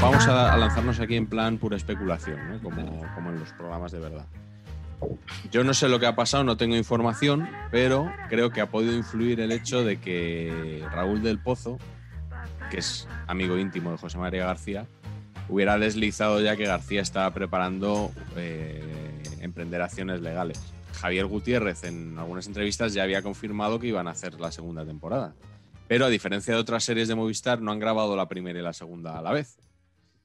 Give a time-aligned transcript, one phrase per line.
[0.00, 2.60] Vamos a, a lanzarnos aquí en plan pura especulación, ¿no?
[2.60, 4.26] como, como en los programas de verdad.
[5.50, 8.94] Yo no sé lo que ha pasado, no tengo información, pero creo que ha podido
[8.94, 11.78] influir el hecho de que Raúl del Pozo,
[12.70, 14.86] que es amigo íntimo de José María García,
[15.48, 18.82] hubiera deslizado ya que García estaba preparando eh,
[19.40, 20.60] emprender acciones legales.
[21.00, 25.34] Javier Gutiérrez en algunas entrevistas ya había confirmado que iban a hacer la segunda temporada.
[25.88, 28.72] Pero a diferencia de otras series de Movistar, no han grabado la primera y la
[28.72, 29.56] segunda a la vez,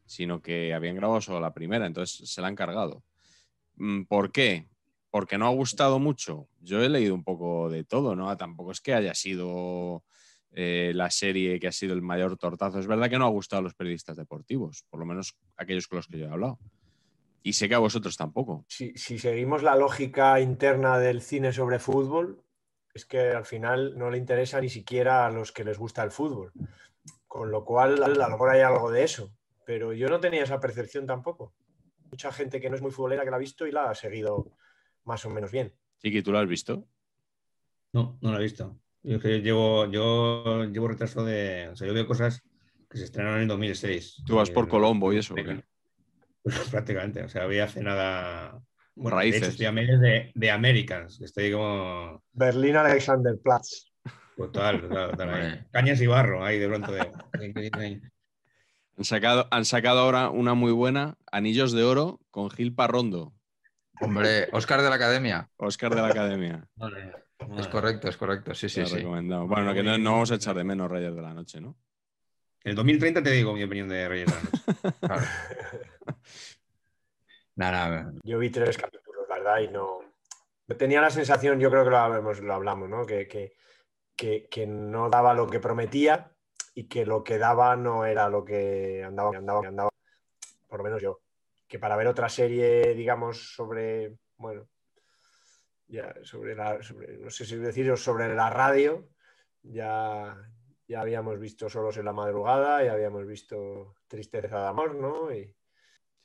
[0.06, 3.04] sino que habían grabado solo la primera, entonces se la han cargado.
[3.76, 4.68] Mm, ¿Por qué?
[5.12, 6.48] Porque no ha gustado mucho.
[6.62, 8.36] Yo he leído un poco de todo, ¿no?
[8.38, 10.04] Tampoco es que haya sido
[10.54, 12.80] eh, la serie que ha sido el mayor tortazo.
[12.80, 15.98] Es verdad que no ha gustado a los periodistas deportivos, por lo menos aquellos con
[15.98, 16.58] los que yo he hablado.
[17.44, 18.66] Y sé que a vosotros tampoco.
[18.68, 22.44] Si, si seguimos la lógica interna del cine sobre fútbol,
[22.94, 26.12] es que al final no le interesa ni siquiera a los que les gusta el
[26.12, 26.52] fútbol.
[27.28, 29.32] Con lo cual, a lo mejor hay algo de eso.
[29.66, 31.54] Pero yo no tenía esa percepción tampoco.
[32.10, 34.52] Mucha gente que no es muy futbolera que la ha visto y la ha seguido
[35.06, 35.74] más o menos bien.
[36.00, 36.86] Chiqui, ¿tú lo has visto?
[37.94, 38.78] No, no lo he visto.
[39.04, 41.70] Yo, es que llevo, yo llevo retraso de.
[41.70, 42.44] O sea, yo veo cosas
[42.90, 44.24] que se estrenaron en 2006.
[44.26, 45.36] Tú vas por Eh, Colombo y eso.
[45.36, 45.64] Pues
[46.72, 47.24] prácticamente.
[47.24, 48.62] O sea, había hace nada.
[48.96, 49.42] Bueno, Raíces.
[49.42, 51.22] De hecho, estoy a medias de, de Americans.
[51.22, 52.24] Estoy como.
[52.34, 53.86] Berlín Alexanderplatz.
[54.36, 55.60] Total, total, total, ahí.
[55.72, 56.92] Cañas y barro ahí de pronto.
[56.92, 58.02] De.
[58.98, 63.34] Han sacado, han sacado ahora una muy buena, Anillos de Oro, con Gil Parrondo,
[64.02, 65.50] Hombre, Oscar de la Academia.
[65.58, 66.68] Oscar de la Academia.
[67.58, 68.54] Es correcto, es correcto.
[68.56, 68.96] Sí, sí, lo sí.
[68.98, 69.48] recomendado.
[69.48, 71.78] Bueno, que no, no vamos a echar de menos Reyes de la Noche, ¿no?
[72.64, 74.98] En el 2030 te digo mi opinión de Reyes de la Noche.
[75.00, 75.22] Claro.
[78.24, 80.00] Yo vi tres capítulos, verdad, y no.
[80.78, 83.06] Tenía la sensación, yo creo que lo hablamos, lo hablamos ¿no?
[83.06, 86.32] Que, que, que- no daba lo que prometía
[86.74, 89.90] y que lo que daba no era lo que andaba, andaba, andaba.
[90.68, 91.20] Por lo menos yo.
[91.68, 94.18] Que para ver otra serie, digamos, sobre.
[94.38, 94.68] Bueno.
[95.88, 96.82] Ya, sobre la.
[96.82, 99.10] sobre- no sé si decir sobre la radio.
[99.64, 100.38] Ya,
[100.88, 105.34] ya habíamos visto Solos en la madrugada, ya habíamos visto Tristeza de amor, ¿no?
[105.34, 105.54] Y,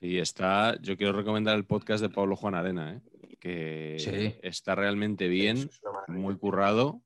[0.00, 0.78] Sí, está.
[0.82, 3.00] Yo quiero recomendar el podcast de Pablo Juan Arena, ¿eh?
[3.40, 4.34] que Sí.
[4.42, 7.02] está realmente bien, es muy currado,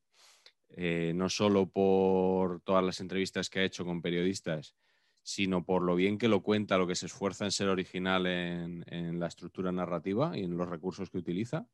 [0.70, 4.74] eh, no solo por todas las entrevistas que ha hecho con periodistas,
[5.22, 8.84] sino por lo bien que lo cuenta, lo que se esfuerza en ser original en,
[8.88, 11.66] en la estructura narrativa y en los recursos que utiliza.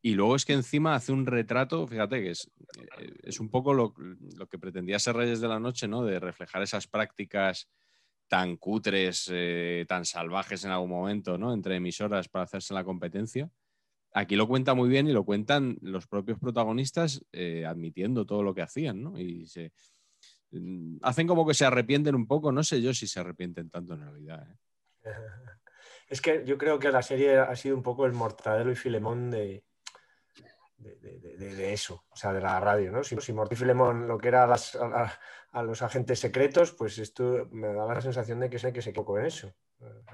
[0.00, 2.50] Y luego es que encima hace un retrato, fíjate que es,
[2.98, 3.94] eh, es un poco lo,
[4.36, 6.04] lo que pretendía ser Reyes de la Noche, ¿no?
[6.04, 7.68] De reflejar esas prácticas
[8.32, 11.52] tan cutres, eh, tan salvajes en algún momento, ¿no?
[11.52, 13.50] Entre emisoras para hacerse la competencia.
[14.14, 18.54] Aquí lo cuenta muy bien y lo cuentan los propios protagonistas eh, admitiendo todo lo
[18.54, 19.18] que hacían, ¿no?
[19.18, 19.74] Y se
[20.50, 23.92] mm, hacen como que se arrepienten un poco, no sé yo si se arrepienten tanto
[23.92, 24.48] en realidad.
[24.50, 25.10] ¿eh?
[26.08, 29.30] Es que yo creo que la serie ha sido un poco el mortadelo y filemón
[29.30, 29.62] de,
[30.82, 33.02] de, de- de- de eso, o sea, de la radio, ¿no?
[33.04, 35.12] Si, si Filemón lo que era a, las- a-
[35.52, 38.90] a los agentes secretos, pues esto me da la sensación de que sé que se
[38.90, 39.52] equivocó en eso.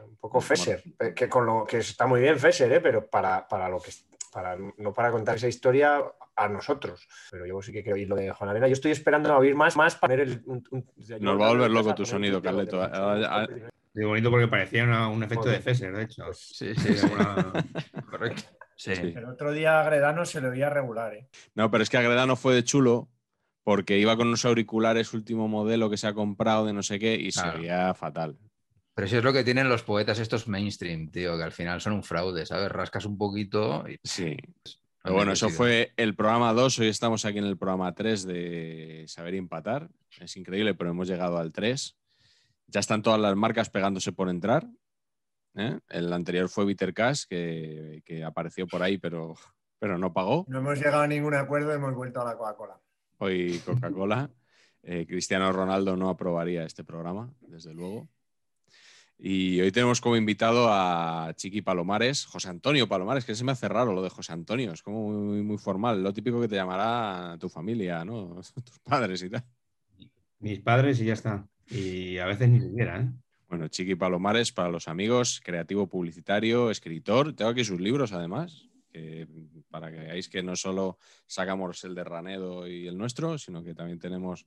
[0.02, 2.80] Un poco Fesser, eh, que, con lo, que está muy bien Fesser, ¿eh?
[2.80, 3.92] pero para, para lo que,
[4.32, 6.02] para, no para contar esa historia
[6.36, 7.06] a nosotros.
[7.30, 8.66] Pero yo sí que quiero oír lo de Juan Arena.
[8.66, 10.42] Yo estoy esperando a oír más, más para ver el.
[10.46, 10.86] un- un-
[11.20, 12.80] Nos va a volver loco tu sonido, de- Carleto.
[12.82, 13.46] Ah,
[13.94, 15.60] Muy bonito porque parecía una- un efecto de.
[15.60, 16.32] Fesser, de hecho.
[16.32, 17.06] Sí, sí, sí.
[17.12, 17.52] Una-
[18.10, 18.42] Correcto.
[18.78, 18.92] Sí.
[18.92, 21.28] El otro día a Gredano se le oía regular, ¿eh?
[21.56, 23.08] No, pero es que Agredano fue de chulo
[23.64, 27.16] porque iba con unos auriculares último modelo que se ha comprado de no sé qué
[27.16, 27.58] y se Claro.
[27.58, 28.38] oía fatal.
[28.94, 31.92] Pero eso es lo que tienen los poetas estos mainstream, tío, que al final son
[31.94, 32.70] un fraude, ¿sabes?
[32.70, 33.98] Rascas un poquito y...
[34.02, 34.36] Sí.
[35.02, 36.78] Pero bueno, eso fue el programa 2.
[36.80, 39.88] Hoy estamos aquí en el programa 3 de Saber y Empatar.
[40.20, 41.96] Es increíble, pero hemos llegado al 3.
[42.66, 44.66] Ya están todas las marcas pegándose por entrar.
[45.58, 45.78] ¿Eh?
[45.88, 49.34] El anterior fue Bitter Cash, que, que apareció por ahí, pero,
[49.78, 50.44] pero no pagó.
[50.48, 52.80] No hemos llegado a ningún acuerdo, hemos vuelto a la Coca-Cola.
[53.18, 54.30] Hoy Coca-Cola.
[54.84, 58.08] Eh, Cristiano Ronaldo no aprobaría este programa, desde luego.
[59.18, 63.68] Y hoy tenemos como invitado a Chiqui Palomares, José Antonio Palomares, que se me hace
[63.68, 67.36] raro lo de José Antonio, es como muy, muy formal, lo típico que te llamará
[67.38, 68.40] tu familia, ¿no?
[68.64, 69.44] Tus padres y tal.
[70.38, 71.46] Mis padres y ya está.
[71.66, 73.10] Y a veces ni siquiera, ¿eh?
[73.48, 77.34] Bueno, Chiqui Palomares, para los amigos, creativo publicitario, escritor.
[77.34, 79.26] Tengo aquí sus libros, además, que-
[79.70, 83.74] para que veáis que no solo sacamos el de Ranedo y el nuestro, sino que
[83.74, 84.44] también tenemos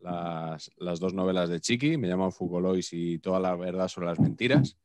[0.00, 0.70] las,
[1.00, 4.76] dos novelas de Chiqui, me llaman Fugolois y Toda la verdad sobre las mentiras,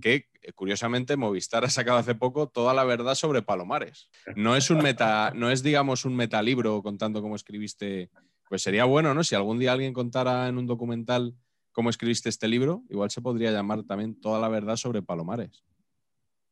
[0.00, 4.08] que eh, curiosamente Movistar ha sacado hace poco Toda la verdad sobre Palomares.
[4.36, 8.08] No es un meta, no es digamos un metalibro contando cómo escribiste,
[8.48, 9.22] pues sería bueno, ¿no?
[9.22, 11.34] Si algún día alguien contara en un documental
[11.72, 15.64] cómo escribiste este libro, igual se podría llamar también Toda la verdad sobre Palomares.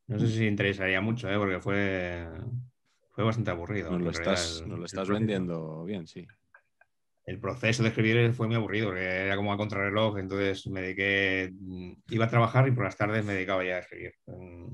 [0.06, 1.36] No sé si interesaría mucho, ¿eh?
[1.38, 2.26] porque fue,
[3.10, 3.90] fue bastante aburrido.
[3.92, 6.26] Nos lo estás, el- nos lo estás vendiendo bien, sí.
[7.26, 11.52] El proceso de escribir fue muy aburrido, porque era como a contrarreloj, entonces me dediqué,
[11.52, 14.14] mm, iba a trabajar y por las tardes me dedicaba ya a escribir.
[14.26, 14.66] Mm,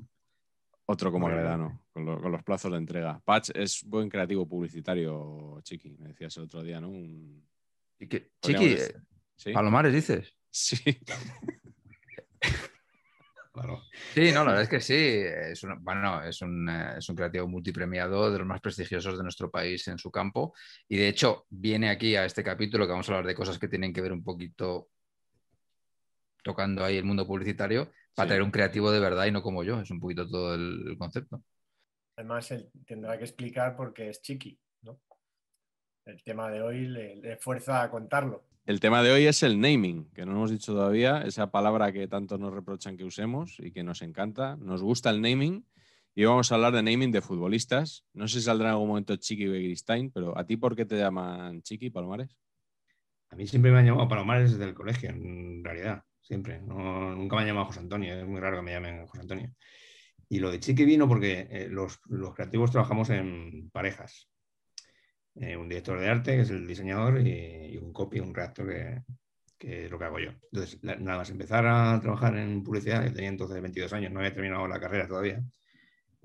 [0.86, 1.26] Otro como.
[1.26, 3.20] Agredano, con, lo- con los plazos de entrega.
[3.24, 6.88] Patch es buen creativo publicitario, Chiqui, me decías el otro día, ¿no?
[6.88, 7.44] Un-
[7.98, 8.94] Y que- Chiqui, eh,
[9.36, 9.52] ¿Sí?
[9.52, 10.35] Palomares dices.
[10.58, 10.76] Sí.
[13.52, 13.82] claro.
[14.14, 14.94] Sí, no, la verdad es que sí.
[14.94, 19.22] Es un, bueno, es un, eh, es un creativo multipremiado de los más prestigiosos de
[19.22, 20.54] nuestro país en su campo.
[20.88, 23.68] Y de hecho, viene aquí a este capítulo que vamos a hablar de cosas que
[23.68, 24.88] tienen que ver un poquito
[26.42, 28.28] tocando ahí el mundo publicitario para Sí.
[28.28, 29.80] traer un creativo de verdad y no como yo.
[29.80, 31.42] Es un poquito todo el, el concepto.
[32.16, 34.98] Además, él tendrá que explicar por qué es chiqui, ¿no?
[36.06, 38.46] El tema de hoy le, le fuerza a contarlo.
[38.66, 42.08] El tema de hoy es el naming, que no hemos dicho todavía, esa palabra que
[42.08, 44.56] tanto nos reprochan que usemos y que nos encanta.
[44.56, 45.64] Nos gusta el naming
[46.16, 48.04] y vamos a hablar de naming de futbolistas.
[48.12, 50.96] No sé si saldrá en algún momento Chiqui Begristain, pero ¿a ti por qué te
[50.96, 52.36] llaman Chiqui, Palomares?
[53.30, 56.60] A mí siempre me han llamado Palomares desde el colegio, en realidad, siempre.
[56.60, 59.54] Nunca me han llamado José Antonio, es muy raro que me llamen José Antonio.
[60.28, 62.00] Y lo de Chiqui vino porque eh, los
[62.34, 64.28] creativos trabajamos en parejas.
[65.40, 68.68] Eh, un director de arte, que es el diseñador, y, y un copy, un redactor,
[68.68, 69.02] que,
[69.58, 70.30] que es lo que hago yo.
[70.52, 74.20] Entonces, la- nada más empezar a trabajar en publicidad, yo tenía entonces 22 años, no
[74.20, 75.42] había terminado la carrera todavía,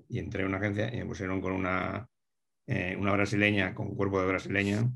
[0.09, 2.07] y entré en una agencia y me pusieron con una,
[2.67, 4.89] eh, una brasileña, con cuerpo de brasileña,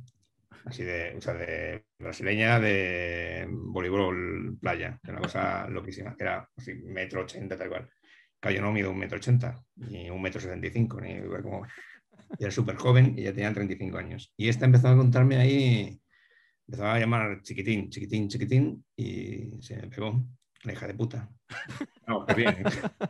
[0.66, 6.24] así de, o sea, de brasileña de voleibol playa, que era una cosa loquísima, que
[6.24, 7.90] era así, metro ochenta, tal cual.
[8.40, 11.66] Claro, yo no mido un metro ochenta, ni un metro setenta y cinco, ni como...
[12.38, 14.34] Y era súper joven y ya tenía 35 años.
[14.38, 16.00] Y esta empezó a contarme ahí,
[16.68, 20.26] empezó a llamar chiquitín, chiquitín, chiquitín, y se me pegó,
[20.64, 21.30] la hija de puta.
[22.08, 22.50] No, pues bien.
[22.50, 23.08] ¿eh?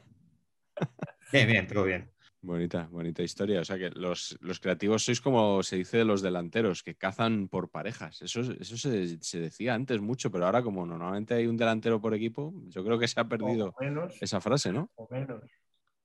[1.34, 2.10] Bien, bien, todo bien.
[2.46, 3.60] Bonita, bonita historia.
[3.60, 7.48] O sea que los, los creativos sois como se dice de los delanteros, que cazan
[7.48, 8.22] por parejas.
[8.22, 12.14] Eso, eso se, se decía antes mucho, pero ahora como normalmente hay un delantero por
[12.14, 14.92] equipo, yo creo que se ha perdido menos, esa frase, ¿no?
[14.96, 15.42] o menos.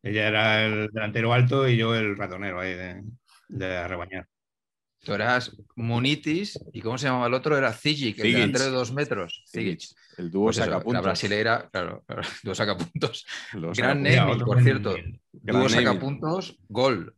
[0.02, 3.02] Ella era el delantero alto y yo el ratonero ahí de,
[3.48, 4.26] de rebañar.
[5.02, 7.56] Tú eras Munitis y ¿cómo se llamaba el otro?
[7.56, 8.34] Era Zigic, el Zigic.
[8.34, 9.44] delantero de dos metros.
[9.50, 9.82] Zigic.
[10.18, 11.02] El dúo Pues eso, saca la puntos.
[11.02, 13.26] brasilera, claro, claro, dúo sacapuntos.
[13.54, 14.26] Los Gran sacapuntos.
[14.26, 14.92] naming, por cierto.
[14.94, 15.70] Gran Dúo naming.
[15.70, 17.14] sacapuntos, gol.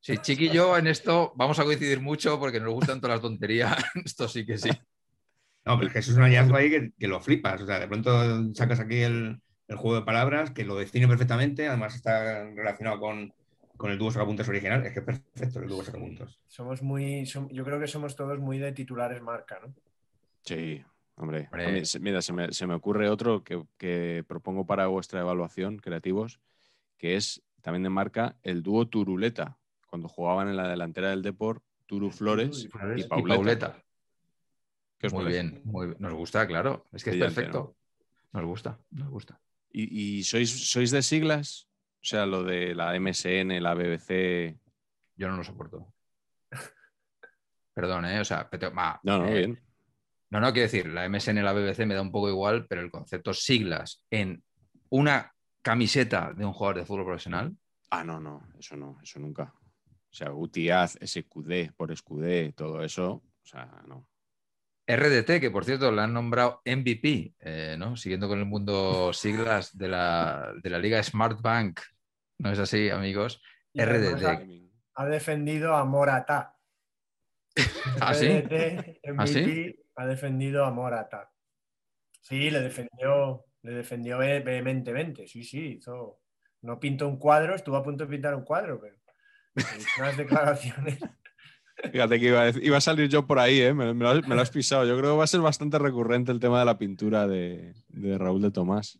[0.00, 3.22] Sí, Chiqui y yo en esto vamos a coincidir mucho porque nos gustan todas las
[3.22, 3.74] tonterías.
[4.04, 4.68] Esto sí que sí.
[5.64, 7.62] No, pero es que eso es un hallazgo ahí que, que lo flipas.
[7.62, 11.66] O sea, de pronto sacas aquí el, el juego de palabras que lo define perfectamente.
[11.68, 13.32] Además está relacionado con,
[13.76, 14.84] con el dúo sacapuntos original.
[14.84, 16.40] Es que es perfecto el dúo sacapuntos.
[16.48, 19.74] Somos muy, som- yo creo que somos todos muy de titulares marca, ¿no?
[20.42, 20.82] Sí,
[21.16, 21.48] hombre.
[21.50, 21.66] Hombre.
[21.66, 25.20] A mí se- mira, se me, se me ocurre otro que, que propongo para vuestra
[25.20, 26.40] evaluación, creativos,
[26.98, 31.62] que es también de marca el dúo Turuleta, cuando jugaban en la delantera del Deport,
[31.86, 32.98] Turu Flores y Flores.
[32.98, 33.36] y Y Y Pauleta.
[33.36, 33.84] Pauleta.
[34.98, 35.96] ¿Qué os Muy bien, muy bien.
[36.00, 36.84] Nos gusta, claro.
[36.92, 37.74] Es que es perfecto.
[38.32, 39.40] Nos gusta, nos gusta.
[39.74, 41.68] ¿Y, y sois, sois de siglas?
[41.96, 44.56] O sea, lo de la MSN, la BBC.
[45.16, 45.92] Yo no lo soporto.
[47.74, 48.20] Perdón, ¿eh?
[48.20, 49.60] O sea, pero, va, No, no, eh, bien.
[50.30, 52.80] No, no, quiero decir, la MSN y la BBC me da un poco igual, pero
[52.80, 54.42] el concepto siglas en
[54.90, 57.56] una camiseta de un jugador de fútbol profesional,
[57.96, 59.54] Ah, no, no, eso no, eso nunca.
[59.54, 64.08] O sea, UTIAZ, SQD, por SQD, todo eso, o sea, no.
[64.86, 67.96] RDT, que por cierto le han nombrado MVP, eh, ¿no?
[67.96, 71.80] Siguiendo con el mundo siglas de la, de la liga Smart Bank.
[72.38, 73.42] ¿No es así, amigos?
[73.72, 74.60] Y RDT.
[74.96, 76.56] Ha defendido a Morata.
[78.00, 78.26] ¿Ah, sí?
[78.28, 79.38] RDT, ¿Ah, sí?
[79.40, 81.30] MVP, ha defendido a Morata.
[82.20, 85.26] Sí, le defendió, le defendió ve- vehementemente.
[85.26, 86.20] Sí, sí, hizo.
[86.62, 88.96] No pintó un cuadro, estuvo a punto de pintar un cuadro, pero
[89.98, 90.98] unas declaraciones.
[91.92, 93.74] Fíjate que iba a, decir- iba a salir yo por ahí, ¿eh?
[93.74, 94.84] me, me lo, has- me lo has pisado.
[94.86, 98.18] Yo creo que va a ser bastante recurrente el tema de la pintura de, de
[98.18, 98.98] Raúl de Tomás.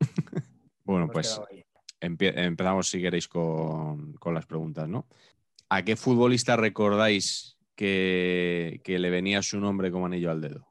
[0.84, 1.40] bueno, Hemos pues
[2.00, 5.06] empezamos si queréis con, con las preguntas, ¿no?
[5.68, 10.66] ¿A qué futbolista recordáis que, que le venía su nombre como anillo al dedo?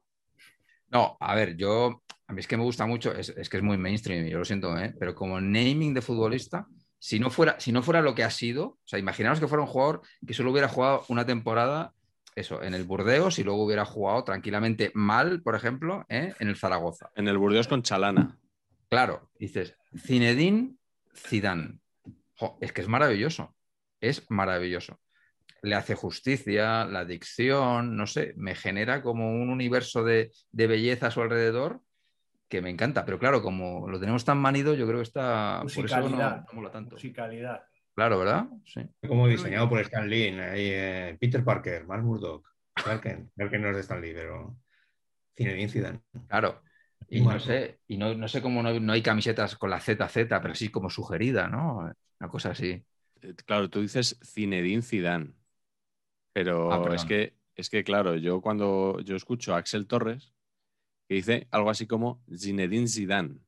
[0.90, 3.64] No, a ver, yo, a mí es que me gusta mucho, es, es que es
[3.64, 4.94] muy mainstream, yo lo siento, ¿eh?
[5.00, 6.68] pero como naming de futbolista,
[7.00, 9.64] si no, fuera, si no fuera lo que ha sido, o sea, imaginaos que fuera
[9.64, 11.94] un jugador que solo hubiera jugado una temporada,
[12.36, 16.34] eso, en el Burdeos y luego hubiera jugado tranquilamente mal, por ejemplo, ¿eh?
[16.40, 17.10] en el Zaragoza.
[17.16, 18.38] En el Burdeos con Chalana.
[18.90, 20.76] Claro, dices, Zinedine
[21.16, 21.80] Zidane.
[22.36, 23.56] Jo, es que es maravilloso,
[24.00, 25.00] es maravilloso.
[25.62, 31.08] Le hace justicia, la dicción, no sé, me genera como un universo de, de belleza
[31.08, 31.82] a su alrededor
[32.50, 33.06] que me encanta.
[33.06, 35.60] Pero claro, como lo tenemos tan manido, yo creo que está.
[35.62, 36.46] Por eso no, Musicalidad.
[36.48, 36.96] no mola tanto.
[36.96, 37.62] Musicalidad.
[37.96, 38.48] Claro, ¿verdad?
[38.66, 38.82] Sí.
[39.08, 43.32] Como diseñado por Stan Lee, eh, Peter Parker, Mark Murdoch, Clark Kent.
[43.36, 44.56] Clark Kent no es de Stan Lee, pero
[45.36, 46.00] Zinedine Zidane.
[46.28, 46.62] Claro.
[47.10, 50.28] Y no sé, y no, no sé cómo no, no hay camisetas con la ZZ,
[50.42, 51.92] pero sí como sugerida, ¿no?
[52.20, 52.84] Una cosa así.
[53.22, 55.34] Eh, Claro, tú dices Zinedine Zidane.
[56.34, 60.34] Pero Ah, es que, es que, claro, yo cuando yo escucho a Axel Torres,
[61.10, 63.40] que dice algo así como Zinedine Zidane,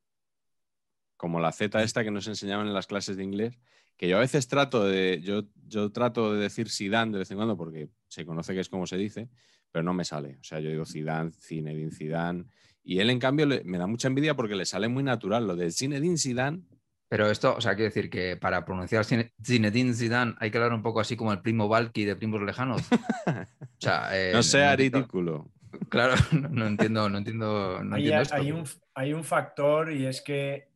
[1.16, 3.60] como la Z esta que nos enseñaban en las clases de inglés,
[3.98, 7.38] que yo a veces trato de, yo, yo trato de decir Zidane de vez en
[7.38, 9.30] cuando porque se conoce que es como se dice,
[9.72, 10.38] pero no me sale.
[10.42, 12.46] O sea, yo digo Zidane, Zinedine Zidane,
[12.84, 15.56] y él en cambio le- me da mucha envidia porque le sale muy natural lo
[15.56, 16.64] de Zinedine Zidane.
[17.08, 20.74] Pero esto, o sea, quiero decir que para pronunciar Zine- Zinedine Zidane hay que hablar
[20.74, 22.82] un poco así como el primo Valky de Primos Lejanos.
[23.82, 25.52] O sea, eh, No sea ridículo.
[25.90, 28.36] Claro, no, no entiendo, no entiendo, no Ahí entiendo hay, esto.
[28.36, 28.64] hay un,
[28.96, 30.70] hay un factor y es que,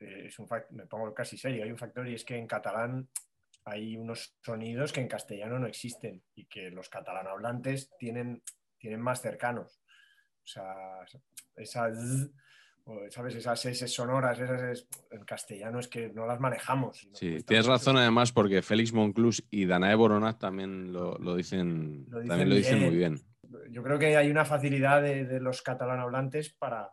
[0.00, 2.46] eh, es un fac- me pongo casi serio, hay un factor y es que en
[2.46, 3.08] catalán
[3.64, 8.42] hay unos sonidos que en castellano no existen y que los catalán hablantes tienen,
[8.78, 9.80] tienen más cercanos.
[10.42, 10.74] O sea,
[11.56, 11.90] esa
[13.10, 13.34] ¿sabes?
[13.34, 17.06] Esas S sonoras, esas es- en castellano es que no las manejamos.
[17.12, 17.72] Sí, cuesta tienes mucho.
[17.72, 22.48] razón además porque Félix Monclús y Danae Boronat también lo, lo dicen, Lo dicen también
[22.48, 23.20] lo dicen muy bien.
[23.70, 26.90] Yo creo que hay una facilidad de, de los catalán hablantes para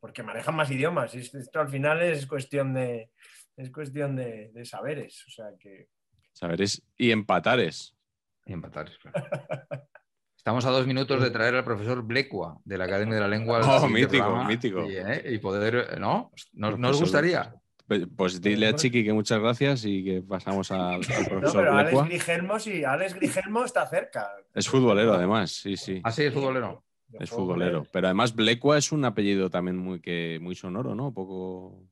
[0.00, 1.14] porque manejan más idiomas.
[1.14, 3.10] Esto, esto al final es cuestión de
[3.56, 5.24] es cuestión de, de saberes.
[5.26, 5.88] O sea que
[6.34, 7.96] Saberes y empatares.
[8.44, 9.26] Y empatar, claro.
[10.36, 13.60] Estamos a dos minutos de traer al profesor Blecua de la Academia de la Lengua.
[13.64, 14.84] Oh, mítico, programa mítico.
[14.84, 16.32] Y, eh, y poder, ¿no?
[16.52, 17.54] ¿No, ¿no os Profesor gustaría?
[17.86, 21.64] Pues, pues dile a Chiqui que muchas gracias y que pasamos al, al no, profesor
[21.64, 22.04] pero Alex.
[22.04, 24.30] Grigelmo sí, Alex Grigelmo está cerca.
[24.54, 26.00] Es futbolero además, sí, sí.
[26.02, 26.82] Ah, sí, es futbolero.
[27.20, 27.86] Es futbolero.
[27.92, 31.12] Pero además Blecua es un apellido también muy, que, muy sonoro, ¿no?
[31.12, 31.86] Poco...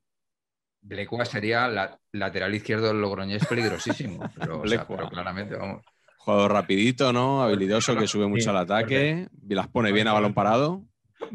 [0.81, 4.29] Blecua sería la, lateral izquierdo del Logroñés peligrosísimo.
[4.39, 4.97] Pero, o sea, Blecua.
[4.97, 5.85] pero claramente, vamos.
[6.17, 7.43] Jugador rapidito, ¿no?
[7.43, 10.85] Habilidoso, que sube mucho al ataque, y las pone bien a balón parado.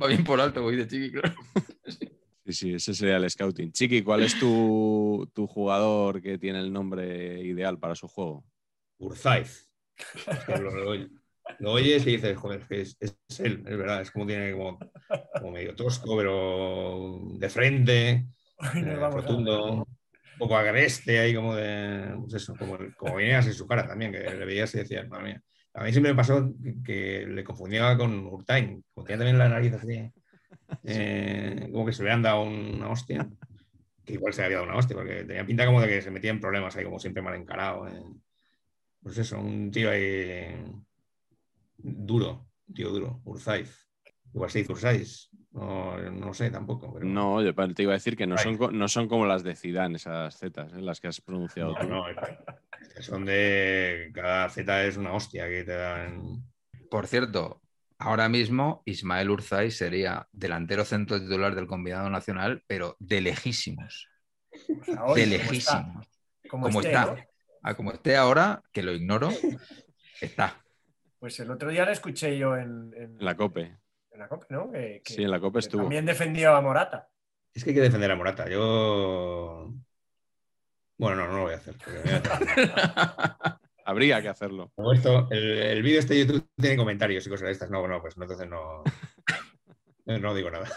[0.03, 1.35] Va bien por alto, voy de chiqui, claro.
[1.87, 2.08] Sí,
[2.52, 3.73] sí, ese sería el scouting.
[3.73, 8.45] Chiqui, ¿cuál es tu, tu jugador que tiene el nombre ideal para su juego?
[8.99, 9.69] Urzaiz.
[10.31, 11.11] Es que lo, lo oyes-
[11.59, 14.52] lo oyes y dices, joder, es, que es, es él, es verdad, es como tiene
[14.52, 14.78] como,
[15.37, 18.26] como medio tosco, pero de frente,
[18.81, 19.85] eh, rotundo, un
[20.37, 24.19] poco agreste ahí como de, pues eso, como, como venía así su cara también, que
[24.21, 25.43] le veías y decías, madre mía.
[25.75, 29.49] A mí siempre me pasó que, que le confundía con Urtain, como tenía también la
[29.49, 30.11] nariz así,
[30.85, 33.29] eh, como que se le han dado una hostia,
[34.05, 36.11] que igual se le había dado una hostia, porque tenía pinta como de que se
[36.11, 37.89] metía en problemas ahí, como siempre mal encarado.
[37.89, 38.03] eh.
[39.03, 40.55] Pues eso, un tío ahí
[41.77, 43.87] duro, un tío duro, Urzaiz.
[44.35, 46.93] Igual se dice Urzaiz, no, no sé tampoco.
[46.93, 47.07] Pero...
[47.07, 49.97] No, yo te iba a decir que no son, no son como las de Zidane,
[49.97, 50.83] esas zetas, ¿eh?
[50.83, 51.89] las que has pronunciado No, tú.
[51.89, 52.05] no,
[53.01, 54.11] son de.
[54.13, 56.43] Cada Z es una hostia que te dan.
[56.91, 57.63] Por cierto,
[57.99, 64.09] ahora mismo Ismael Urzay sería delantero centro titular del combinado nacional, pero de lejísimos.
[64.81, 66.00] O sea, hoy, de como lejísimo.
[66.02, 67.07] está, como Como esté, está.
[67.07, 67.17] ¿no?
[67.62, 69.31] Ah, como esté ahora, que lo ignoro,
[70.21, 70.62] está.
[71.19, 73.76] Pues el otro día le escuché yo en, la COPE.
[74.12, 74.71] en la COPE, ¿no?
[74.71, 75.83] Que, que- Sí, en la COPE estuvo.
[75.83, 77.09] También defendió a Morata.
[77.52, 78.49] Es que hay que defender a Morata.
[78.49, 79.73] Yo.
[80.97, 81.75] Bueno, no, no lo voy a hacer.
[81.85, 84.71] voy a hacer- Habría que hacerlo.
[84.75, 87.71] Como esto, el, el vídeo este de YouTube tiene comentarios y cosas de estas.
[87.71, 88.83] No, no, pues entonces no.
[90.07, 90.68] No digo nada.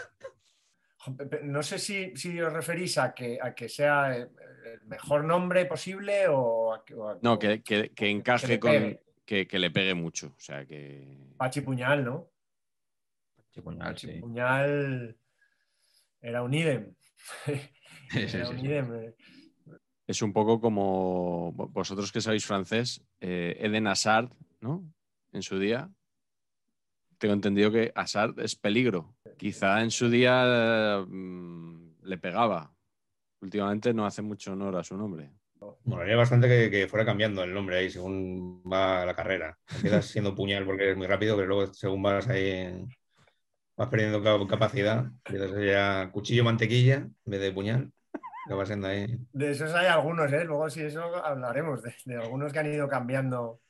[1.42, 4.30] No sé si, si os referís a que, a que sea el
[4.64, 6.94] el mejor nombre posible o a que.
[6.94, 8.98] o a- No, que, que- encaje con.
[9.24, 10.28] Que, que le pegue mucho.
[10.36, 11.18] O sea, que.
[11.36, 12.30] Pachi Puñal, ¿no?
[13.78, 14.20] Pachi sí.
[14.20, 15.16] Puñal
[16.20, 16.94] era un idem.
[18.14, 18.66] Era sí, un sí.
[18.66, 19.14] idem.
[20.12, 24.28] Es un poco como vosotros que sabéis francés, eh, Eden Hazard,
[24.60, 24.84] ¿no?
[25.32, 25.90] En su día.
[27.16, 29.16] Tengo entendido que Hazard es peligro.
[29.38, 32.74] Quizá en su día mm, le pegaba.
[33.40, 35.32] Últimamente no hace mucho honor a su nombre.
[35.84, 39.58] Molaría bastante que, fuera cambiando el nombre ahí según va la carrera.
[39.74, 42.84] Empiezas siendo puñal porque eres muy rápido, pero luego según vas ahí
[43.78, 45.06] vas perdiendo ca- capacidad.
[45.24, 47.90] Ser ya cuchillo mantequilla en vez de puñal.
[48.44, 49.06] Acabas siendo ahí.
[49.32, 50.44] De esos hay algunos, ¿eh?
[50.44, 53.60] Luego, si eso hablaremos, de, de algunos que han ido cambiando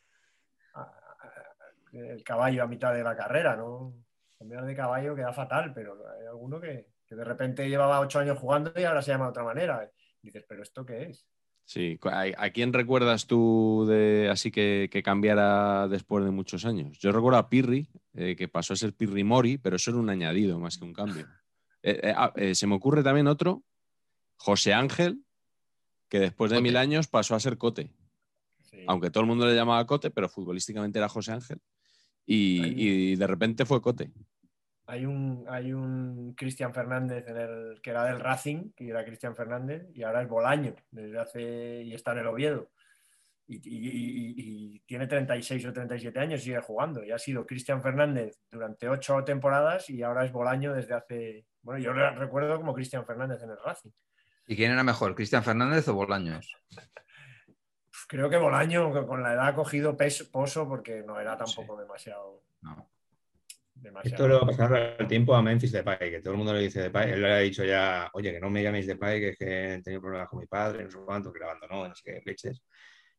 [0.75, 3.95] a- a- el caballo a mitad de la carrera, ¿no?
[4.39, 8.39] Cambiar de caballo queda fatal, pero hay alguno que, que de repente llevaba ocho años
[8.39, 9.91] jugando y ahora se llama de otra manera.
[10.23, 11.27] dices, ¿pero esto qué es?
[11.65, 11.99] Sí.
[12.05, 16.99] ¿A, quién recuerdas tú de así que, que cambiara después de muchos años?
[16.99, 20.11] Yo recuerdo a Pirri, eh, que pasó a ser Pirri Mori, pero eso era un
[20.11, 21.27] añadido más que un cambio.
[21.85, 23.65] Eh, eh, ah, eh, se me ocurre también otro,
[24.45, 25.23] José Ángel,
[26.09, 26.63] que después de Cote.
[26.63, 27.91] mil años pasó a ser Cote.
[28.65, 28.85] Sí.
[28.89, 31.61] aunque todo el mundo le llamaba Cote, pero futbolísticamente era José Ángel.
[32.27, 34.11] Y, de repente fue Cote.
[34.87, 39.37] Hay un, hay un Cristian Fernández en el, que era del Racing, que era Cristian
[39.37, 42.71] Fernández, y ahora es Bolaño, desde hace, y está en el Oviedo.
[43.47, 44.35] Y, y- y-
[44.77, 47.05] y tiene 36 o 37 años y sigue jugando.
[47.05, 51.45] Y ha sido Cristian Fernández durante ocho temporadas y ahora es Bolaño desde hace.
[51.61, 53.91] Bueno, yo le recuerdo como Cristian Fernández en el Racing.
[54.53, 56.55] ¿Y quién era mejor, Cristian Fernández o Bolaños?
[58.07, 61.81] Creo que Bolaño que con la edad ha cogido peso, pozo porque no era tampoco
[61.81, 62.43] demasiado.
[62.61, 62.91] No.
[63.75, 66.53] demasiado- Esto le va a pasar el tiempo a Memphis Depay, que todo el mundo
[66.53, 67.13] le dice Depay.
[67.13, 69.83] Él le ha dicho ya, oye, que no me llaméis Depay, que es que he
[69.83, 72.63] tenido problemas con mi padre, no sé cuánto, que le abandonó, no sé qué leches.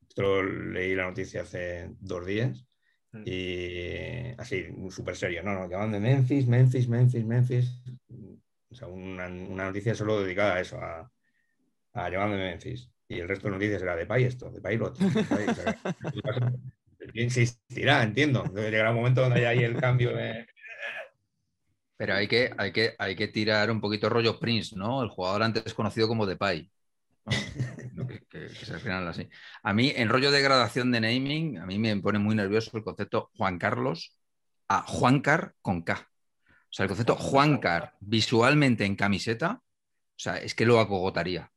[0.08, 2.64] Esto lo leí la noticia hace dos días
[3.12, 3.24] Mm.
[3.26, 5.42] y así, súper serio.
[5.44, 7.72] No, no, llaman de Memphis, Memphis, Memphis, Memphis.
[8.72, 11.12] O sea, una, una noticia solo dedicada a eso, a,
[11.94, 12.90] a llaman de Memphis.
[13.08, 15.06] Y el resto de noticias era Depay esto, Depay lo otro.
[17.14, 18.44] Insistirá, entiendo.
[18.44, 20.48] Debe llegar un momento donde haya ahí el cambio de...
[21.98, 25.04] Pero hay que, hay, que, hay que tirar un poquito rollo Prince, ¿no?
[25.04, 26.70] El jugador antes conocido como Depay.
[27.94, 28.08] ¿no?
[28.08, 29.30] que, que- que así.
[29.62, 32.84] A mí, en rollo de gradación de naming, a mí me pone muy nervioso el
[32.84, 34.18] concepto Juan Carlos
[34.68, 36.10] a Juancar con K.
[36.50, 41.53] O sea, el concepto Juancar visualmente en camiseta, o sea, es que lo acogotaría.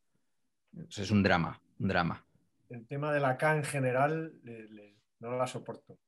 [0.77, 2.25] O sea, es un drama, un drama.
[2.69, 5.99] el tema de la K en general le- le- no la soporto.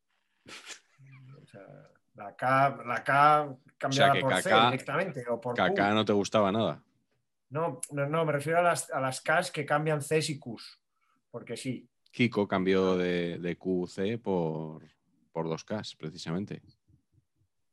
[1.43, 1.63] O sea,
[2.15, 5.57] la K, la K cambiada por C directamente o por Q.
[5.57, 6.83] Kaká no te gustaba nada.
[7.51, 10.81] No, no, no, me refiero a las, a las Ks que cambian Cs y Qs.
[11.31, 11.89] Porque sí.
[12.11, 14.83] Kiko cambió de, de QC por,
[15.33, 16.61] por 2K, precisamente.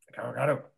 [0.07, 0.71] Claro, claro.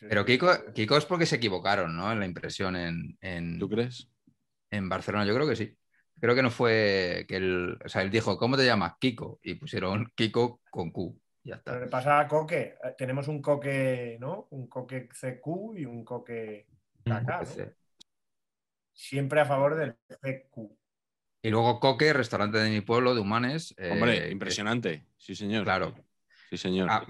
[0.00, 2.10] Pero Kiko, Kiko es porque se equivocaron, ¿no?
[2.12, 4.08] En la impresión en, en, ¿Tú crees?
[4.74, 5.76] En Barcelona, yo creo que sí.
[6.20, 8.94] Creo que no fue que él, o sea, él dijo, ¿cómo te llamas?
[9.00, 9.40] Kiko.
[9.42, 11.20] Y pusieron Kiko con Q.
[11.42, 11.84] Ya Pero está.
[11.84, 12.76] le pasa a Coque.
[12.82, 14.46] Eh, Tenemos un Coque, ¿no?
[14.50, 16.66] Un Coque CQ y un Coque
[17.04, 17.64] KK, ¿no?
[18.92, 20.70] Siempre a favor del CQ.
[21.42, 23.74] Y luego Coque, restaurante de mi pueblo, de Humanes.
[23.76, 25.06] eh, Hombre, que- impresionante.
[25.18, 25.64] Sí, señor.
[25.64, 25.94] Claro.
[26.48, 26.88] Sí, señor.
[26.90, 27.04] Ah,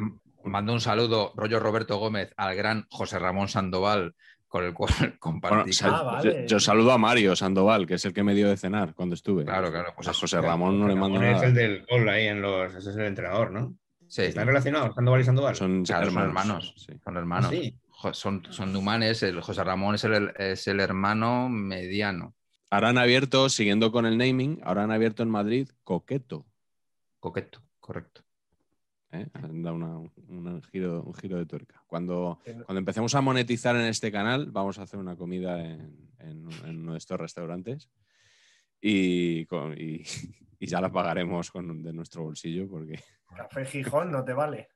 [0.44, 4.14] mando un saludo, rollo Roberto Gómez, al gran José Ramón Sandoval,
[4.55, 5.73] con el cual Bueno, compartí.
[5.73, 6.43] sal- Ah, vale.
[6.43, 9.17] yo, yo saludo a Mario Sandoval, que es el que me dio de cenar cuando
[9.17, 9.45] estuve.
[9.45, 10.14] Claro, claro, pues a.
[10.14, 11.47] José Ramón no le mando Ramón es nada.
[11.49, 12.73] el del gol ahí en los...
[12.73, 13.75] Ese es el entrenador, ¿no?
[14.07, 15.57] Sí, ¿Están relacionados, Sandoval y Sandoval?
[15.57, 16.38] Son Claro, son hermanos.
[16.38, 16.75] hermanos.
[16.77, 16.93] sí.
[17.05, 17.51] son hermanos.
[17.51, 17.79] Sí.
[18.12, 22.37] Son, son de Humanes, el José Ramón es el, es el hermano mediano.
[22.71, 26.47] Ahora han abierto, siguiendo con el naming, ahora han abierto en Madrid Coqueto.
[27.19, 28.21] Coqueto, correcto.
[29.20, 29.29] ¿Eh?
[29.35, 31.83] Dado una- un, giro, un giro de tuerca.
[31.87, 36.11] Cuando, no- cuando empecemos a monetizar en este canal, vamos a hacer una comida en,
[36.18, 37.90] en- en uno de estos restaurantes
[38.81, 40.03] y, con- y-
[40.59, 43.00] y ya la pagaremos con, de nuestro bolsillo porque
[43.37, 44.68] Café Gijón no te vale.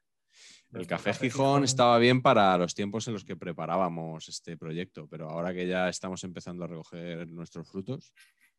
[0.73, 5.29] el café Gijón estaba bien para los tiempos en los que preparábamos este proyecto, pero
[5.31, 8.13] ahora que ya estamos empezando a recoger nuestros frutos,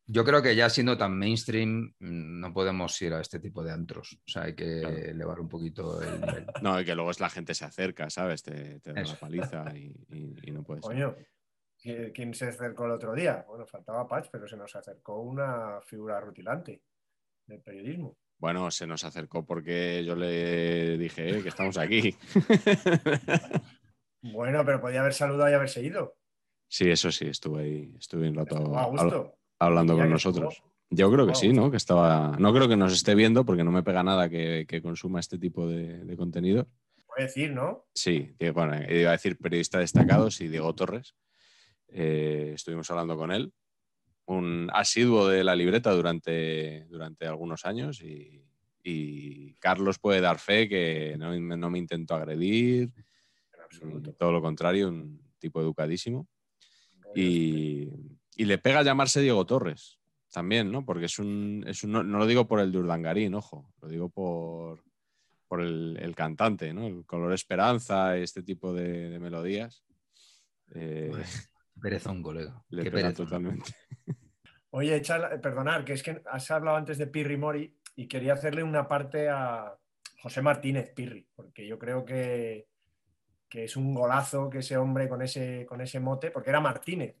[0.06, 3.70] Yo creo que ya siendo tan mainstream, mm, no podemos ir a este tipo de
[3.72, 4.18] antros.
[4.26, 4.96] O sea, hay que Claro.
[4.96, 6.46] elevar un poquito el nivel.
[6.64, 8.42] No, y que luego es la gente se acerca, ¿sabes?
[8.42, 10.82] Te, te da la paliza y, y- y no puedes.
[10.84, 11.14] Coño,
[11.80, 13.44] ¿qui- ¿quién se acercó el otro día?
[13.46, 16.82] Bueno, faltaba Patch, pero se nos acercó una figura rutilante
[17.46, 18.16] del periodismo.
[18.38, 22.16] Bueno, se nos acercó porque yo le dije "Eh, que estamos aquí.
[24.22, 26.18] Bueno, pero podía haber saludado y haberse ido.
[26.68, 29.38] sí, eso sí, estuve ahí, estuve un rato a gusto.
[29.60, 30.54] Hablando con nosotros.
[30.54, 31.70] estuvo- Yo creo que sí, ¿no?
[31.70, 32.36] Que estaba.
[32.38, 35.38] No creo que nos esté viendo porque no me pega nada que, que consuma este
[35.38, 36.66] tipo de, de contenido.
[37.06, 37.84] Puede decir, ¿no?
[37.94, 41.14] Sí, bueno, iba a decir periodista destacado, sí, Diego Torres.
[41.88, 43.52] Eh, estuvimos hablando con él,
[44.26, 48.44] un asiduo de la libreta durante, durante algunos años y,
[48.84, 52.92] y Carlos puede dar fe que no, me- no me intentó agredir,
[53.54, 54.12] En absoluto.
[54.14, 56.28] todo lo contrario, un tipo educadísimo.
[57.14, 57.88] Y,
[58.36, 59.98] y le pega llamarse Diego Torres
[60.32, 60.84] también, ¿no?
[60.84, 63.88] Porque es un, es un- no, no lo digo por el de Urdangarín, ojo, lo
[63.88, 64.82] digo por,
[65.48, 66.86] por el, el cantante, ¿no?
[66.86, 69.84] El color esperanza, este tipo de, de melodías.
[70.74, 71.10] Eh,
[71.80, 72.62] Perezón, colega.
[72.70, 73.26] le Qué pega perezón.
[73.26, 73.72] totalmente.
[74.70, 78.62] Oye, echa- perdonar, que es que has hablado antes de Pirri Mori y quería hacerle
[78.62, 79.76] una parte a
[80.22, 82.68] José Martínez Pirri, porque yo creo que,
[83.48, 87.16] que es un golazo que ese hombre con ese, con ese mote, porque era Martínez,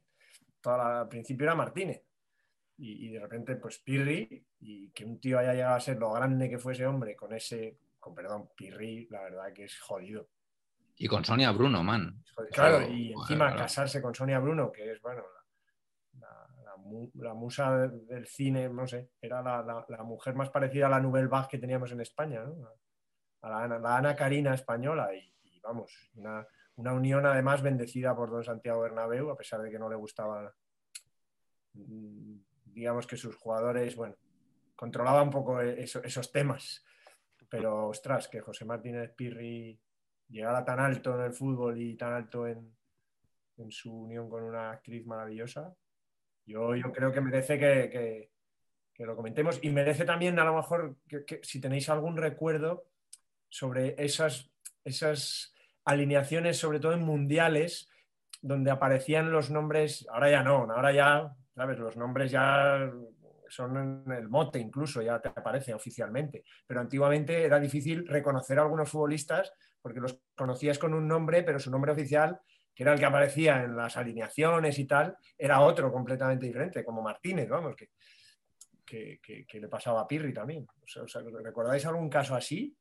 [0.60, 2.02] Toda la- al principio era Martínez,
[2.76, 6.12] y, y de repente pues Pirri, y que un tío haya llegado a ser lo
[6.12, 10.28] grande que fue ese hombre con ese, con perdón, Pirri, la verdad que es jodido.
[10.96, 12.22] Y con Sonia Bruno, man.
[12.52, 13.56] Claro, Claro, y encima claro.
[13.58, 15.22] casarse con Sonia Bruno, que es, bueno,
[16.18, 20.86] la, la- la mu- la musa del- cine, no sé, era la, mujer más parecida
[20.86, 22.68] a la Nouvelle Vague que teníamos en España, ¿no?
[23.42, 26.46] A la, Ana- Ana Karina española y, y vamos, una,
[26.80, 30.54] una unión además bendecida por don Santiago Bernabéu, a pesar de que no le gustaba,
[31.74, 34.16] mm, digamos que sus jugadores, bueno,
[34.74, 36.82] controlaba un poco eso- esos temas.
[37.48, 39.78] Pero, ostras, que José Martínez Pirri
[40.28, 42.74] llegara tan alto en el fútbol y tan alto en,
[43.58, 45.74] en su unión con una actriz maravillosa,
[46.46, 48.30] yo, yo creo que merece que, que-
[49.04, 52.84] lo comentemos y merece también a lo mejor que si tenéis algún recuerdo
[53.48, 54.50] sobre esas,
[54.84, 55.54] esas
[55.90, 57.90] alineaciones, sobre todo en mundiales,
[58.40, 61.78] donde aparecían los nombres, ahora ya no, ahora ya, ¿sabes?
[61.78, 62.90] Los nombres ya
[63.48, 68.62] son en el mote incluso, ya te aparece oficialmente, pero antiguamente era difícil reconocer a
[68.62, 72.40] algunos futbolistas porque los conocías con un nombre, pero su nombre oficial,
[72.74, 77.02] que era el que aparecía en las alineaciones y tal, era otro completamente diferente, como
[77.02, 77.88] Martínez, vamos, que,
[79.20, 80.66] que, le pasaba a Pirri también.
[81.42, 82.76] ¿Recordáis algún caso así?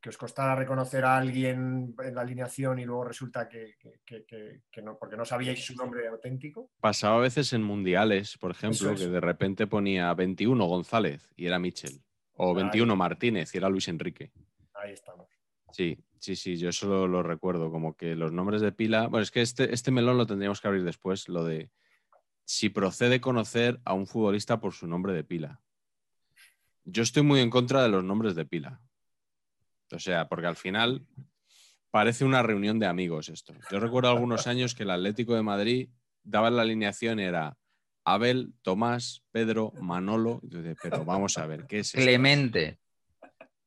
[0.00, 3.74] Que os costara reconocer a alguien en la alineación y luego resulta que,
[4.06, 6.70] que- que- no, porque no sabíais su nombre auténtico.
[6.80, 9.00] Pasaba a veces en mundiales, por ejemplo, es.
[9.00, 12.00] que de repente ponía 21 González y era Michel,
[12.32, 12.62] o Ahí.
[12.62, 14.32] 21 Martínez y era Luis Enrique.
[14.72, 15.26] Ahí estamos.
[15.70, 19.06] Sí, sí, sí, yo eso lo, lo recuerdo, como que los nombres de pila.
[19.08, 21.70] Bueno, es que este, este melón lo tendríamos que abrir después, lo de
[22.46, 25.60] si procede conocer a un futbolista por su nombre de pila.
[26.84, 28.80] Yo estoy muy en contra de los nombres de pila.
[29.92, 31.04] O sea, porque al final
[31.90, 33.54] parece una reunión de amigos esto.
[33.70, 35.88] Yo recuerdo algunos años que el Atlético de Madrid
[36.22, 37.56] daba la alineación, era
[38.04, 40.40] Abel, Tomás, Pedro, Manolo.
[40.82, 42.00] Pero vamos a ver, ¿qué es esto?
[42.00, 42.78] Clemente.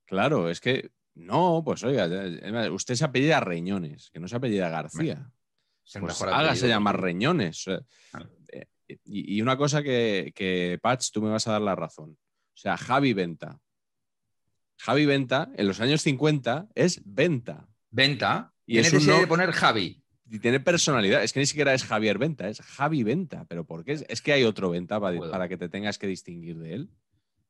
[0.06, 2.08] Claro, es que no, pues oiga,
[2.72, 5.30] usted se apellida Reñones, que no se apellida García.
[5.86, 7.00] Es el Pues hágase llamar.
[7.00, 7.68] Reñones.
[7.68, 8.66] eh,
[9.06, 12.12] Y, y una cosa que, que, Patch, tú me vas a dar la razón.
[12.12, 13.60] O sea, Javi Venta.
[14.78, 17.68] Javi Venta, en los años 50, es Venta.
[17.92, 18.54] Venta.
[18.66, 20.00] Y ¿Qué es un necesidad no- de poner Javi?
[20.30, 21.24] Y tiene personalidad.
[21.24, 23.46] Es que ni siquiera es Javier Venta, es Javi Venta.
[23.48, 23.92] ¿Pero por qué?
[23.94, 26.90] Es, es que hay otro Venta para, para que te tengas que distinguir de él.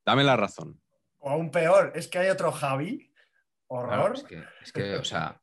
[0.06, 0.82] Dame la razón.
[1.20, 3.10] O aún peor, es que hay otro Javi.
[3.68, 3.88] Horror.
[3.88, 5.42] Claro, es, que, es que, o sea,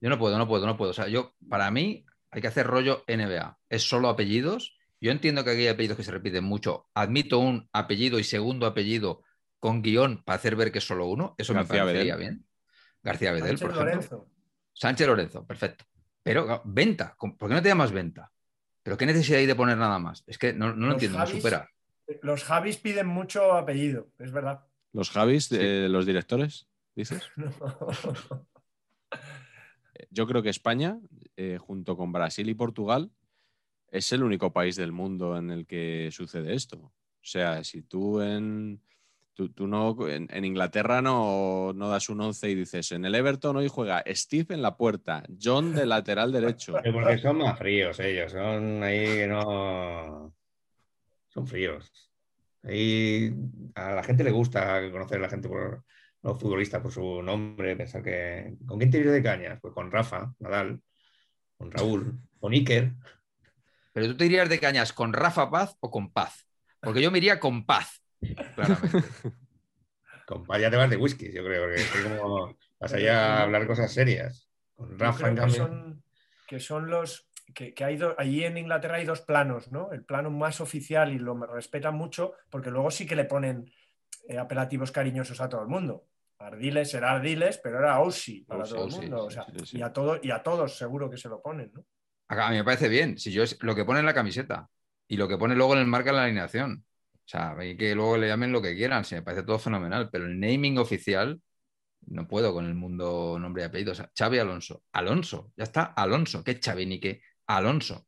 [0.00, 0.90] yo no puedo, no puedo, no puedo.
[0.90, 3.58] O sea, yo, para mí, hay que hacer rollo NBA.
[3.68, 4.76] Es solo apellidos.
[5.00, 6.88] Yo entiendo que aquí hay apellidos que se repiten mucho.
[6.92, 9.22] Admito un apellido y segundo apellido
[9.60, 11.34] con guion para hacer ver que es solo uno.
[11.38, 12.28] Eso García me parecería Bedel.
[12.30, 12.46] bien.
[13.02, 13.94] García Bedel, Sánchez por ejemplo.
[14.18, 14.30] Lorenzo.
[14.72, 15.84] Sánchez Lorenzo, perfecto.
[16.22, 18.32] Pero venta, ¿por qué no te llamas venta?
[18.82, 20.24] ¿Pero qué necesidad hay de poner nada más?
[20.26, 21.68] Es que no, no lo entiendo, me supera.
[22.22, 24.64] Los Javis piden mucho apellido, es verdad.
[24.92, 25.56] ¿Los Javis, Sí.
[25.60, 27.22] eh, los directores, dices?
[30.10, 30.98] Yo creo que España,
[31.36, 33.10] eh, junto con Brasil y Portugal,
[33.88, 36.78] es el único país del mundo en el que sucede esto.
[36.78, 36.92] O
[37.22, 38.80] sea, si tú en,
[39.34, 43.14] tú, tú no, en, en Inglaterra no, no das un 11 y dices, en el
[43.14, 46.74] Everton hoy juega Steve en la puerta, John de lateral derecho.
[46.82, 50.34] Pero porque son más fríos ellos, son ahí que no.
[51.28, 51.90] son fríos.
[52.62, 53.32] Ahí
[53.74, 55.84] a la gente le gusta conocer a la gente por
[56.22, 58.56] los futbolistas por su nombre, pensar que.
[58.66, 59.58] ¿Con quién te irías de cañas?
[59.60, 60.80] Pues con Rafa, Nadal,
[61.56, 62.92] con Raúl, con Iker.
[63.92, 66.46] Pero tú te irías de cañas con Rafa Paz o con Paz.
[66.80, 67.99] Porque yo me iría con Paz,
[68.54, 69.08] claramente.
[70.26, 73.42] Con Paz ya te vas de whisky, yo creo, porque estoy como vas allá a
[73.42, 74.48] hablar cosas serias.
[74.76, 75.64] Con Rafa, en que cambio.
[75.64, 76.02] son,
[76.46, 79.92] que son los que, que hay do- allí en Inglaterra hay dos planos, ¿no?
[79.92, 83.70] El plano más oficial y lo respetan mucho, porque luego sí que le ponen
[84.28, 86.06] eh, apelativos cariñosos a todo el mundo.
[86.38, 89.24] Ardiles era Ardiles, pero era Aussie para Aussie, todo el Aussie, mundo.
[89.24, 89.78] o sea, sí, sí.
[89.78, 91.84] Y, a todo, y a todos seguro que se lo ponen, ¿no?
[92.28, 93.18] A mí me parece bien.
[93.18, 94.68] Si yo es lo que pone en la camiseta
[95.08, 96.84] y lo que pone luego en el marca en la alineación.
[97.30, 99.04] O sea, hay que luego le llamen lo que quieran.
[99.04, 100.10] Si me parece todo fenomenal.
[100.10, 101.40] Pero el naming oficial
[102.08, 103.92] no puedo con el mundo nombre y apellido.
[103.92, 104.82] O sea, Xavi Alonso.
[104.90, 105.52] Alonso.
[105.56, 105.84] Ya está.
[105.84, 106.42] Alonso.
[106.42, 107.22] ¿Qué Xavi ni qué?
[107.46, 108.04] Alonso.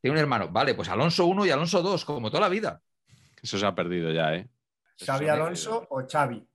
[0.00, 0.48] Tiene un hermano.
[0.48, 2.80] Vale, pues Alonso 1 y Alonso 2, como toda la vida.
[3.42, 4.48] Eso se ha perdido ya, ¿eh?
[4.98, 6.48] Xavi Alonso o Xavi.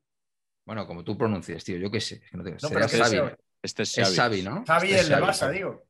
[0.66, 1.78] Bueno, como tú pronuncies, tío.
[1.78, 2.16] Yo qué sé.
[2.16, 3.36] es que no te- No, será pero Xavi.
[3.62, 4.42] Este es Es Xavi.
[4.42, 4.64] ¿no?
[4.66, 5.86] Xavi Este es el de Barça, digo.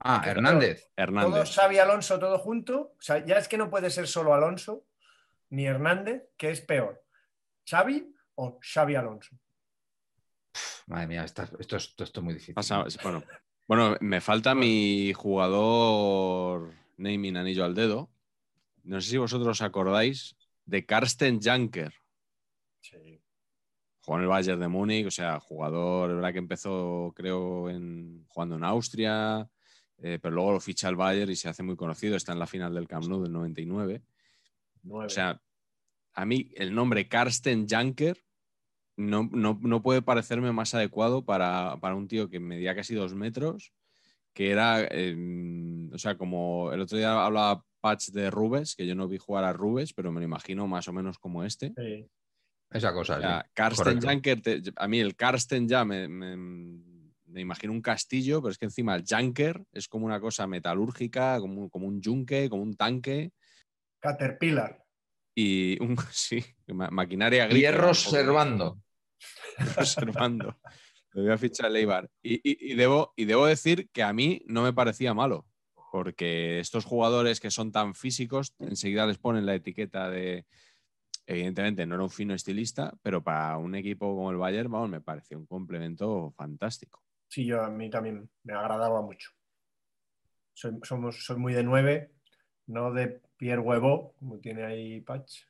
[0.00, 0.82] Ah, Hernández.
[0.84, 1.50] Todo Hernández.
[1.54, 2.94] Xavi Alonso, todo junto.
[2.98, 4.84] O sea, ya es que no puede ser solo Alonso
[5.50, 7.02] ni Hernández, que es peor.
[7.68, 9.36] ¿Xavi o Xavi Alonso?
[10.86, 12.54] Madre mía, está- esto, es, esto, esto es muy difícil.
[12.54, 13.22] Pasa- bueno,
[13.66, 18.10] bueno, me falta mi jugador naming anillo al dedo.
[18.84, 21.92] No sé si vosotros os acordáis de Karsten Janker.
[22.80, 23.20] Sí.
[24.00, 28.24] Jugó en el Bayern de Múnich, o sea, jugador, es verdad que empezó, creo, en,
[28.28, 29.46] jugando en Austria,
[30.00, 32.16] eh, pero luego lo ficha el Bayern y se hace muy conocido.
[32.16, 34.02] Está en la final del Camp Nou del 99.
[34.84, 35.06] Nueve.
[35.06, 35.40] O sea,
[36.14, 38.22] a mí el nombre Karsten Janker
[38.96, 43.14] no, no- no puede parecerme más adecuado para, para un tío que medía casi dos
[43.14, 43.72] metros,
[44.32, 45.16] que era, eh,
[45.92, 49.44] o sea, como el otro día hablaba Patch de Rubes, que yo no vi jugar
[49.44, 51.72] a Rubes, pero me lo imagino más o menos como este.
[51.76, 52.08] Sí.
[52.70, 53.14] Esa cosa.
[53.14, 53.22] O sí.
[53.22, 54.06] sea, Karsten correcto.
[54.08, 56.36] Janker, te- a mí el Karsten ya me, me-
[57.28, 61.38] me imagino un castillo, pero es que encima el Janker es como una cosa metalúrgica,
[61.40, 63.32] como, un- como un yunque, como un tanque
[64.00, 64.84] Caterpillar.
[65.34, 67.60] y un, sí, ma- maquinaria agrícola.
[67.70, 68.80] Hierro observando.
[69.76, 70.58] observando.
[71.12, 72.08] Lo voy a fichar Leibar.
[72.22, 75.46] Y, y- y debo, y debo decir que a mí no me parecía malo,
[75.90, 80.44] porque estos jugadores que son tan físicos, enseguida les ponen la etiqueta de.
[81.26, 85.02] Evidentemente no era un fino estilista, pero para un equipo como el Bayern, vamos, me
[85.02, 87.02] pareció un complemento fantástico.
[87.28, 89.30] Sí, yo a mí también me agradaba mucho.
[90.54, 92.10] Soy, somos, soy muy de nueve,
[92.66, 95.42] no de Pierre Huevo, como tiene ahí Patch.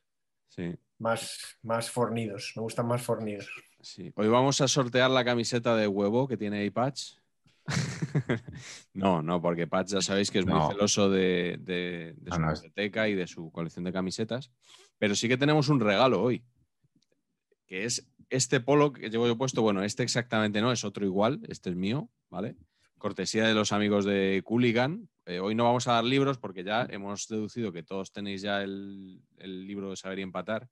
[0.49, 3.49] Sí, Más, más fornidos, me gustan más fornidos.
[3.81, 4.13] sí.
[4.17, 7.15] Hoy vamos a sortear la camiseta de huevo que tiene ahí Patch.
[8.95, 10.69] no, no, porque Patch ya sabéis que es muy No.
[10.71, 14.51] celoso de, de- de No, su no, biblioteca y de su colección de camisetas.
[14.99, 16.43] Pero sí que tenemos un regalo hoy,
[17.67, 19.63] que es este polo que llevo yo puesto.
[19.63, 22.57] Bueno, este exactamente no, es otro igual, este es mío, ¿vale?
[22.99, 25.09] Cortesía de los amigos de Cooligan.
[25.27, 28.63] Eh, hoy no vamos a dar libros porque ya hemos deducido que todos tenéis ya
[28.63, 30.69] el, libro de Saber y Empatar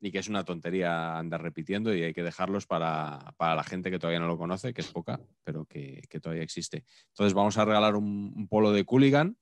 [0.00, 3.90] y que es una tontería andar repitiendo y hay que dejarlos para, para la gente
[3.90, 6.84] que todavía no lo conoce, que es poca, pero que, todavía existe.
[7.08, 9.36] Entonces vamos a regalar un, un polo de Cooligan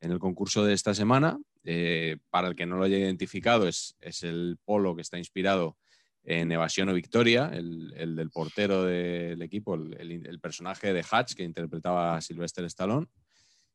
[0.00, 1.38] en el concurso de esta semana.
[1.62, 5.76] Eh, para el que no lo haya identificado, es, es el polo que está inspirado
[6.24, 11.44] en Evasión o Victoria, el, el del portero del equipo, el, personaje de Hatch que
[11.44, 13.06] interpretaba a Sylvester Stallone.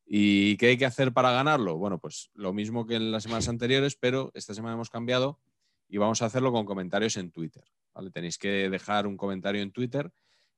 [0.05, 1.77] ¿Y qué hay que hacer para ganarlo?
[1.77, 5.39] Bueno, pues lo mismo que en las semanas anteriores, pero esta semana hemos cambiado
[5.87, 7.63] y vamos a hacerlo con comentarios en Twitter.
[7.93, 8.11] ¿vale?
[8.11, 10.11] Tenéis que dejar un comentario en Twitter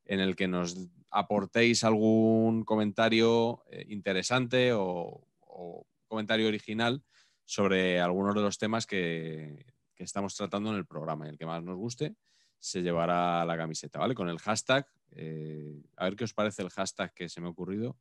[0.06, 0.78] en el que nos
[1.10, 7.02] aportéis algún comentario eh, interesante o, o comentario original
[7.45, 9.65] sobre algunos de los temas que,
[9.98, 11.26] que estamos tratando en el programa.
[11.26, 12.16] Y el que más nos guste
[12.60, 14.16] se llevará la camiseta, ¿vale?
[14.16, 17.52] Con el hashtag, eh, a ver qué os parece el hashtag que se me ha
[17.52, 17.98] ocurrido,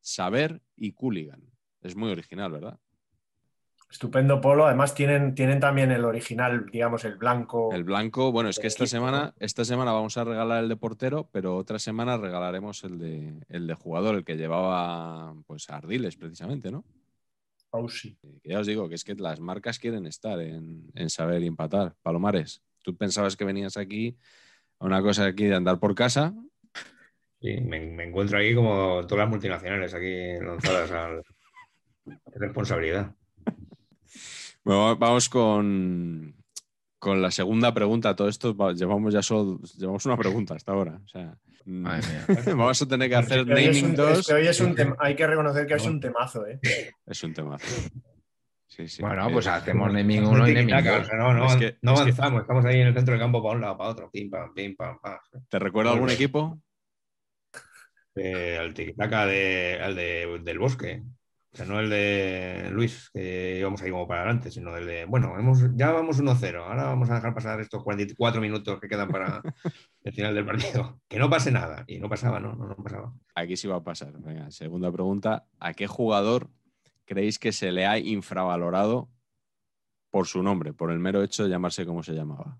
[0.00, 1.42] saber y cooligan.
[1.82, 2.78] Es muy original, ¿verdad?
[3.88, 7.72] Estupendo polo, además tienen, tienen también el original, digamos, el blanco.
[7.72, 10.76] El blanco, bueno, es que esta equipo, semana, esta semana vamos a regalar el de
[10.76, 15.76] portero, pero otra semana regalaremos el de, el de jugador, el que llevaba pues a
[15.76, 16.84] Ardiles precisamente, ¿no?
[17.72, 21.46] Eh, ya os digo que es que las marcas quieren estar en, en saber y
[21.46, 21.94] empatar.
[22.02, 24.16] Palomares, tú pensabas que venías aquí
[24.78, 26.34] a una cosa aquí de andar por casa.
[27.40, 31.22] Sí, me, me encuentro aquí como todas las multinacionales aquí lanzadas al
[32.34, 33.14] responsabilidad.
[34.64, 36.34] Bueno, vamos con,
[36.98, 38.16] con la segunda pregunta.
[38.16, 41.00] Todo esto va- llevamos ya solo llevamos una pregunta hasta ahora.
[41.04, 42.24] O sea, Madre mía.
[42.56, 44.18] vamos a tener que hacer Que naming un- dos.
[44.20, 46.60] es que hoy es un tema- hay que reconocer que es un temazo, ¿eh?
[47.06, 47.58] Es un tema.
[48.68, 49.02] Sí, sí.
[49.02, 51.06] Bueno, pues hacemos naming Hacemos uno y tiki-taka, naming o dos.
[51.08, 53.20] sea, no, no, Es que- no es que- avanzamos, estamos ahí en el centro del
[53.20, 55.18] campo para un lado, para otro, pim, pam, pim, pam, pam.
[55.48, 56.16] ¿Te recuerda algún bien.
[56.16, 56.60] equipo?
[58.14, 61.02] Eh, al tiki-taka de, al de- del bosque.
[61.56, 65.06] O sea, no el de Luis, que íbamos ahí como para adelante, sino el de,
[65.06, 69.08] bueno, hemos, ya vamos 1-0, ahora vamos a dejar pasar estos 44 minutos que quedan
[69.08, 69.40] para
[70.04, 71.00] el final del partido.
[71.08, 71.82] Que no pase nada.
[71.86, 73.14] Y no pasaba, no, no, no pasaba.
[73.34, 74.12] Aquí sí va a pasar.
[74.18, 75.46] Venga, segunda pregunta.
[75.58, 76.50] ¿A qué jugador
[77.06, 79.08] creéis que se le ha infravalorado
[80.10, 82.58] por su nombre, por el mero hecho de llamarse como se llamaba?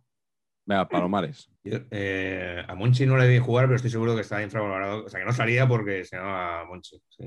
[0.65, 1.51] Venga, Palomares.
[1.63, 5.05] Yo, eh, a Monchi no le vi jugar, pero estoy seguro que está infravalorado.
[5.05, 6.97] O sea, que no salía porque se llamaba Monchi.
[7.11, 7.27] Sí.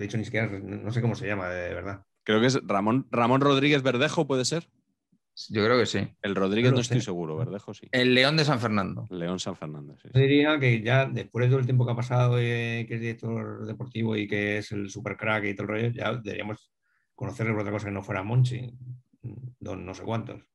[0.00, 2.02] De hecho, ni siquiera no sé cómo se llama, de, verdad.
[2.24, 4.66] Creo que es Ramón, Ramón Rodríguez Verdejo, ¿puede ser?
[5.50, 6.08] Yo creo que sí.
[6.22, 7.04] El Rodríguez No estoy sé.
[7.04, 7.86] seguro, Verdejo sí.
[7.92, 9.06] El León de San Fernando.
[9.10, 10.08] León San Fernando, sí.
[10.14, 13.00] Yo diría que ya después de todo el tiempo que ha pasado, eh, que es
[13.00, 16.72] director deportivo y que es el super crack y todo el rollo, ya deberíamos
[17.14, 18.72] conocerle por otra cosa que no fuera Monchi,
[19.58, 20.49] don no sé cuántos.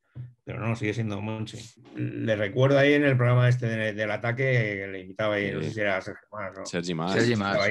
[0.46, 1.58] Pero no, sigue siendo Monchi.
[1.96, 4.44] Le recuerdo ahí en el programa este de- del ataque
[4.80, 6.66] que le invitaba ahí, no sé si era Sergio Más, ¿no?
[6.66, 7.14] Sergi Mas.
[7.14, 7.68] Sergi Mas,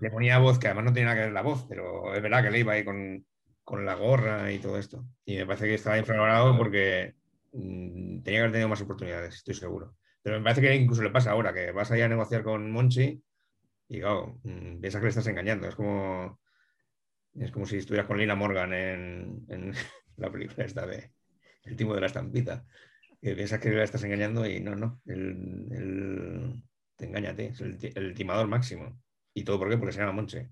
[0.00, 2.42] Le ponía voz, que además no tenía nada que ver la voz, pero es verdad
[2.42, 3.24] que le iba ahí con,
[3.64, 5.02] con la gorra y todo esto.
[5.24, 7.14] Y me parece que estaba infravalorado porque
[7.52, 9.96] mm, tenía que haber tenido más oportunidades, estoy seguro.
[10.22, 13.22] Pero me parece que incluso le pasa ahora, que vas allá a negociar con Monchi
[13.88, 15.68] y claro, mm, piensas que le estás engañando.
[15.68, 16.38] Es como,
[17.34, 19.72] es como si estuvieras con Lina Morgan en, en
[20.18, 21.10] la película esta de
[21.64, 22.64] El timo de la estampita.
[23.20, 25.00] Que piensas que le estás engañando y no, no.
[25.06, 26.62] Él
[26.96, 29.00] te ti, es el, el timador máximo.
[29.34, 29.76] ¿Y todo por qué?
[29.78, 30.50] Porque se llama Monche.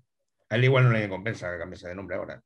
[0.49, 2.43] A él igual no le compensa cambiarse de nombre ahora.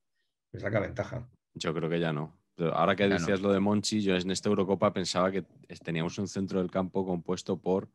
[0.51, 1.27] Le saca ventaja.
[1.53, 2.37] Yo creo que ya no.
[2.55, 3.15] Pero ahora que Ya no.
[3.19, 5.43] decías lo de Monchi, yo en esta Eurocopa pensaba que
[5.83, 7.89] teníamos un centro del campo compuesto por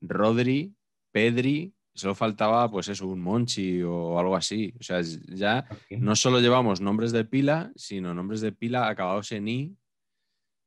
[0.00, 0.74] Rodri,
[1.12, 4.74] Pedri, solo faltaba pues eso, un Monchi o algo así.
[4.80, 9.48] O sea, ya no solo llevamos nombres de pila, sino nombres de pila acabados en
[9.48, 9.76] i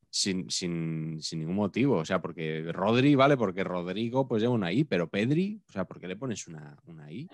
[0.09, 1.97] sin, sin- sin ningún motivo.
[1.97, 5.85] O sea, porque Rodri, vale, porque Rodrigo pues lleva una i, pero Pedri, o sea,
[5.85, 7.27] ¿por qué le pones una, una i?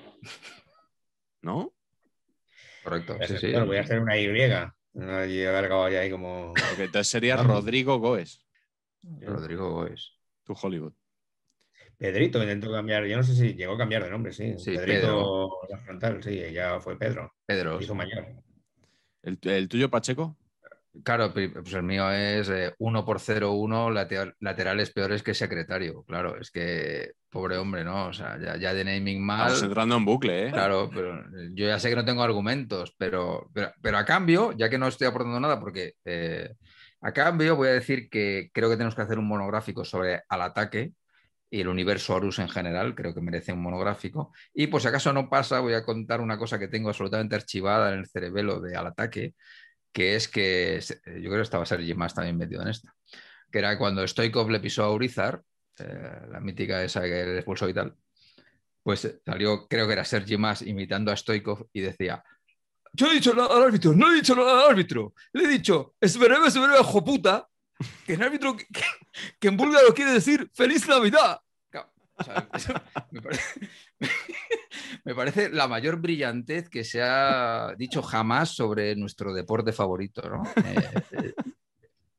[1.42, 1.74] ¿No?
[2.84, 3.14] Correcto.
[3.16, 3.66] Voy a Sí, hacer- sí.
[3.68, 4.28] voy a hacer una Y.
[4.94, 6.54] No, y haber acabado ya ahí como.
[6.54, 7.38] Porque entonces sería.
[7.38, 8.46] Rodrigo Goes,
[9.22, 10.20] Rodrigo Goes.
[10.44, 10.94] tu Hollywood.
[11.98, 13.06] Pedrito intentó cambiar.
[13.06, 14.54] Yo no sé si llegó a cambiar de nombre, sí.
[14.58, 17.34] Sí, Pedrito la frontal, sí, ya fue Pedro.
[17.46, 17.80] Pedro.
[17.82, 18.28] Hizo mayor.
[19.22, 20.38] ¿El, el tuyo, Pacheco?
[21.04, 26.04] Claro, pues el mío es 1 por 0-1, lateral- laterales peores que secretario.
[26.04, 28.08] Claro, es que pobre hombre, ¿no?
[28.08, 29.48] O sea, ya, ya de naming mal.
[29.48, 30.52] Estamos entrando en bucle, ¿eh?
[30.52, 34.70] Claro, pero yo ya sé que no tengo argumentos, pero, pero, pero a cambio, ya
[34.70, 36.54] que no estoy aportando nada, porque eh,
[37.02, 40.42] a cambio voy a decir que creo que tenemos que hacer un monográfico sobre al
[40.44, 40.94] ataque
[41.50, 44.32] y el universo Horus en general, creo que merece un monográfico.
[44.56, 47.94] Y por si acaso no pasa, voy a contar una cosa que tengo absolutamente archivada
[47.94, 49.36] en el cerebelo de al ataque,
[49.94, 52.94] que es que se- yo creo que estaba Sergi más también metido en esta,
[53.52, 55.42] que era cuando Stoikov le pisó a Urizar,
[55.80, 57.96] eh, la mítica esa que le expulsó y tal,
[58.82, 62.24] pues salió, creo que era Sergi Más imitando a Stoikov y decía,
[62.92, 65.96] yo he dicho nada al árbitro, no he dicho nada al árbitro, le he dicho,
[66.02, 67.48] es breve, es breve, hijo puta,
[68.06, 68.68] que el árbitro que-
[69.40, 71.40] que en búlgaro quiere decir feliz Navidad.
[72.18, 73.70] O sea, me, parece,
[75.04, 80.44] me parece la mayor brillantez que se ha dicho jamás sobre nuestro deporte favorito, ¿no?
[80.64, 81.34] Eh, eh,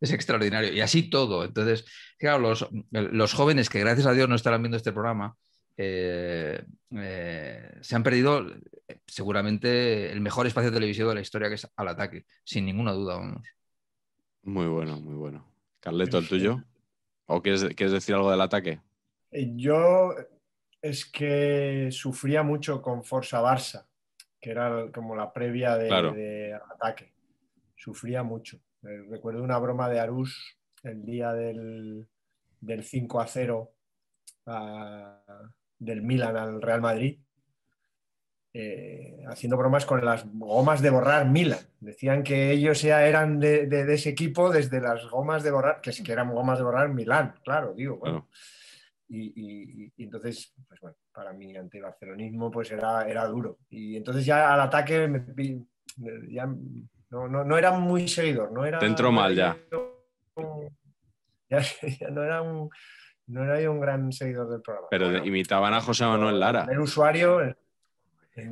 [0.00, 0.72] es extraordinario.
[0.72, 1.44] Y así todo.
[1.44, 1.84] Entonces,
[2.18, 5.34] claro, los, los jóvenes que gracias a Dios no estarán viendo este programa,
[5.76, 8.46] eh, eh, se han perdido
[9.06, 13.16] seguramente el mejor espacio televisivo de la historia, que es al ataque, sin ninguna duda,
[13.16, 13.46] vamos.
[14.42, 15.44] Muy bueno, muy bueno.
[15.80, 16.62] Carleto, ¿el tuyo?
[17.26, 18.80] ¿O quieres, quieres decir algo del ataque?
[19.56, 20.14] Yo
[20.80, 23.86] es que sufría mucho con Forza Barça,
[24.40, 26.12] que era como la previa de, Claro.
[26.12, 27.12] de ataque.
[27.74, 28.58] Sufría mucho.
[28.82, 32.06] Eh, recuerdo una broma de Arús el día del,
[32.60, 33.72] del 5 a 0
[34.46, 35.22] a-
[35.78, 37.18] del Milan al Real Madrid,
[38.52, 41.58] eh, haciendo bromas con las gomas de borrar Milan.
[41.80, 45.80] Decían que ellos ya eran de, de- de ese equipo desde las gomas de borrar,
[45.80, 48.28] que es que eran gomas de borrar Milán, claro, digo, bueno.
[49.08, 53.58] Y, y- y entonces, pues bueno, para mí antibarcelonismo pues era, era duro.
[53.70, 55.62] Y entonces ya al ataque me pi-
[56.30, 56.46] ya
[57.10, 58.78] no, no, no era muy seguidor, no era...
[58.78, 59.60] Te entró no mal era ya.
[59.70, 60.70] yo-
[61.50, 61.58] ya,
[62.00, 62.68] ya no era un
[63.26, 64.88] no era yo un gran seguidor del programa.
[64.90, 66.62] Pero Bueno, imitaban a José Manuel a Lara.
[66.64, 67.56] nivel usuario, en-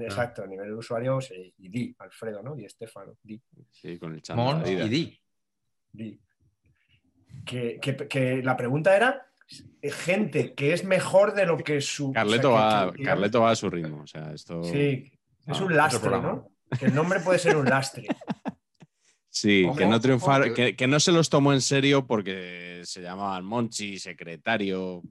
[0.03, 2.55] exacto, a nivel de usuario, sí, y Di, Alfredo, ¿no?
[2.55, 3.39] Di Estefano, Di.
[3.71, 4.23] Sí, con el
[4.63, 4.87] Adidas.
[4.87, 5.21] y Di.
[5.93, 6.21] Di.
[7.45, 9.32] Que, que- que la pregunta era eh,
[9.83, 12.13] gente que es mejor de lo que su.
[12.13, 14.03] Carleto, o sea, va, que- Carleto va a su ritmo.
[14.03, 14.63] O sea, esto.
[14.65, 15.13] Sí,
[15.47, 16.11] es Ah, un lastre.
[16.11, 16.49] ¿no?
[16.79, 18.07] Que el nombre puede ser un lastre.
[19.35, 23.47] Sí, que no triunfaron, que- que, no se los tomó en serio porque se llamaban
[23.47, 25.03] Monchi, secretario.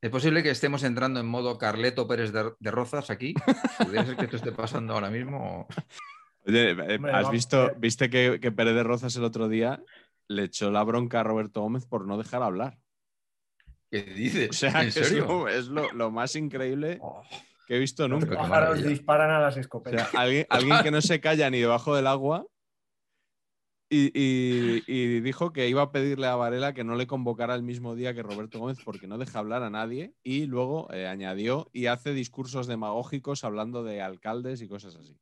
[0.00, 3.34] ¿Es posible que estemos entrando en modo Carleto Pérez de, de Rozas aquí?
[3.78, 5.66] ¿Podría ser que esto esté pasando ahora mismo?
[6.46, 9.82] Oye, eh, ¿has visto, viste que, que Pérez de Rozas el otro día
[10.28, 12.78] le echó la bronca a Roberto Gómez por no dejar hablar?
[13.90, 14.50] ¿Qué dices?
[14.50, 15.26] O sea, ¿En es, serio?
[15.26, 17.22] lo, es lo- lo más increíble Oh,
[17.66, 18.34] que he visto Los nunca.
[18.36, 18.88] pájaros maravilla.
[18.88, 20.14] disparan a las O sea, escopetas.
[20.14, 22.46] alguien, alguien que no se calla ni debajo del agua
[23.88, 27.62] y, y- y dijo que iba a pedirle a Varela que no le convocara el
[27.62, 31.70] mismo día que Roberto Gómez porque no deja hablar a nadie y luego eh, añadió
[31.72, 35.16] y hace discursos demagógicos hablando de alcaldes y cosas así.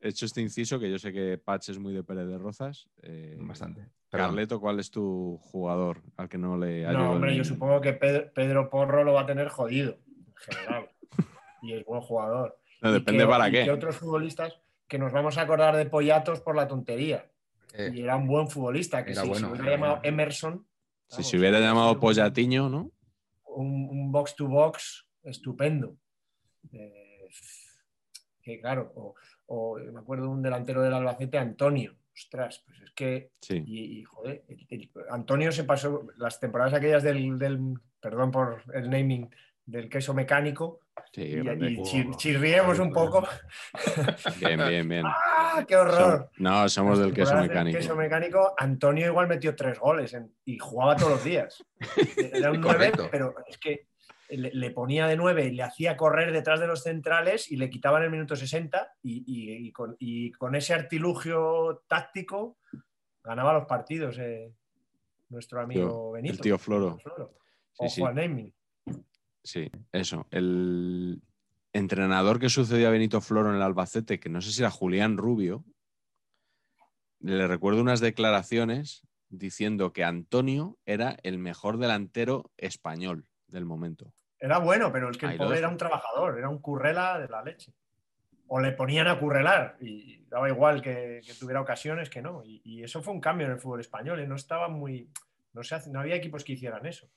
[0.00, 2.88] He hecho este inciso que yo sé que Patch es muy de Pérez de Rozas.
[3.02, 3.86] eh, Bastante.
[4.10, 7.80] Carleto, ¿cuál es tu jugador al que no le ha No, el hombre, yo supongo
[7.80, 10.88] que Pedro, Pedro Porro lo va a tener jodido, en general.
[11.62, 12.58] y es buen jugador.
[12.80, 13.64] No, depende que- para y qué.
[13.64, 17.28] que otros futbolistas que nos vamos a acordar de Pollatos por la tontería.
[17.74, 20.08] Eh, Y era un buen futbolista, que Era si bueno, se era hubiera llamado bueno.
[20.08, 20.66] Emerson.
[21.08, 22.90] Si vamos, se hubiera llamado Pollatiño, ¿no?
[23.44, 25.96] Un, un box to box estupendo.
[26.72, 27.28] Eh,
[28.42, 29.14] que claro, o,
[29.48, 31.94] o me acuerdo de un delantero del Albacete, Antonio.
[32.14, 33.62] Ostras, pues es que Sí.
[33.66, 38.62] y, y, joder, el- el- Antonio se pasó las temporadas aquellas del, del- perdón por
[38.74, 39.28] el naming,
[39.64, 40.80] del queso mecánico.
[41.12, 43.26] Sí, Y, y chir- chirriemos un poco.
[44.40, 45.04] Bien, bien, bien.
[45.06, 46.30] ¡Ah, qué horror!
[46.30, 47.78] Som- no, somos del queso del mecánico.
[47.78, 51.64] queso mecánico, Antonio igual metió tres goles en- y jugaba todos los días.
[52.32, 53.08] Era un 9, Correcto.
[53.10, 53.86] pero es que
[54.28, 57.70] le, le ponía de 9 y le hacía correr detrás de los centrales y le
[57.70, 62.58] quitaban el minuto 60 y, y- y con, y con ese artilugio táctico
[63.24, 64.52] ganaba los partidos eh,
[65.28, 66.34] nuestro amigo Benito.
[66.34, 66.98] el tío Floro.
[66.98, 67.34] Floro.
[67.72, 68.02] Sí, Ojo sí.
[68.02, 68.52] al naming.
[69.42, 70.26] Sí, eso.
[70.30, 71.22] El
[71.72, 75.16] entrenador que sucedió a Benito Floro en el Albacete, que no sé si era Julián
[75.16, 75.64] Rubio,
[77.20, 84.12] le recuerdo unas declaraciones diciendo que Antonio era el mejor delantero español del momento.
[84.38, 87.42] Era bueno, pero es que el pobre era un trabajador, era un currela de la
[87.42, 87.72] leche.
[88.46, 92.42] O le ponían a currelar y daba igual que, que tuviera ocasiones que no.
[92.44, 94.20] Y, y eso fue un cambio en el fútbol español.
[94.20, 94.26] ¿eh?
[94.26, 95.10] No estaba muy.
[95.52, 97.10] No, se hace- no había equipos que hicieran eso.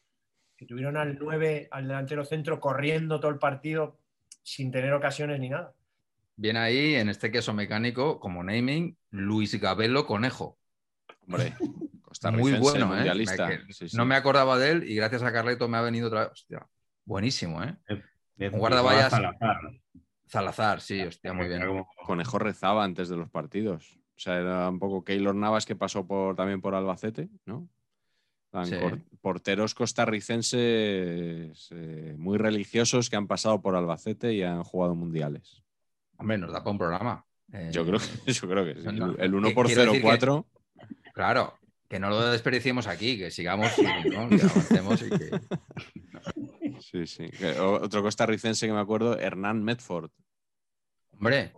[0.58, 3.98] Que tuvieron al 9, al delantero centro, corriendo todo el partido
[4.44, 5.74] sin tener ocasiones ni nada.
[6.36, 10.58] Viene ahí, en este queso mecánico, como naming, Luis Gabelo Conejo.
[11.28, 11.54] Hombre,
[12.30, 12.98] Muy bueno, ¿eh?
[12.98, 13.48] mundialista.
[13.48, 13.98] Me- que Sí, sí.
[13.98, 16.32] No me acordaba de él y gracias a Carleto me ha venido otra vez.
[16.34, 16.68] Hostia,
[17.06, 17.76] buenísimo, ¿eh?
[18.36, 19.10] Me Guardaballas.
[19.12, 19.58] Salazar.
[20.28, 21.62] Salazar, sí, hostia, muy bien.
[22.06, 23.98] Conejo rezaba antes de los partidos.
[24.16, 27.68] O sea, era un poco Keylor Navas que pasó por, también por Albacete, ¿no?
[28.66, 28.76] Sí.
[29.22, 29.74] porteros
[30.62, 35.64] costarricenses eh, muy religiosos que han pasado por Albacete y han jugado mundiales.
[36.18, 37.26] Hombre, nos da para un programa.
[37.54, 38.88] Eh, Yo creo que, yo creo que sí.
[39.20, 40.46] El 1 que- por quiero decir 0-4.
[41.14, 41.58] Claro,
[41.92, 44.30] que no lo desperdiciemos aquí, que sigamos y ¿no?
[44.30, 45.30] que avancemos y que.
[46.80, 47.26] Sí, sí.
[47.60, 50.10] Otro costarricense que me acuerdo, Hernán Medford.
[51.12, 51.54] Hombre,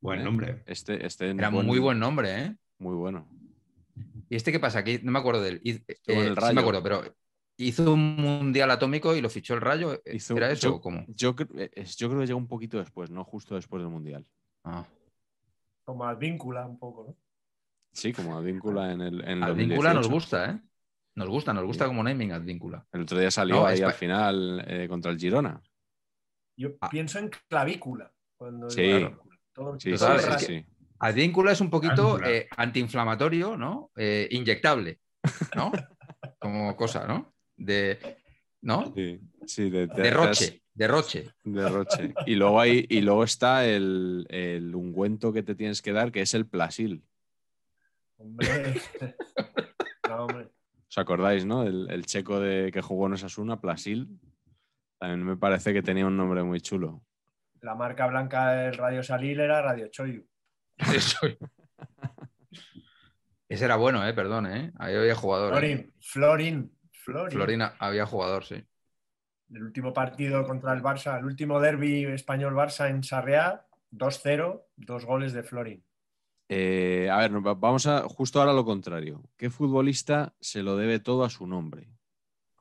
[0.00, 0.24] Buen ¿eh?
[0.24, 0.62] nombre.
[0.66, 2.56] Este, este era muy buen nombre, ¿eh?
[2.78, 3.28] Muy bueno.
[4.30, 4.80] ¿Y este qué pasa?
[4.80, 5.60] Aquí no me acuerdo de él.
[5.62, 6.54] Hiz- Estuvo en eh, el sí Rayo.
[6.54, 7.02] me acuerdo, pero
[7.58, 10.00] hizo un mundial atómico y lo fichó el Rayo.
[10.06, 11.04] Hizo- ¿Era eso yo- o cómo?
[11.08, 14.26] Yo, eh, es- yo creo que llegó un poquito después, no justo después del Mundial.
[14.64, 14.84] Ah.
[15.84, 17.16] Como Advíncula un poco, ¿no?
[17.92, 19.20] Sí, como Advíncula en el.
[19.28, 20.10] En Advíncula nos 2018.
[20.10, 20.60] gusta, ¿eh?
[21.16, 21.88] Nos gusta, nos gusta Sí.
[21.88, 22.86] como naming Advíncula.
[22.92, 25.60] El otro día salió No, ahí al final eh, contra el Girona.
[26.56, 26.88] Yo Ah.
[26.90, 28.12] pienso en clavícula.
[28.36, 28.82] Cuando Sí.
[28.82, 29.38] digo Advíncula.
[29.52, 30.66] Todo- Sí, sí, Total, sí, es que- sí.
[31.00, 33.90] Advíncula es un poquito eh, antiinflamatorio, ¿no?
[33.96, 35.00] Eh, inyectable,
[35.56, 35.70] ¿no?
[36.40, 37.34] Como cosa, ¿no?
[37.56, 37.98] De,
[38.62, 38.92] ¿no?
[38.94, 41.30] Sí, sí, de, de- Derroche, derroche.
[41.44, 42.14] derroche.
[42.26, 46.20] Y luego, hay, y luego está el, el ungüento que te tienes que dar, que
[46.20, 47.02] es el Plasil.
[48.18, 48.46] Hombre.
[50.08, 50.48] No, hombre.
[50.88, 51.64] ¿Os acordáis, no?
[51.64, 54.08] El, el checo de, que jugó en Osasuna, Plasil.
[54.98, 57.02] También me parece que tenía un nombre muy chulo.
[57.60, 60.26] La marca blanca del Radio Salil era Radio Choyu.
[60.78, 61.18] Eso.
[63.48, 64.12] Ese era bueno, ¿eh?
[64.14, 64.72] Perdón, ¿eh?
[64.78, 65.52] Ahí había jugador.
[65.52, 65.56] ¿eh?
[65.56, 67.30] Florin, Florin, Florin.
[67.30, 68.62] Florina había jugador, sí.
[69.50, 75.32] El último partido contra el Barça, el último derby español-Barça en Sarriá, 2-0, dos goles
[75.32, 75.84] de Florin.
[76.48, 79.22] Eh, a ver, vamos a justo ahora lo contrario.
[79.36, 81.88] ¿Qué futbolista se lo debe todo a su nombre?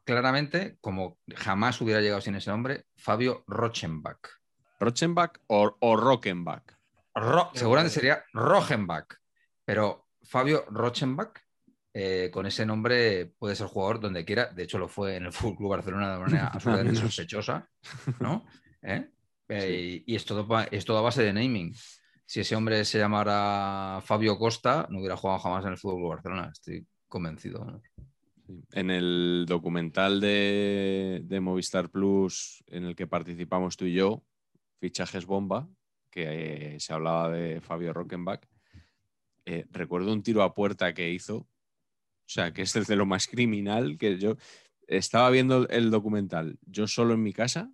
[0.03, 4.19] Claramente, como jamás hubiera llegado sin ese nombre, Fabio Rochenbach.
[4.79, 6.63] ¿Rochenbach o, o Rockenbach?
[7.15, 9.07] Ro- seguramente sería Rochenbach,
[9.65, 11.39] pero Fabio Rochenbach,
[11.93, 14.45] eh, con ese nombre puede ser jugador donde quiera.
[14.47, 17.69] De hecho, lo fue en el Fútbol Club Barcelona de manera absolutamente sospechosa,
[18.19, 18.45] ¿no?
[18.81, 19.09] ¿Eh?
[19.49, 21.73] Y, y es todo, pa- es todo a base de naming.
[22.27, 26.49] Si ese hombre se llamara Fabio Costa, no hubiera jugado jamás en el fútbol Barcelona,
[26.51, 27.81] estoy convencido.
[28.73, 34.25] En el documental de, Movistar Plus en el que participamos tú y yo,
[34.81, 35.69] Fichajes Bomba,
[36.11, 38.41] que eh, se hablaba de Fabio Rockenbach,
[39.45, 41.47] eh, recuerdo un tiro a puerta que hizo, o
[42.25, 44.35] sea, que es de lo más criminal que yo
[44.85, 47.71] estaba viendo el documental yo solo en mi casa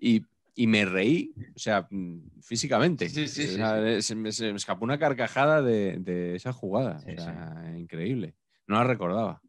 [0.00, 0.24] y,
[0.58, 3.08] y me reí, o sea, mm, físicamente.
[3.08, 6.98] Sí, sí, o sea, se, me, se, me, escapó una carcajada de, de esa jugada.
[7.00, 8.34] Sea, increíble.
[8.66, 9.40] No la recordaba.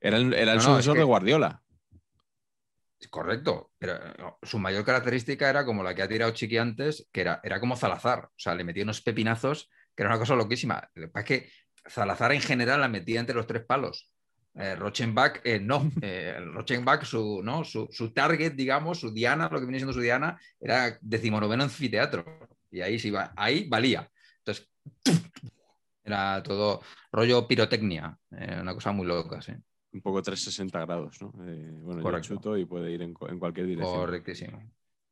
[0.00, 1.62] Era el, era el No, no, sucesor es que- de Guardiola.
[3.10, 7.20] Correcto, pero no, su mayor característica era como la que ha tirado Chiqui antes, que
[7.22, 10.90] era, era como Salazar, o sea, le metía unos pepinazos, que era una cosa loquísima.
[10.94, 11.50] Lo que pasa es que
[11.86, 14.10] Salazar en general la metía entre los tres palos.
[14.56, 15.90] Eh, Rochenbach, eh, no.
[16.00, 17.64] Eh, Rochenbach, su, ¿no?
[17.64, 22.24] Su, su target, digamos, su diana, lo que viene siendo su diana, era decimonoveno anfiteatro.
[22.70, 24.08] Y ahí sí va, ahí valía.
[24.38, 24.68] Entonces,
[26.04, 29.52] era todo rollo pirotecnia, eh, una cosa muy loca, sí.
[29.92, 31.32] Un poco 360 grados, ¿no?
[31.46, 32.28] Eh, bueno, yo Correcto.
[32.34, 34.00] chuto y puede ir en, en cualquier dirección.
[34.00, 34.62] Correctísimo.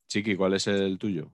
[0.08, 1.32] Chiqui, ¿cuál es el tuyo?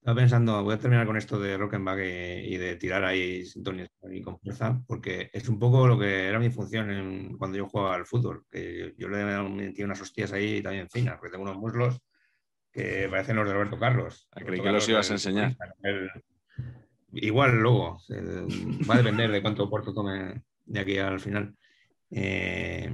[0.00, 3.90] Estaba pensando, voy a terminar con esto de Rockenbach y, y de tirar ahí sintonías
[4.10, 7.68] y con fuerza, porque es un poco lo que era mi función en- cuando yo
[7.68, 11.42] jugaba al fútbol, que yo, yo le metí unas hostias ahí también finas, porque tengo
[11.44, 12.00] unos muslos
[12.72, 14.26] que parecen los de Roberto Carlos.
[14.32, 15.56] Roberto creí que los ibas a enseñar.
[15.82, 16.10] el-
[17.12, 18.46] igual luego, eh,
[18.88, 21.54] va a depender de cuánto puerto tome de aquí al final.
[22.10, 22.90] Eh,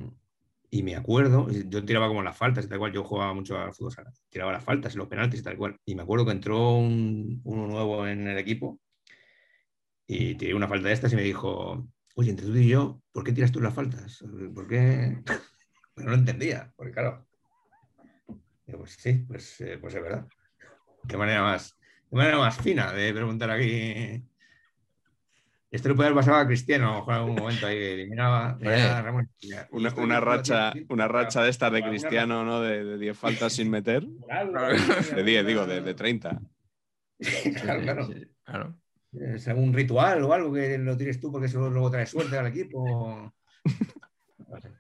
[0.79, 3.72] y me acuerdo, yo tiraba como las faltas y tal cual, yo jugaba mucho al
[3.72, 5.79] fútbol sala, tiraba las faltas los penaltis y tal cual.
[5.87, 8.79] Y me acuerdo que entró un- uno nuevo en el equipo
[10.07, 13.24] y tiré una falta de estas y me dijo, oye, entre tú y yo, ¿por
[13.24, 14.22] qué tiras tú las faltas?
[14.55, 15.22] ¿Por qué?
[15.95, 17.27] Pero no entendía, porque claro.
[18.66, 20.27] Digo, pues sí, pues, eh, pues es verdad.
[21.09, 21.79] Qué manera más,
[22.11, 24.22] qué manera más fina de preguntar aquí.
[25.70, 28.56] Esto le puede haber pasado a Cristiano, a lo mejor en algún momento ahí eliminaba.
[29.02, 29.28] Ramón,
[29.70, 32.60] Una, racha, una racha de estas de Cristiano, ¿no?
[32.60, 34.04] De de 10 faltas sin meter.
[35.14, 36.40] De 10, digo, de, de 30.
[37.62, 38.08] Claro, claro.
[38.44, 38.76] Claro.
[39.12, 42.46] ¿Es algún ritual o algo que lo tires tú porque eso luego trae suerte al
[42.46, 43.32] equipo?
[44.48, 44.70] No sé.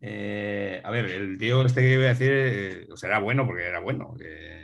[0.00, 3.46] Eh, a ver, el tío este que iba a decir, eh, o sea, era bueno
[3.46, 4.14] porque era bueno.
[4.18, 4.63] que-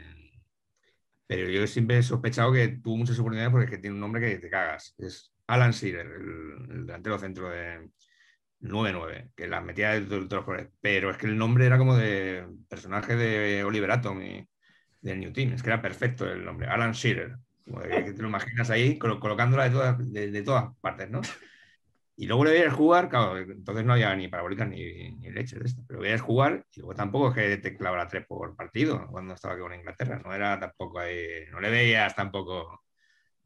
[1.30, 4.20] Pero yo siempre he sospechado que tuvo muchas oportunidades porque es que tiene un nombre
[4.20, 4.94] que te cagas.
[4.98, 7.88] Es Alan Shearer, el, el delantero centro de
[8.60, 10.68] 9-9, que las metía de todos los colores.
[10.80, 14.48] Pero es que el nombre era como de personaje de Oliver Atom y
[15.00, 15.52] del New Team.
[15.52, 17.36] Es que era perfecto el nombre, Alan Shearer.
[17.64, 21.20] Como que te lo imaginas ahí colo- colocándola de todas, de todas partes, ¿no?
[22.20, 25.64] Y luego le veías jugar, claro, entonces no había ni parabólicas ni, ni leches de
[25.64, 29.32] esto, pero veías jugar y luego tampoco es que te clavara tres por partido cuando
[29.32, 32.84] estaba aquí con Inglaterra, no era tampoco ahí, no le veías tampoco,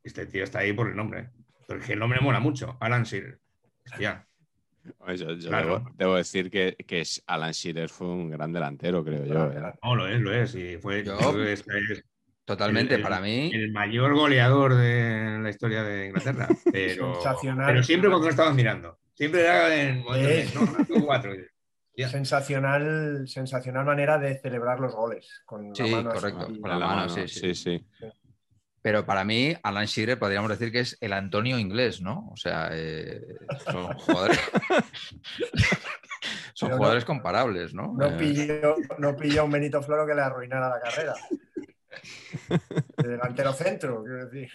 [0.02, 1.30] este tío está ahí por el nombre,
[1.68, 3.38] porque el nombre mola mucho, Alan Shearer.
[3.86, 4.26] Hostia,
[5.16, 5.78] Yo, yo Claro.
[5.78, 9.52] debo, debo decir que, que Alan Shearer fue un gran delantero, creo yo.
[9.52, 9.72] ¿eh?
[9.84, 12.04] no, lo es, lo es, y fue Yo- yo creo que es- es
[12.44, 13.50] Totalmente, El- el- para mí.
[13.54, 17.66] el mayor goleador de la historia de Inglaterra, pero, Sensacional.
[17.66, 21.32] pero siempre cuando no estaban mirando, siempre era en no, cuatro.
[21.96, 25.42] Sensacional, sensacional manera de celebrar los goles.
[25.46, 26.18] Con Sí, la mano así.
[26.20, 27.54] correcto, con la mano, sí, sí.
[27.54, 27.86] sí, sí.
[28.82, 32.28] Pero para mí, Alan Shearer podríamos decir que es el Antonio inglés, ¿no?
[32.32, 33.22] O sea, eh,
[33.70, 34.38] son jugadores.
[36.54, 37.94] son no- jugadores comparables, ¿no?
[37.96, 41.14] No Eh, pilló, no pilló a un Benito Floro que le arruinara la carrera.
[42.98, 44.50] De delantero centro, quiero decir.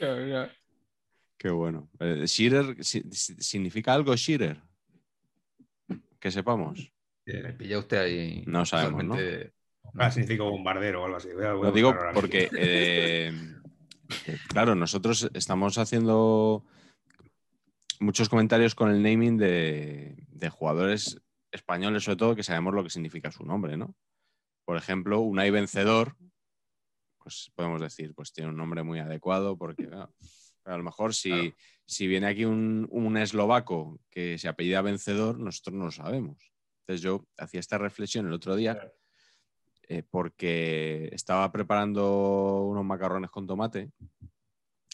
[1.38, 1.90] Qué bueno.
[2.00, 4.62] Eh, Shearer, si- si- ¿significa algo Shearer?
[6.20, 6.92] Que sepamos.
[7.26, 8.44] me pilla usted ahí.
[8.48, 9.14] No sabemos, ¿no?
[9.16, 9.54] totalmente-
[9.96, 11.30] Ah, significa bombardero o algo así.
[11.34, 13.32] Voy a- voy a Lo digo porque, eh,
[14.50, 16.64] claro, nosotros estamos haciendo
[18.00, 21.20] muchos comentarios con el naming de, de jugadores
[21.52, 23.96] españoles, sobre todo, que sabemos lo que significa su nombre, ¿no?
[24.66, 26.16] Por ejemplo, Unai Vencedor,
[27.22, 30.14] pues podemos decir, pues tiene un nombre muy adecuado, porque claro,
[30.66, 31.56] a lo mejor si, Claro.
[31.86, 36.52] si viene aquí un, un eslovaco que se apellida Vencedor, nosotros no lo sabemos.
[36.82, 38.94] Entonces yo hacía esta reflexión el otro día Claro.
[39.90, 43.92] eh, porque estaba preparando unos macarrones con tomate.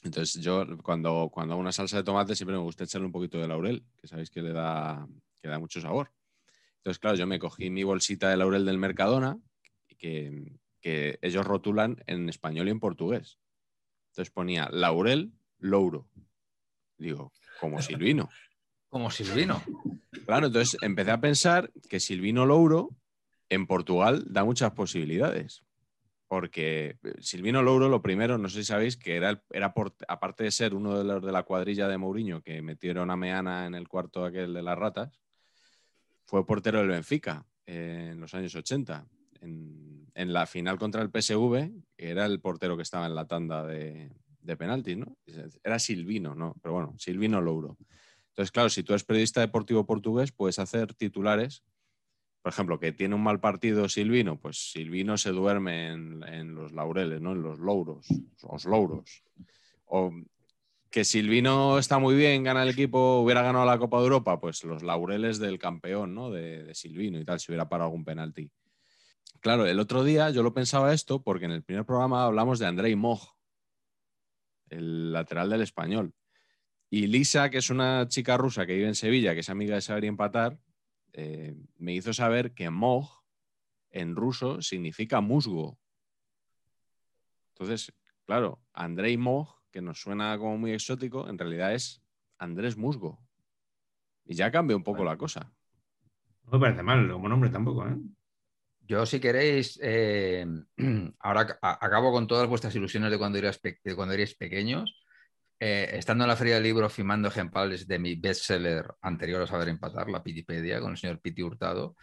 [0.03, 3.39] Entonces yo cuando, cuando hago una salsa de tomate siempre me gusta echarle un poquito
[3.39, 5.07] de laurel, que sabéis que le da,
[5.41, 6.11] que da mucho sabor.
[6.77, 9.39] Entonces, claro, yo me cogí mi bolsita de laurel del Mercadona,
[9.97, 10.53] que,
[10.85, 13.39] que ellos rotulan en español y en portugués.
[14.11, 16.07] Entonces ponía laurel, louro.
[16.99, 18.29] Digo, como Silvino.
[18.89, 19.63] Como Silvino.
[20.25, 22.95] Claro, entonces empecé a pensar que Silvino Louro
[23.49, 25.63] en Portugal da muchas posibilidades.
[26.27, 29.73] porque eh, Silvino Louro, lo primero, no sé si sabéis, que era, era
[30.07, 33.65] aparte de ser uno de los de la cuadrilla de Mourinho que metieron a Meana
[33.65, 35.19] en el cuarto aquel de las ratas,
[36.25, 39.05] fue portero del Benfica en los años 80.
[39.41, 44.11] En, la final contra el PSV, era el portero que estaba en la tanda de,
[44.41, 45.17] de penalti, ¿no?
[45.63, 46.55] Era Silvino, ¿no?
[46.61, 47.77] Pero bueno, Silvino Louro.
[48.29, 51.63] Entonces, claro, si tú eres periodista deportivo portugués, puedes hacer titulares
[52.45, 57.19] por ejemplo, que tiene un mal partido Silvino, pues Silvino se duerme en, los laureles,
[57.19, 57.31] ¿no?
[57.31, 58.07] En los louros,
[58.43, 59.23] los louros.
[59.85, 60.13] O
[60.91, 64.63] que Silvino está muy bien, gana el equipo, hubiera ganado la Copa de Europa, pues
[64.63, 66.29] los laureles del campeón, ¿no?
[66.29, 68.51] De, Silvino y tal, si hubiera parado algún penalti.
[69.41, 72.65] Claro, el otro día yo lo pensaba esto porque en el primer programa hablamos de
[72.65, 73.35] Andrei Moj,
[74.69, 76.13] el lateral del español.
[76.89, 79.81] Y Lisa, que es una chica rusa que vive en Sevilla, que es amiga de
[79.81, 80.59] saber y empatar,
[81.13, 83.23] eh, me hizo saber que moj
[83.91, 85.79] en ruso significa musgo.
[87.53, 87.93] Entonces,
[88.25, 92.01] claro, Andrei Moj, que nos suena como muy exótico, en realidad es
[92.37, 93.19] Andrés Musgo.
[94.25, 95.53] Y ya cambia un poco la cosa.
[96.43, 97.95] No me parece mal como nombre tampoco, ¿eh?
[98.87, 100.45] Yo, si queréis, eh,
[101.19, 105.01] ahora acabo con todas vuestras ilusiones de cuando erais, de cuando erais pequeños.
[105.59, 109.69] Eh, estando en la Feria del Libro firmando ejemplares de mi bestseller anterior a saber
[109.69, 111.95] empatar, la Pitipedia, con el señor Piti Hurtado,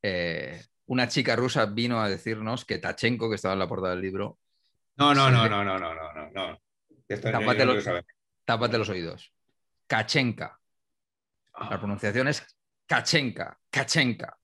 [0.00, 4.02] eh, una chica rusa vino a decirnos que Tachenko, que estaba en la portada del
[4.02, 4.38] libro.
[4.96, 6.60] No, no, no, no, no, no, no, no.
[7.08, 7.84] tápate, los,
[8.44, 9.32] tápate, los, oídos.
[9.86, 10.60] Kachenka.
[11.58, 11.78] La ah.
[11.78, 12.56] pronunciación es
[12.86, 14.38] Kachenka, Kachenka.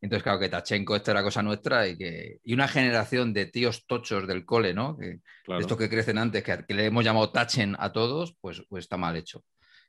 [0.00, 3.86] Entonces, claro, que Tachenko esto era cosa nuestra y que y una generación de tíos
[3.86, 4.96] tochos del cole, ¿no?
[4.96, 5.20] Que,
[5.58, 9.16] Estos que crecen antes, que, le hemos llamado Tachen a todos, pues, pues está mal
[9.16, 9.42] hecho.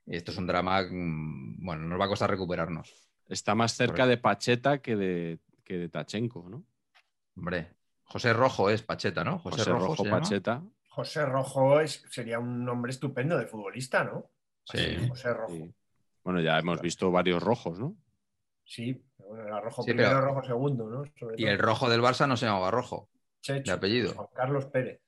[0.05, 2.93] Esto es un drama, mm, bueno, nos va a costar recuperarnos.
[3.27, 6.63] Está más cerca de Pacheta que de, que de Tachenko, ¿no?
[7.35, 7.73] Hombre,
[8.05, 9.39] José Rojo es Pacheta, ¿no?
[9.39, 10.63] José, Rojo, Pacheta.
[10.89, 14.31] José Rojo es, sería un nombre estupendo de futbolista, ¿no?
[14.63, 15.07] Sí.
[15.09, 15.73] José Rojo.
[16.23, 17.95] Bueno, ya hemos visto varios rojos, ¿no?
[18.63, 21.03] Sí, bueno, era rojo primero, rojo segundo, ¿no?
[21.35, 23.09] y el rojo del Barça no se llamaba rojo.
[23.47, 24.13] de apellido.
[24.13, 25.01] Juan Carlos Pérez.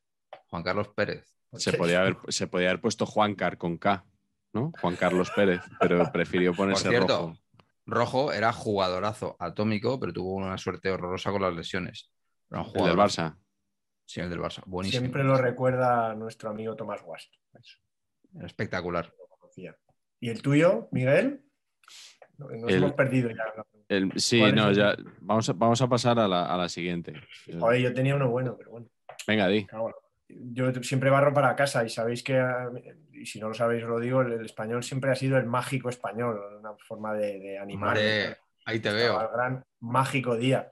[0.48, 1.26] Juan Carlos Pérez.
[1.54, 4.06] Se podía, haber, se podía haber puesto Juancar con K,
[4.54, 4.72] ¿no?
[4.80, 7.34] Juan Carlos Pérez, pero prefirió ponerse rojo.
[7.86, 12.12] Rojo era jugadorazo atómico, pero tuvo una suerte horrorosa con las lesiones.
[12.52, 13.36] el del Barça.
[14.06, 14.62] Sí, el del Barça.
[14.66, 15.02] Buenísimo.
[15.02, 17.34] Siempre lo recuerda nuestro amigo Tomás Guast.
[18.42, 19.12] Espectacular.
[20.20, 21.44] ¿Y el tuyo, Miguel?
[22.38, 23.44] Nos hemos perdido ya.
[24.16, 24.96] Sí, no, ya.
[25.22, 27.14] Vamos a, vamos a pasar a la, siguiente.
[27.60, 28.88] Oye, yo tenía uno bueno, pero bueno.
[29.28, 29.68] Venga, di.
[30.28, 32.40] Yo siempre barro para casa y sabéis que,
[33.14, 36.40] y si no lo sabéis, lo digo, el, español siempre ha sido el mágico español,
[36.60, 37.98] una forma de, animar.
[38.66, 39.20] ahí te veo.
[39.20, 40.70] El gran mágico día.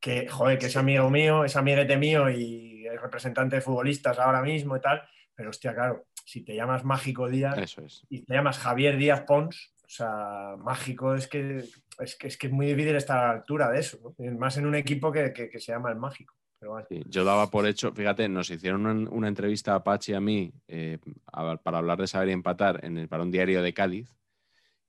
[0.00, 4.42] Que, joder, que es amigo mío, es amiguete mío y es representante de futbolistas ahora
[4.42, 5.02] mismo y tal.
[5.34, 7.76] Pero hostia, claro, si te llamas Mágico Díaz
[8.10, 11.64] y te llamas Javier Díaz Pons, o sea, mágico es que
[11.98, 14.66] es, que, es, que es muy difícil estar a la altura de eso, más en
[14.66, 16.34] un equipo que, se llama el mágico.
[17.06, 20.98] yo daba por hecho, fíjate, nos hicieron una, entrevista a Pachi y a mí eh,
[21.62, 24.14] para hablar de saber y empatar en el, para un diario de Cádiz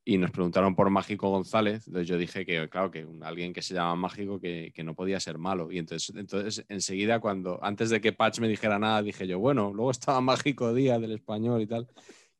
[0.03, 1.87] y nos preguntaron por Mágico González.
[1.87, 5.37] Entonces yo dije que, claro, que alguien que se llama Mágico que, no podía ser
[5.37, 5.71] malo.
[5.71, 9.71] Y entonces, entonces enseguida, cuando antes de que Patch me dijera nada, dije yo, bueno,
[9.73, 11.87] luego estaba Mágico Díaz del español y tal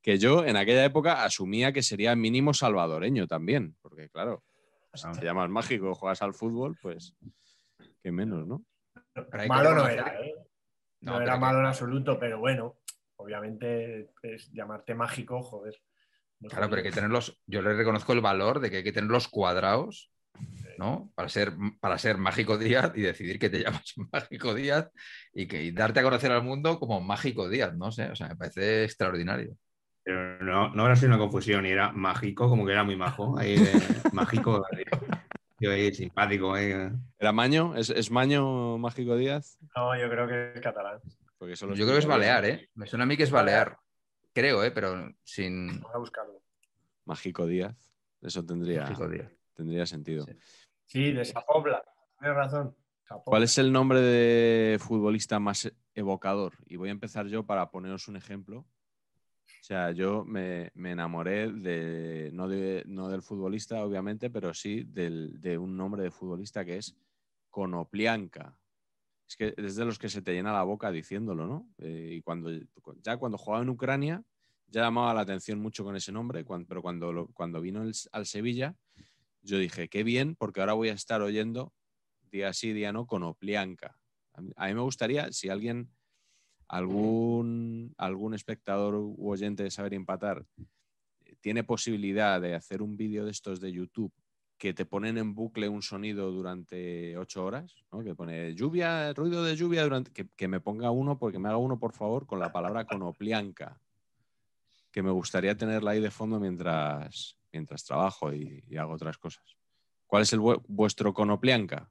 [0.01, 4.43] que yo en aquella época asumía que sería mínimo salvadoreño también, porque claro,
[4.93, 7.15] si te llamas mágico, juegas al fútbol, pues
[8.01, 8.63] qué menos, ¿no?
[9.47, 10.35] Malo no era, ¿eh?
[11.01, 12.77] No, era malo en absoluto, pero bueno,
[13.17, 15.75] obviamente es llamarte mágico, joder.
[16.41, 19.27] claro, pero hay que tenerlos, yo le reconozco el valor de que hay que tenerlos
[19.27, 20.11] cuadrados,
[20.77, 21.11] ¿no?
[21.15, 24.89] Para ser, para ser Mágico Díaz y decidir que te llamas Mágico Díaz
[25.33, 28.35] y, que, darte a conocer al mundo como Mágico Díaz, no sé, o sea, me
[28.35, 29.57] parece extraordinario.
[30.03, 33.37] Pero no, no habrá sido una confusión, y era mágico, como que era muy majo.
[33.37, 33.55] Ahí,
[34.13, 34.65] mágico,
[35.59, 36.55] yo ahí, simpático.
[36.55, 37.75] ¿Era Maño?
[37.75, 39.57] ¿Es, Maño Mágico Díaz?
[39.75, 40.99] No, yo creo que es catalán.
[41.39, 42.69] yo creo que es Balear, ¿eh?
[42.75, 43.77] Me suena a mí que es Balear.
[44.33, 44.71] Creo, ¿eh?
[44.71, 45.81] Pero sin.
[45.81, 46.41] Voy a buscarlo.
[47.05, 47.75] Mágico Díaz.
[48.21, 48.89] Eso tendría,
[49.53, 50.25] tendría sentido.
[50.85, 51.83] Sí, de Sapobla.
[52.19, 52.75] Tienes razón.
[53.25, 56.53] ¿Cuál es el nombre de futbolista más evocador?
[56.67, 58.65] Y voy a empezar yo para poneros un ejemplo
[59.69, 66.09] sea, yo me, enamoré de no, del futbolista, obviamente, pero sí de un nombre de
[66.09, 66.97] futbolista que es
[67.51, 68.57] Konoplianka.
[69.27, 71.69] Es que es de los que se te llena la boca diciéndolo, ¿no?
[71.77, 72.49] Eh, y cuando
[73.03, 74.23] ya cuando jugaba en Ucrania
[74.65, 78.75] ya llamaba la atención mucho con ese nombre, pero cuando, cuando vino al Sevilla,
[79.43, 81.73] yo dije, qué bien, porque ahora voy a estar oyendo
[82.31, 83.99] día sí, día no, Konoplianka.
[84.33, 85.91] A mí, a mí me gustaría, si alguien,
[86.69, 90.45] algún, algún espectador u oyente de Saber Empatar
[91.41, 94.13] tiene posibilidad de hacer un vídeo de estos de YouTube
[94.57, 98.03] que te ponen en bucle un sonido durante ocho horas, ¿no?
[98.03, 101.57] que pone lluvia, ruido de lluvia, durante, que, que me ponga uno, porque me haga
[101.57, 103.81] uno, por favor, con la palabra conoplianca,
[104.91, 109.45] que me gustaría tenerla ahí de fondo mientras, mientras trabajo y, hago otras cosas.
[110.05, 111.89] ¿Cuál es el vu- vuestro conoplianca?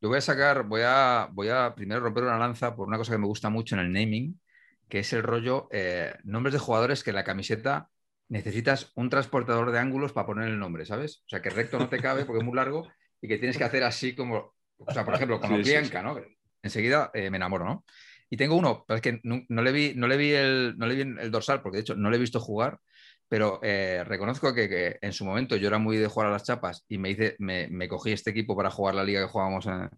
[0.00, 3.12] Yo voy a sacar, voy a, voy a primero romper una lanza por una cosa
[3.12, 4.40] que me gusta mucho en el naming,
[4.88, 7.88] que es el rollo eh, nombres de jugadores que en la camiseta
[8.28, 11.18] necesitas un transportador de ángulos para poner el nombre, ¿sabes?
[11.26, 12.88] O sea, que recto no te cabe porque es muy largo
[13.20, 16.20] y que tienes que hacer así como, o sea, por ejemplo, Sí, sí, Oplianca, ¿no?
[16.62, 17.84] Enseguida eh, me enamoro, ¿no?
[18.30, 20.86] Y tengo uno, pero es que no, no le vi, no le vi el, no
[20.86, 22.80] le vi el dorsal, porque de hecho no le he visto jugar,
[23.28, 26.44] pero eh, reconozco que, que en su momento yo era muy de jugar a las
[26.44, 29.66] chapas y me hice, me, me cogí este equipo para jugar la liga que jugábamos,
[29.66, 29.88] eh,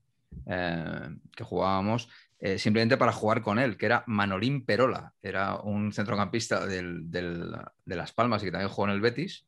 [0.47, 2.09] eh, que jugábamos
[2.39, 7.51] eh, simplemente para jugar con él, que era Manolín Perola, era un centrocampista del- del-
[7.85, 9.47] de Las Palmas y que también jugó en el Betis.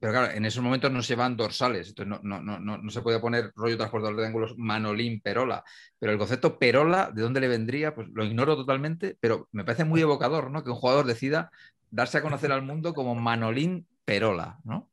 [0.00, 2.90] Pero claro, en esos momentos no se van dorsales, entonces no, no, no, no, no
[2.90, 5.64] se puede poner rollo transportador de ángulos Manolín Perola.
[5.98, 7.94] Pero el concepto Perola, ¿de dónde le vendría?
[7.94, 10.62] Pues lo ignoro totalmente, pero me parece muy evocador, ¿no?
[10.62, 11.50] Que un jugador decida
[11.94, 14.90] darse a conocer al mundo como Manolín Perola, ¿no?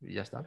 [0.00, 0.44] Y ya está.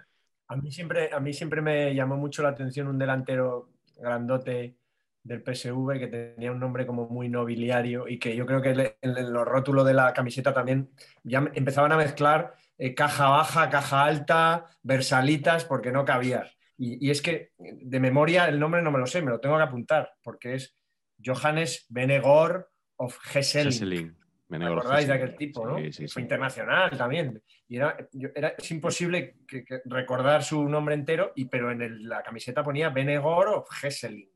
[0.48, 4.78] A mí siempre, a mí siempre me llamó mucho la atención un delantero grandote
[5.24, 8.98] del PSV que tenía un nombre como muy nobiliario y que yo creo que le-
[9.02, 10.90] en, los rótulos de la camiseta también
[11.24, 16.50] ya empezaban a mezclar eh, caja baja, caja alta, versalitas, porque no cabía.
[16.78, 19.58] Y, y es que de memoria el nombre no me lo sé, me lo tengo
[19.58, 20.78] que apuntar, porque es
[21.24, 23.18] Johannes Benegor of.
[23.36, 24.17] Hesseling.
[24.50, 25.78] ¿Me acordáis de aquel tipo, no?
[25.78, 26.22] Sí, sí, Fue sí.
[26.22, 27.42] internacional también.
[27.68, 31.82] Y era, yo- era- es imposible que- que recordar su nombre entero, y, pero en
[31.82, 34.30] el- la camiseta ponía Benegor of Hesseling,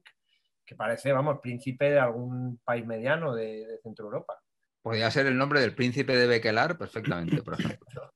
[0.65, 4.37] que parece, vamos, príncipe de algún país mediano de, de Centro Europa.
[4.81, 7.87] Podría ser el nombre del príncipe de Bequelar perfectamente, por ejemplo.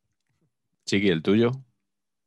[0.85, 1.51] Chiqui, el tuyo.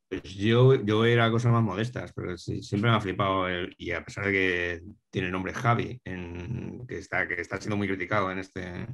[0.08, 3.90] Pues yo, yo era cosas más modestas, pero sí, siempre me ha flipado, el- y
[3.90, 7.86] a pesar de que tiene el nombre Javi, en- que, está, que está siendo muy
[7.86, 8.86] criticado en este,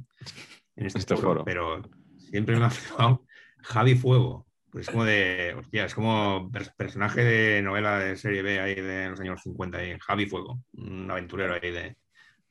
[0.75, 1.45] en este, Este foro, foro.
[1.45, 1.81] pero
[2.17, 3.25] siempre me ha flipado
[3.63, 4.47] Javi Fuego.
[4.71, 8.75] Pues es como de, hostia, es como per- personaje de novela de serie B ahí
[8.75, 11.97] de los años 50, ahí, Javi Fuego, un aventurero ahí de,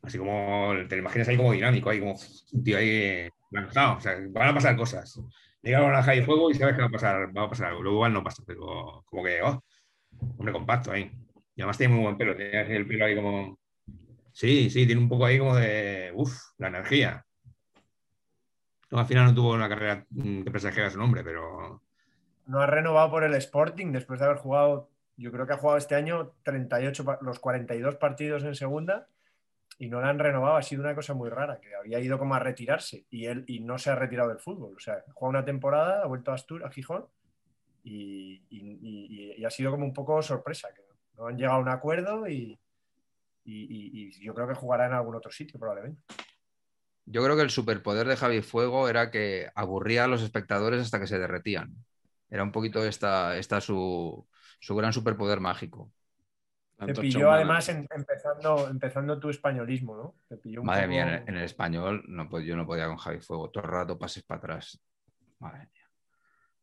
[0.03, 2.15] así como, te lo imaginas ahí como dinámico, ahí como
[2.53, 5.21] un tío ahí lanzado, o sea, van a pasar cosas.
[5.63, 7.83] Llega a Javi Fuego y sabes que va a pasar, va a pasar algo.
[7.83, 9.65] Luego igual no pasa, pero como que, oh,
[10.39, 11.11] hombre compacto ahí.
[11.57, 13.59] Y además tiene muy buen pelo, tiene el pelo ahí como.
[14.33, 16.13] Sí, sí, tiene un poco ahí como de.
[16.15, 17.25] Uf, la energía.
[18.95, 21.83] No, al final no tuvo una carrera mm, que presagera su nombre, pero.
[22.47, 25.79] No ha renovado por el Sporting después de haber jugado, yo creo que ha jugado
[25.79, 29.09] este año 38, pa- los 42 partidos en segunda
[29.79, 30.57] y no la han renovado.
[30.57, 33.59] Ha sido una cosa muy rara, que había ido como a retirarse y él y
[33.59, 34.75] no se ha retirado del fútbol.
[34.77, 37.07] O sea, juega una temporada, ha vuelto a Astur, a Gijón
[37.83, 40.83] y, ha sido como un poco sorpresa, que
[41.17, 42.57] no han llegado a un acuerdo y
[43.45, 46.01] yo creo que jugará en algún otro sitio probablemente.
[47.07, 50.99] Yo creo que el superpoder de Javi Fuego era que aburría a los espectadores hasta
[51.01, 51.75] que se derretían.
[52.31, 54.27] Era un poquito esta, esta su,
[54.61, 55.93] su gran superpoder mágico.
[56.85, 60.15] Te pilló además en- empezando, empezando tu españolismo, ¿no?
[60.29, 62.87] Te pilló un Madre poco- mía, en el, en el español no, yo no podía
[62.89, 63.51] con Javi Fuego.
[63.51, 64.81] Todo el rato pases para atrás.
[65.39, 65.89] Madre mía.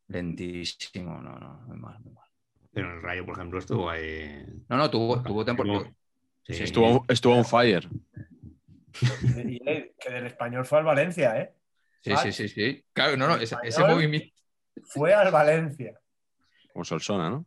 [0.08, 2.26] Lentísimo, no, no, muy mal, muy mal.
[2.72, 4.44] Pero en el Rayo, por ejemplo, estuvo ahí.
[4.68, 5.84] No, no, tuvo, tuvo temporada.
[6.42, 7.88] Sí, Sí, Estuvo, estuvo on fire.
[9.46, 11.54] Y, eh, que del español fue al Valencia, ¿eh?
[12.00, 12.84] Sí, sí, sí, sí.
[12.92, 14.34] Claro, no, no, ese, movimiento.
[14.84, 15.98] Fue al Valencia.
[16.72, 17.46] Como Solsona, ¿no?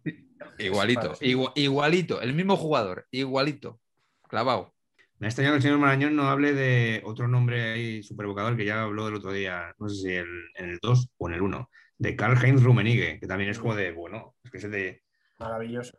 [0.57, 3.81] Igualito, igua- igualito, el mismo jugador, igualito.
[4.27, 4.73] Clavado.
[5.17, 8.55] Me ha extrañado que el señor Marañón no hable de otro nombre ahí super evocador
[8.57, 11.35] que ya habló el otro día, no sé si el- en el 2 o en
[11.35, 15.03] el 1, de Karl-Heinz Rummenigge, que también es como de, bueno, es que es de.
[15.39, 15.97] Maravilloso.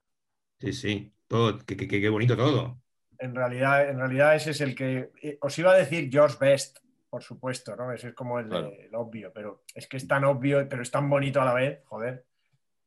[0.59, 2.79] Sí, sí, todo, qué bonito todo.
[3.19, 5.11] En realidad, en realidad ese es el que.
[5.23, 7.93] eh, Os iba a decir George Best, por supuesto, ¿no?
[7.93, 8.71] Ese es como el, Claro.
[8.71, 11.81] el obvio, pero es que es tan obvio, pero es tan bonito a la vez,
[11.85, 12.25] joder.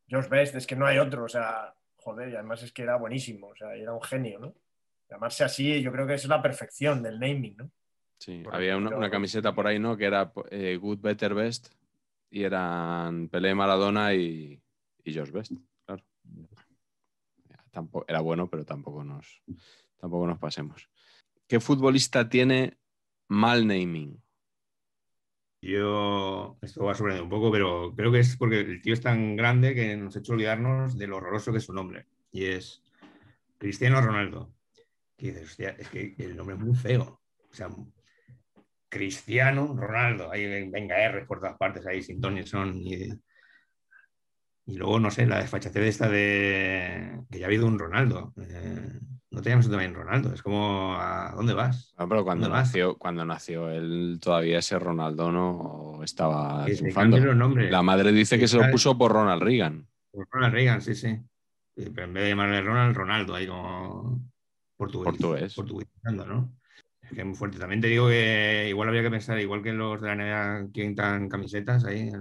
[0.07, 2.95] George Best, es que no hay otro, o sea, joder, y además es que era
[2.97, 4.53] buenísimo, o sea, era un genio, ¿no?
[5.09, 7.71] Llamarse así, yo creo que es la perfección del naming, ¿no?
[8.19, 9.95] Sí, Por había una, camiseta por ahí, ¿no?
[9.95, 11.69] Que era eh, Good, Better, Best.
[12.32, 14.61] Y eran Pelé, Maradona y,
[15.03, 15.53] y George Best,
[15.86, 16.03] claro.
[17.71, 19.41] Tampoco, era bueno, pero tampoco nos,
[20.00, 20.89] tampoco nos pasemos.
[21.47, 22.78] ¿Qué futbolista tiene
[23.28, 24.22] mal naming?
[25.62, 29.02] Yo, esto va a sorprender un poco, pero creo que es porque el tío es
[29.02, 32.06] tan grande que nos ha hecho olvidarnos de lo horroroso que es su nombre.
[32.32, 32.82] Y es
[33.58, 34.54] Cristiano Ronaldo.
[35.18, 35.58] que es
[35.89, 37.22] que el nombre es muy feo.
[37.52, 37.70] O sea,
[38.88, 43.10] Cristiano Ronaldo, ahí venga R por todas partes, ahí sin Tony son y,
[44.70, 48.34] y luego, no sé, la desfachatez esta de que ya ha habido un Ronaldo.
[48.38, 48.99] Eh,
[49.32, 51.95] no teníamos también Ronaldo, es como, ¿a dónde vas?
[51.97, 57.17] No, pero cuando nació, cuando nació él, todavía ese Ronaldo no estaba triunfando.
[57.17, 59.88] La madre dice que se lo puso por Ronald Reagan.
[60.11, 61.17] Por Ronald Reagan, sí, sí.
[61.76, 64.22] Pero en vez de llamarle Ronald, Ronaldo, ahí como
[64.78, 65.05] portugués.
[65.05, 65.55] Portugués.
[65.55, 66.53] Portuguesando, ¿no?
[67.01, 67.57] Es que es muy fuerte.
[67.57, 71.28] También te digo que igual habría que pensar, igual que los de la NBA quitan
[71.28, 72.11] camisetas ahí,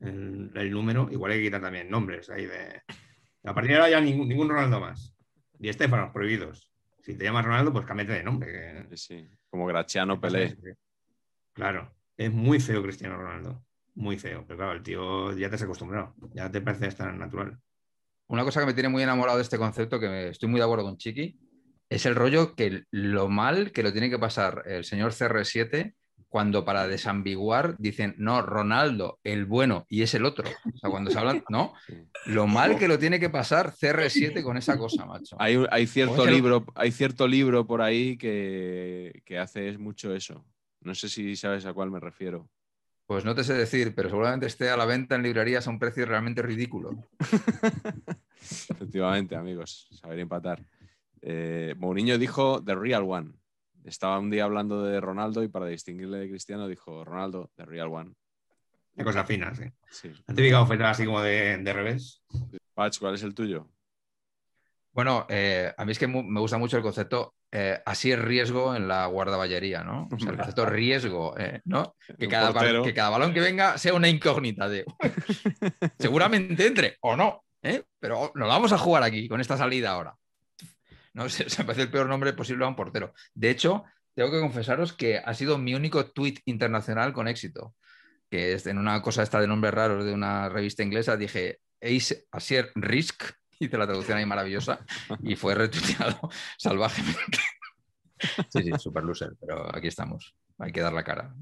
[0.00, 2.82] el- el número, igual hay que quitar también nombres ahí de.
[3.44, 5.14] A partir de ahora ya ningún, ningún Ronaldo más.
[5.58, 6.72] Y Estefanos prohibidos.
[7.02, 8.52] Si te llamas Ronaldo, pues cámbiate de nombre.
[8.52, 9.30] que- Sí, sí.
[9.48, 10.56] Como Graciano Pelé.
[11.52, 13.64] Claro, es muy feo Cristiano Ronaldo.
[13.94, 14.44] Muy feo.
[14.46, 16.14] Pero claro, el tío ya te has acostumbrado.
[16.34, 17.58] Ya te parece hasta natural.
[18.28, 20.84] Una cosa que me tiene muy enamorado de este concepto, que estoy muy de acuerdo
[20.84, 21.38] con Chiqui,
[21.88, 25.94] es el rollo que lo mal que lo tiene que pasar el señor CR7
[26.30, 30.48] cuando para desambiguar dicen, no, Ronaldo, el bueno, y es el otro.
[30.72, 31.74] O sea, cuando se hablan, ¿no?
[32.24, 35.34] Lo mal que lo tiene que pasar CR7 con esa cosa, macho.
[35.40, 40.44] Hay, hay cierto libro, hay cierto libro por ahí que, que hace mucho eso.
[40.82, 42.48] No sé si sabes a cuál me refiero.
[43.06, 45.80] Pues no te sé decir, pero seguramente esté a la venta en librerías a un
[45.80, 46.92] precio realmente ridículo.
[48.40, 50.64] Efectivamente, amigos, saber empatar.
[51.22, 53.32] Eh, Mourinho dijo The Real One.
[53.84, 57.88] Estaba un día hablando de Ronaldo y para distinguirle de Cristiano dijo Ronaldo, The Real
[57.88, 58.12] One.
[58.94, 59.64] Una cosa fina, sí.
[59.90, 60.12] Sí.
[60.26, 62.22] La típica oferta así como de, de revés.
[62.74, 63.68] Patch, ¿cuál es el tuyo?
[64.92, 68.74] Bueno, eh, a mí es que me gusta mucho el concepto, eh, así es riesgo
[68.74, 70.08] en la guardaballería, ¿no?
[70.12, 71.94] O sea, el concepto riesgo, eh, ¿no?
[72.18, 74.84] Que cada, que balón que venga sea una incógnita de
[75.98, 77.84] seguramente entre o no, ¿eh?
[77.98, 80.16] pero nos la vamos a jugar aquí con esta salida ahora.
[81.12, 83.12] No sé, se me parece el peor nombre posible a un portero.
[83.34, 83.84] De hecho,
[84.14, 87.74] tengo que confesaros que ha sido mi único tweet internacional con éxito,
[88.28, 92.26] que es en una cosa esta de nombres raros de una revista inglesa, dije, Ace
[92.30, 93.24] Asier Risk,
[93.58, 94.84] hice la traducción ahí maravillosa,
[95.22, 97.38] y fue retuiteado salvajemente.
[98.50, 100.34] Sí, sí, super loser, pero aquí estamos.
[100.58, 101.34] Hay que dar la cara.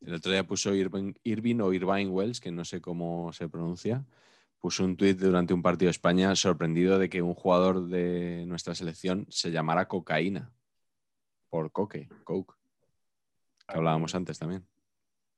[0.00, 4.04] El otro día puso Irving, Irving o Irvine Wells, que no sé cómo se pronuncia,
[4.60, 8.74] puso un tuit durante un partido de España sorprendido de que un jugador de nuestra
[8.74, 10.52] selección se llamara cocaína.
[11.48, 12.54] Por coque, coke.
[13.66, 14.66] Que hablábamos antes también.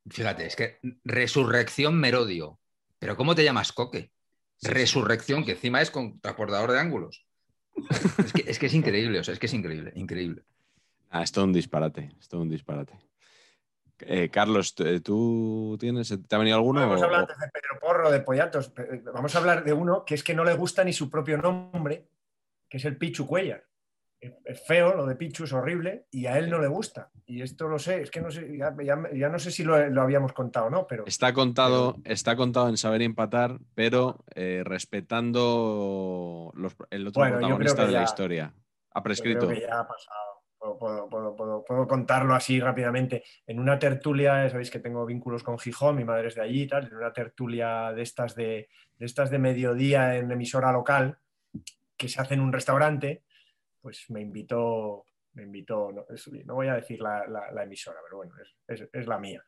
[0.08, 2.58] Fíjate, es que resurrección merodio.
[2.98, 4.12] Pero ¿cómo te llamas coque?
[4.56, 4.72] Sí, sí.
[4.72, 7.26] resurrección, que encima es con transportador de ángulos.
[8.18, 10.44] Es que, es que es increíble, o sea, es que es increíble, increíble.
[11.10, 12.98] Ah, es todo un disparate, es todo un disparate.
[14.06, 16.82] Eh, Carlos, ¿tú- ¿tú tienes, te ha venido alguno?
[16.82, 18.72] Hemos o- hablado o- antes de Pedro Porro, de Pollatos.
[19.12, 22.08] Vamos a hablar de uno que es que no le gusta ni su propio nombre,
[22.68, 23.64] que es el Pichu Cuellar.
[24.44, 27.10] Es feo, lo de Pichu es horrible y a él no le gusta.
[27.26, 29.84] Y esto lo sé, es que no sé, ya, ya- ya no sé si lo,
[29.90, 34.62] lo habíamos contado o no, pero Está contado, está contado en saber empatar, pero eh,
[34.64, 38.54] respetando los- el otro Bueno, protagonista de la historia.
[38.94, 39.46] Ha yo prescrito.
[39.48, 40.31] creo que ya ha pasado.
[40.62, 43.24] Puedo, puedo- puedo- contarlo así rápidamente.
[43.48, 46.66] En una tertulia, sabéis que tengo vínculos con Gijón, mi madre es de allí y
[46.68, 48.68] tal, en una tertulia de estas de,
[49.00, 51.18] estas de mediodía en emisora local,
[51.96, 53.24] que se hace en un restaurante,
[53.80, 55.04] pues me invitó,
[55.34, 58.32] me invitó, no, voy a decir la, la- emisora, pero bueno,
[58.68, 59.42] es, es- la mía.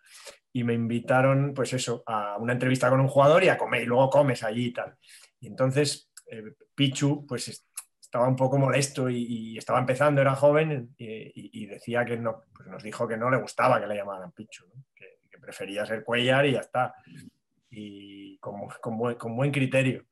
[0.52, 3.86] Y me invitaron, pues eso, a una entrevista con un jugador y a comer, y
[3.86, 4.96] luego comes allí y tal.
[5.38, 6.42] Y entonces, eh,
[6.74, 7.68] Pichu, pues es-
[8.14, 12.80] estaba un poco molesto y, estaba empezando, era joven y, decía que no, pues nos
[12.80, 16.60] dijo que no le gustaba que le llamaran Pichu, que, prefería ser Cuellar y ya
[16.60, 16.94] está.
[17.70, 20.04] Y con, con buen, con buen criterio.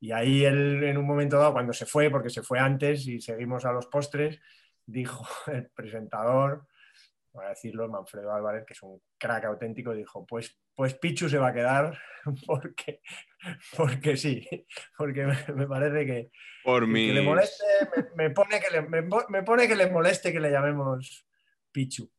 [0.00, 3.20] Y ahí él, en un momento dado, cuando se fue, porque se fue antes y
[3.20, 4.40] seguimos a los postres,
[4.84, 6.66] dijo el presentador,
[7.34, 11.38] voy a decirlo, Manfredo Álvarez, que es un crack auténtico, dijo, pues, pues Pichu se
[11.38, 11.98] va a quedar
[12.46, 13.00] porque,
[13.76, 14.46] porque sí,
[14.96, 16.30] porque me, parece que,
[16.62, 17.64] Por que le moleste,
[17.96, 21.26] me, me pone que le, me pone que le moleste que le llamemos
[21.72, 22.10] Pichu.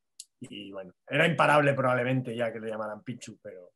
[0.42, 3.72] Y bueno, era imparable probablemente ya que le llamaran Pichu, pero,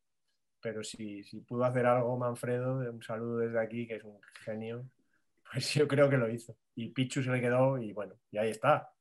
[0.62, 4.86] pero si, si pudo hacer algo Manfredo, un saludo desde aquí, que es un genio,
[5.52, 6.56] pues yo creo que lo hizo.
[6.76, 8.92] Y Pichu se le quedó y bueno, y ahí está.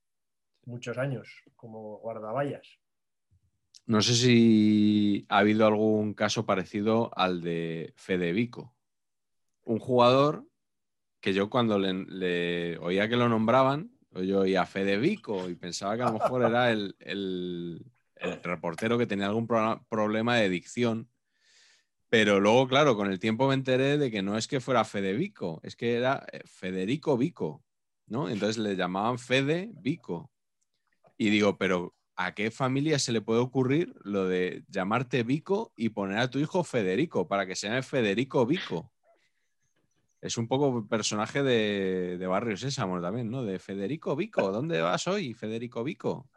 [0.68, 2.78] Muchos años como guardaballas.
[3.86, 8.76] No sé si ha habido algún caso parecido al de Fede Vico.
[9.64, 10.44] Un jugador
[11.20, 16.02] que yo cuando le, oía que lo nombraban, yo oía Fede Vico y pensaba que
[16.02, 17.82] a lo mejor era el, el-
[18.42, 21.08] reportero que tenía algún pro- problema de dicción.
[22.10, 25.14] Pero luego, claro, con el tiempo me enteré de que no es que fuera Fede
[25.14, 27.64] Vico, es que era eh, Federico Vico.
[28.06, 28.28] ¿no?
[28.28, 30.30] Entonces le llamaban Fede Vico.
[31.18, 35.90] Y digo, pero ¿a qué familia se le puede ocurrir lo de llamarte Vico y
[35.90, 38.92] poner a tu hijo Federico para que se llame Federico Vico?
[40.20, 43.44] Es un poco personaje de, de Barrio Sésamo también, ¿no?
[43.44, 44.50] De Federico Vico.
[44.50, 46.28] ¿Dónde vas hoy, Federico Vico?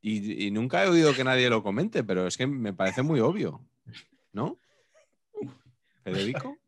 [0.00, 3.20] Y, y nunca he oído que nadie lo comente, pero es que me parece muy
[3.20, 3.64] obvio,
[4.32, 4.58] ¿no?
[6.02, 6.58] Federico.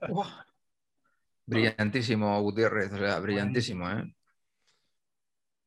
[1.44, 4.15] Brillantísimo, Gutiérrez, o sea, brillantísimo, ¿eh?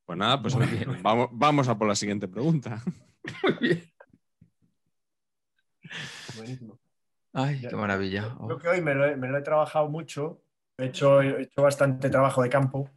[0.09, 0.55] Pues nada, pues
[1.03, 2.81] vamos, vamos a por la siguiente pregunta.
[3.43, 3.83] Muy bien.
[6.35, 6.79] Buenísimo.
[7.31, 8.35] Ay, qué maravilla.
[8.43, 10.41] Creo que hoy me lo, he, me lo he trabajado mucho.
[10.79, 12.89] He hecho, he hecho bastante trabajo de campo,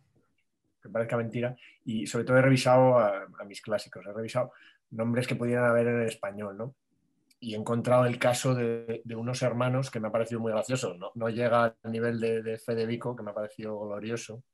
[0.81, 1.55] que parezca mentira,
[1.85, 4.07] y sobre todo he revisado a, a mis clásicos.
[4.07, 4.53] He revisado
[4.89, 6.75] nombres que pudieran haber en español, ¿no?
[7.41, 10.95] Y he encontrado el caso de, de unos hermanos que me ha parecido muy gracioso.
[10.95, 14.45] No, no llega al nivel de, de Federico, que me ha parecido glorioso,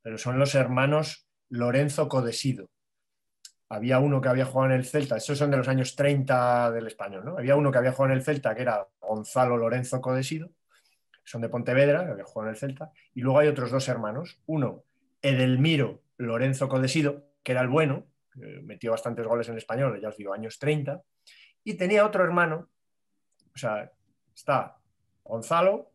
[0.00, 2.70] pero son los hermanos Lorenzo Codesido.
[3.68, 6.86] Había uno que había jugado en el Celta, esos son de los años 30 del
[6.86, 7.38] español, ¿no?
[7.38, 10.50] Había uno que había jugado en el Celta, que era Gonzalo Lorenzo Codesido,
[11.24, 14.40] son de Pontevedra, que había jugado en el Celta, y luego hay otros dos hermanos,
[14.46, 14.84] uno,
[15.22, 18.06] Edelmiro Lorenzo Codesido, que era el bueno,
[18.62, 21.02] metió bastantes goles en español, ya os digo, años 30,
[21.62, 22.68] y tenía otro hermano,
[23.54, 23.92] o sea,
[24.34, 24.78] está
[25.22, 25.92] Gonzalo,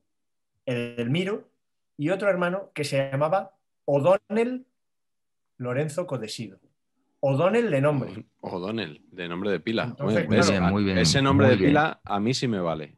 [0.66, 1.49] Edelmiro,
[1.97, 3.53] y otro hermano que se llamaba
[3.86, 4.66] O'Donnell
[5.58, 6.60] Lorenzo Codesido.
[7.22, 8.26] O'Donnell de nombre.
[8.41, 9.93] O'Donnell, de nombre de pila.
[9.97, 10.72] Claro.
[10.72, 11.70] Muy bien, Ese nombre muy de bien.
[11.72, 12.95] pila a mí sí me vale.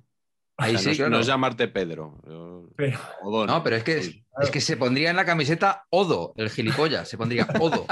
[0.60, 1.10] O Ahí sea, sí, no, claro.
[1.12, 2.20] no es llamarte Pedro.
[2.28, 3.56] yo- Pero- O'Donnell.
[3.56, 7.18] No, pero es que, es que se pondría en la camiseta Odo, el gilipollas, se
[7.18, 7.86] pondría Odo.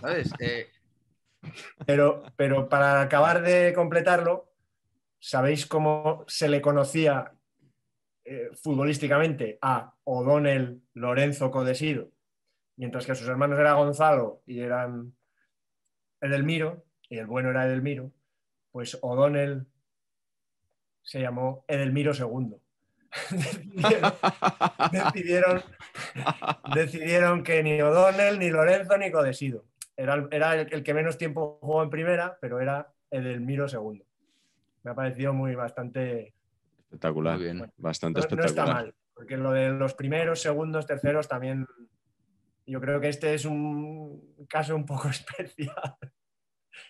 [0.00, 0.30] ¿Sabes?
[0.40, 0.68] Eh,
[1.86, 4.48] Pero, pero para acabar de completarlo,
[5.18, 7.32] ¿sabéis cómo se le conocía
[8.24, 12.10] eh, futbolísticamente a O'Donnell Lorenzo Codesido?
[12.82, 15.14] Mientras que sus hermanos eran Gonzalo y eran
[16.20, 18.10] Edelmiro, y el bueno era Edelmiro,
[18.72, 19.68] pues O'Donnell
[21.00, 22.56] se llamó Edelmiro II.
[23.30, 24.12] decidieron,
[24.92, 25.62] decidieron,
[26.74, 29.64] decidieron que ni O'Donnell, ni Lorenzo, ni Codesido.
[29.96, 34.02] Era, el- era el, el que menos tiempo jugó en primera, pero era Edelmiro II.
[34.82, 36.34] Me ha parecido muy bastante.
[36.80, 37.38] Espectacular.
[37.38, 37.70] Bien.
[37.76, 38.74] Bastante No, no está espectacular.
[38.86, 41.64] mal, porque lo de los primeros, segundos, terceros también.
[42.66, 45.96] Yo creo que este es un caso un poco especial.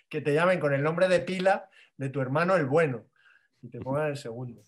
[0.09, 3.07] Que te llamen con el nombre de pila de tu hermano el bueno
[3.61, 4.63] y te pongan el segundo.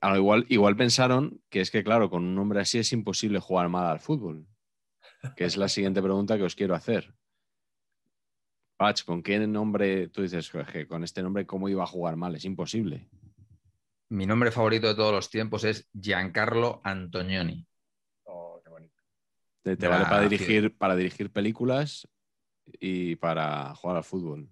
[0.00, 3.38] A lo igual, igual pensaron que es que, claro, con un nombre así es imposible
[3.40, 4.46] jugar mal al fútbol.
[5.36, 7.14] Que es la siguiente pregunta que os quiero hacer.
[8.78, 12.34] Patch, ¿con qué nombre tú dices que con este nombre cómo iba a jugar mal?
[12.34, 13.10] Es imposible.
[14.08, 17.69] mi nombre favorito de todos los tiempos es Giancarlo Antonioni.
[19.62, 22.08] Te, vale para dirigir, para dirigir películas
[22.66, 24.48] y para jugar al fútbol.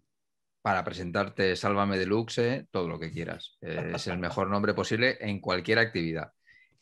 [0.61, 3.57] Para presentarte Sálvame Deluxe, todo lo que quieras.
[3.61, 6.33] Eh, es el mejor nombre posible en cualquier actividad.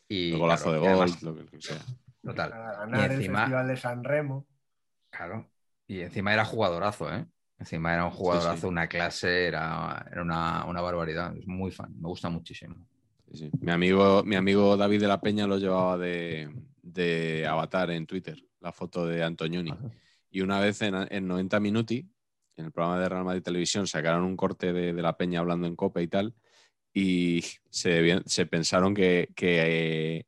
[0.09, 1.79] Y, El golazo claro, de y gol, además- lo que, sea.
[2.22, 2.51] total.
[2.51, 4.47] Para Y ganar el encima, Festival de San Remo.
[5.11, 5.51] claro,
[5.87, 7.27] y encima era jugadorazo, ¿eh?
[7.59, 8.66] Encima era un jugadorazo, sí.
[8.66, 11.35] una clase, era, era una, una barbaridad.
[11.37, 12.74] Es muy fan, me gusta muchísimo.
[13.33, 13.51] Sí, sí.
[13.61, 16.53] Mi, amigo, mi amigo David de la Peña lo llevaba de,
[16.87, 19.72] de avatar en Twitter, la foto de Antonioni.
[20.30, 22.09] Y una vez en, en 90 Minuti,
[22.57, 25.66] en el programa de Real Madrid Televisión, sacaron un corte de, de la Peña hablando
[25.66, 26.34] en Copa y tal,
[26.93, 30.26] y se, se pensaron que, que, eh,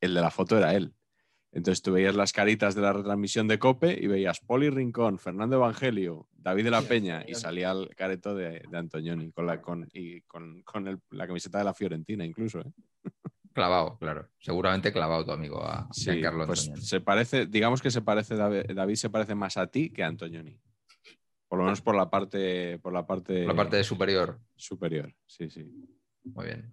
[0.00, 0.92] el de la foto era él.
[1.52, 5.56] Entonces tú veías las caritas de la retransmisión de Cope y veías Poli Rincón, Fernando
[5.56, 9.88] Evangelio, David de la Peña y salía el careto de, de Antonioni con, la, con,
[9.92, 12.60] y con, con el- la camiseta de la Fiorentina incluso.
[12.60, 12.72] ¿eh?
[13.52, 14.28] Clavado, claro.
[14.38, 16.86] Seguramente clavado tu amigo a Sí, Giancarlo pues Antonioni.
[16.86, 20.06] se parece, digamos que se parece, David, David se parece más a ti que a
[20.06, 20.58] Antonioni.
[21.48, 24.38] Por lo menos por la parte, por la parte, La parte superior.
[24.54, 25.12] superior.
[25.26, 25.68] Sí, sí.
[26.22, 26.72] Muy bien.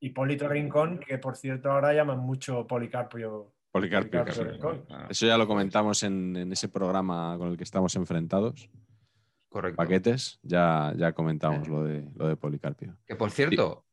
[0.00, 3.52] Hipólito Rincón, que por cierto ahora llaman mucho Policarpio.
[3.72, 4.24] Policarpio.
[4.24, 4.52] Policarpio.
[4.52, 4.84] Rincón.
[4.90, 8.70] Ah, Eso ya lo comentamos en, en ese programa con el que estamos enfrentados.
[9.48, 9.76] correcto.
[9.76, 11.70] Paquetes, ya, ya comentamos Eh.
[11.70, 12.96] lo de, lo de Policarpio.
[13.06, 13.85] Que por cierto,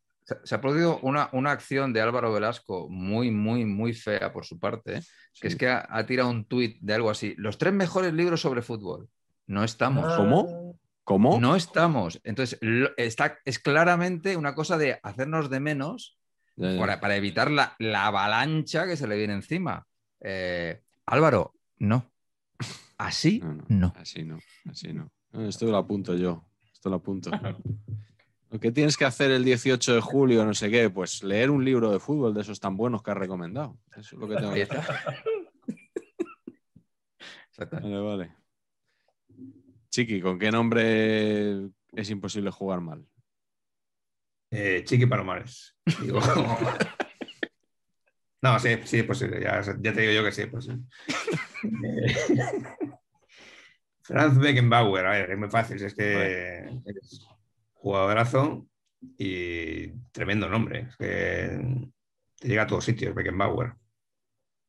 [0.44, 4.60] se, ha producido una, una acción de Álvaro Velasco muy, muy, muy fea por su
[4.60, 5.02] parte, ¿eh?
[5.40, 7.34] que es que ha, ha tirado un tuit de algo así.
[7.38, 9.10] Los tres mejores libros sobre fútbol.
[9.48, 10.06] No estamos.
[10.08, 10.80] Ah, ¿Cómo?
[11.04, 11.40] ¿Cómo?
[11.40, 12.20] No estamos.
[12.24, 16.18] Entonces, lo- está, es claramente una cosa de hacernos de menos
[16.56, 16.80] Ya, ya.
[16.80, 19.86] para, para evitar la, la avalancha que se le viene encima.
[20.22, 22.10] Eh, Álvaro, no.
[22.98, 23.94] Así No, no, no.
[23.98, 25.12] Así no, así no.
[25.34, 26.46] No, Esto lo apunto yo.
[26.72, 27.30] Esto lo apunto.
[28.54, 31.66] Lo que tienes que hacer el 18 de julio, no sé qué, pues leer un
[31.66, 33.80] libro de fútbol de esos tan buenos que has recomendado.
[33.98, 34.80] Eso es lo que tengo que hacer.
[37.72, 38.36] Vale, vale.
[39.90, 43.04] Chiqui, ¿con qué nombre es imposible jugar mal?
[44.52, 45.76] Eh, Chiqui Palomares.
[46.00, 46.20] Digo,
[48.44, 49.42] no, sí, sí es posible.
[49.42, 50.84] Ya, ya te digo yo que sí es posible.
[51.86, 52.14] Eh,
[54.04, 55.82] Franz Beckenbauer, a ver, es muy fácil.
[55.82, 57.26] Es que es
[57.84, 58.66] jugadorazo
[59.18, 60.88] y tremendo nombre.
[60.90, 61.90] Es que
[62.40, 63.74] te llega a todos sitios, Beckenbauer.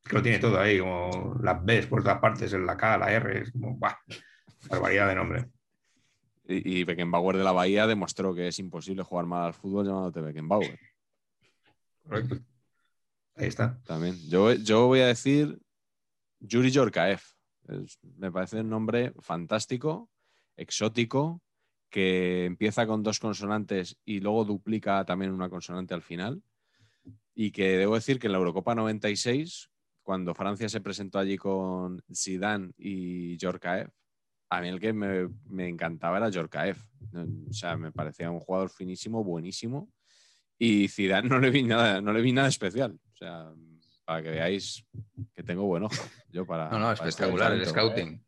[0.03, 3.11] Que lo tiene todo ahí, como las Bs por todas partes, en la K, la
[3.11, 3.95] R, es como, ¡buah!
[4.69, 5.49] Barbaridad de nombre.
[6.47, 10.21] Y, y Beckenbauer de la Bahía demostró que es imposible jugar mal al fútbol llamándote
[10.21, 10.77] Beckenbauer.
[12.03, 12.35] Correcto.
[13.35, 13.81] Ahí está.
[13.83, 14.15] También.
[14.27, 15.57] Yo, yo voy a decir
[16.39, 17.21] Yuri Yorkaev.
[18.17, 20.09] Me parece un nombre fantástico,
[20.55, 21.41] exótico,
[21.89, 26.41] que empieza con dos consonantes y luego duplica también una consonante al final.
[27.33, 29.69] Y que debo decir que en la Eurocopa 96,
[30.03, 33.89] cuando Francia se presentó allí con Zidane y Yorkaev,
[34.49, 36.77] a mí el que me, me encantaba era Yorkaev.
[37.49, 39.89] O sea, me parecía un jugador finísimo, buenísimo.
[40.57, 42.99] Y Zidane no le vi nada, no le vi nada especial.
[43.13, 43.51] O sea,
[44.05, 44.85] para que veáis
[45.33, 46.03] que tengo buen ojo.
[46.29, 48.23] Yo para, No, no, para este espectacular el scouting.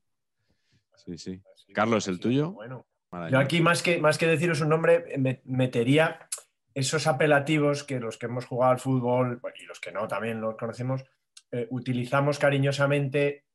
[0.96, 1.42] Sí, sí.
[1.56, 2.52] Sí, Carlos, ¿el tuyo?
[2.52, 2.86] Bueno.
[3.30, 6.28] Yo aquí, más que, más que deciros un nombre, me- metería
[6.74, 10.56] esos apelativos que los que hemos jugado al fútbol y los que no también los
[10.58, 11.04] conocemos,
[11.52, 13.46] eh, utilizamos cariñosamente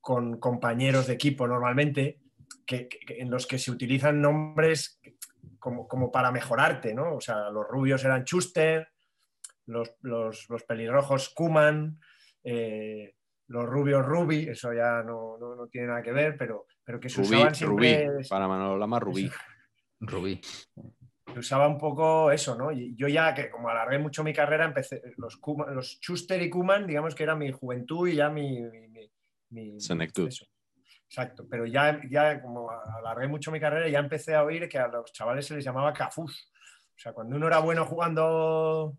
[0.00, 2.20] con compañeros de equipo normalmente,
[2.64, 5.00] que, en los que se utilizan nombres
[5.58, 7.16] como, como para mejorarte, ¿no?
[7.16, 8.88] O sea, los rubios eran Schuster,
[9.66, 11.98] los, los, los pelirrojos Kuman,
[12.44, 13.15] eh,
[13.48, 17.08] los rubios Ruby, eso ya no, no- no tiene nada que ver, pero, pero que
[17.08, 18.28] se Rubí, usaban siempre Rubí.
[18.28, 19.30] Para Manolo Lama, Rubí.
[20.00, 20.40] Rubí.
[21.32, 22.70] se usaba un poco eso, ¿no?
[22.72, 26.48] Y yo ya que como alargué mucho mi carrera, empecé, los, Koeman- los Schuster y
[26.50, 28.60] Kuman, digamos que era mi juventud y ya mi...
[28.62, 29.10] mi, mi-
[29.50, 30.28] mi- Senectud.
[30.28, 30.44] eso.
[31.08, 34.88] Exacto, pero ya, ya como alargué mucho mi carrera, ya empecé a oír que a
[34.88, 36.50] los chavales se les llamaba cafús.
[36.96, 38.96] O sea, cuando uno era bueno jugando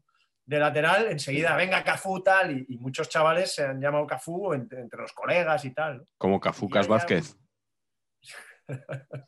[0.47, 4.79] de lateral, enseguida, venga Cafú tal, y, y muchos chavales se han llamado Cafú entre,
[4.81, 5.97] entre los colegas y tal.
[5.97, 6.03] ¿no?
[6.17, 6.87] Como Cafucas.
[6.87, 7.37] Vázquez.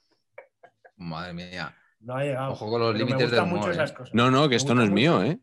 [0.96, 1.76] Madre mía.
[2.00, 2.54] No ha llegado.
[2.54, 3.74] Ojo con los Pero límites del humor.
[3.74, 3.94] ¿eh?
[4.14, 5.22] No, no, que esto no es mío.
[5.24, 5.38] ¿eh?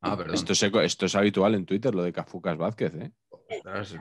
[0.00, 0.34] Ah, perdón.
[0.34, 3.12] Esto, se- esto es habitual en Twitter, lo de Cafucas Vázquez, ¿eh?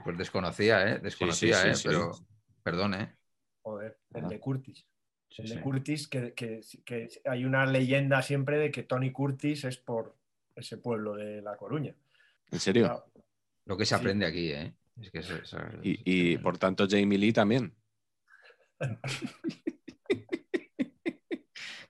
[0.04, 1.00] Pues desconocía, ¿eh?
[1.00, 1.76] Desconocía, sí, ¿eh?
[1.76, 1.88] sí.
[1.88, 2.12] Pero,
[2.64, 3.16] perdón, ¿eh?
[3.62, 4.30] Joder, el Ajá.
[4.30, 4.88] de Curtis.
[5.30, 5.56] Sí, el sí.
[5.56, 10.18] de Curtis, que, que- que hay una leyenda siempre de que Tony Curtis es por
[10.58, 11.94] ese pueblo de La Coruña.
[12.52, 12.86] ¿En serio?
[12.86, 13.06] Claro,
[13.66, 14.02] Lo que se Sí.
[14.02, 14.74] aprende aquí, ¿eh?
[15.02, 15.22] Es que
[15.84, 17.74] Y, y, por tanto Jamie Lee también.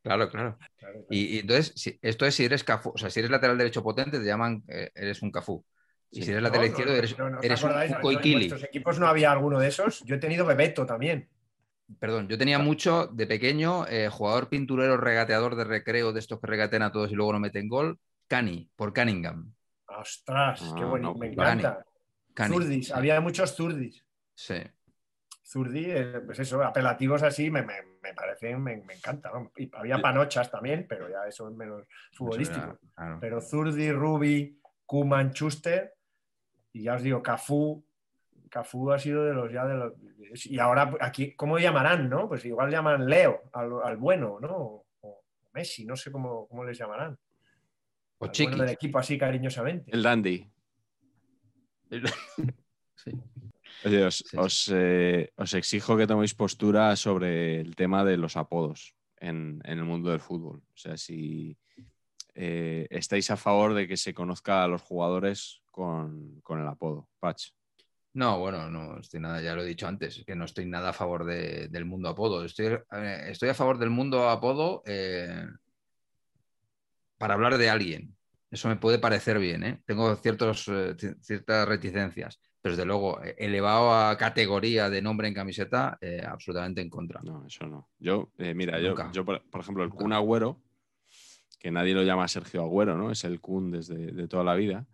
[0.04, 0.58] Claro, claro.
[0.78, 1.06] claro, claro.
[1.10, 3.84] Y, y entonces, si- esto es si eres cafú, o sea, si eres lateral derecho
[3.84, 5.66] potente, te llaman, eh, eres un cafú.
[6.12, 6.24] Y Sí.
[6.26, 8.02] si eres No, lateral no, izquierdo, no, eres, no, no, ¿os eres un, un En
[8.02, 8.34] coikili.
[8.34, 10.04] vuestros equipos no había alguno de esos.
[10.06, 11.28] Yo he tenido Bebeto también.
[12.00, 16.48] Perdón, yo tenía mucho de pequeño, eh, jugador pinturero, regateador de recreo, de estos que
[16.48, 19.54] regatean a todos y luego no meten gol, Cani, por Cunningham.
[19.88, 21.14] Ostras, qué Ah, bonito.
[21.14, 21.86] no, me encanta.
[22.34, 22.94] Cani, Zurdis, sí.
[22.94, 24.06] había muchos zurdis.
[24.36, 24.56] Sí.
[25.44, 29.32] Zurdi, eh, pues eso, apelativos así me, me, me parecen, me, me encanta.
[29.32, 29.52] ¿no?
[29.56, 32.60] Y había panochas también, pero ya eso es menos futbolístico.
[32.60, 33.18] Eso era- claro.
[33.22, 35.94] Pero Zurdi, Rubi, Kuman, Schuster,
[36.74, 37.84] y ya os digo, Cafú,
[38.50, 39.94] Cafú ha sido de los ya de los.
[40.46, 42.28] Y ahora aquí, ¿cómo llamarán, no?
[42.28, 44.50] Pues igual llaman Leo al, al bueno, ¿no?
[44.56, 45.24] O, o
[45.54, 47.18] Messi, no sé cómo, cómo les llamarán.
[48.20, 48.56] O Chiqui.
[48.58, 49.92] del equipo así cariñosamente.
[49.92, 50.46] El Dandy.
[52.96, 53.12] Sí.
[53.86, 54.38] Oye, os, Sí.
[54.38, 59.78] os, eh, os exijo que toméis postura sobre el tema de los apodos en, en
[59.78, 60.64] el mundo del fútbol.
[60.74, 61.56] O sea, si
[62.34, 67.08] eh, estáis a favor de que se conozca a los jugadores con, con el apodo.
[67.20, 67.52] Patch.
[68.14, 70.94] No, bueno, no estoy nada, ya lo he dicho antes, que no estoy nada a
[70.94, 72.44] favor de- del mundo apodo.
[72.44, 75.46] Estoy, eh, estoy a favor del mundo apodo eh,
[77.18, 78.16] para hablar de alguien.
[78.50, 79.82] Eso me puede parecer bien, ¿eh?
[79.86, 85.28] Tengo ciertos, eh, ci- ciertas reticencias, pero desde luego, eh, elevado a categoría de nombre
[85.28, 87.22] en camiseta, eh, absolutamente en contra.
[87.24, 87.90] No, eso no.
[88.00, 89.12] Yo, mira, yo, Nunca.
[89.12, 89.90] yo por, por ejemplo, el.
[89.90, 90.62] Kun Agüero,
[91.60, 93.12] que nadie lo llama Sergio Agüero, ¿no?
[93.12, 94.86] Es el Kun desde de toda la vida.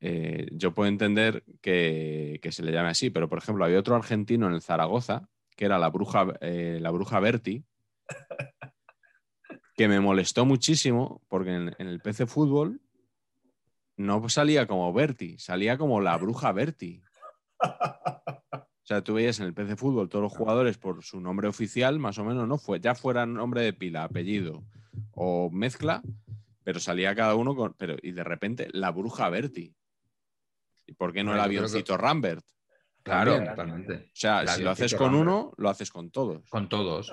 [0.00, 3.96] Eh, yo puedo entender que, que se le llame así, pero por ejemplo, había otro
[3.96, 7.64] argentino en el Zaragoza, que era la bruja, eh, la bruja Berti,
[9.76, 12.80] que me molestó muchísimo porque en, en el PC Fútbol
[13.96, 17.02] no salía como Berti, salía como la bruja Berti.
[17.60, 21.98] O sea, tú veías en el PC Fútbol todos los jugadores por su nombre oficial,
[21.98, 22.58] más o menos, ¿no?
[22.58, 24.62] Fue, ya fuera nombre de pila, apellido
[25.12, 26.02] o mezcla,
[26.64, 27.74] pero salía cada uno con.
[27.78, 29.74] Pero, y de repente, la bruja Berti.
[30.86, 32.44] ¿Y por qué no el avioncito Rambert?
[33.02, 33.50] Claro, También.
[33.54, 33.94] totalmente.
[33.94, 35.22] O sea, La si lo haces con Rambert.
[35.22, 36.48] uno, lo haces con todos.
[36.50, 37.10] Con todos.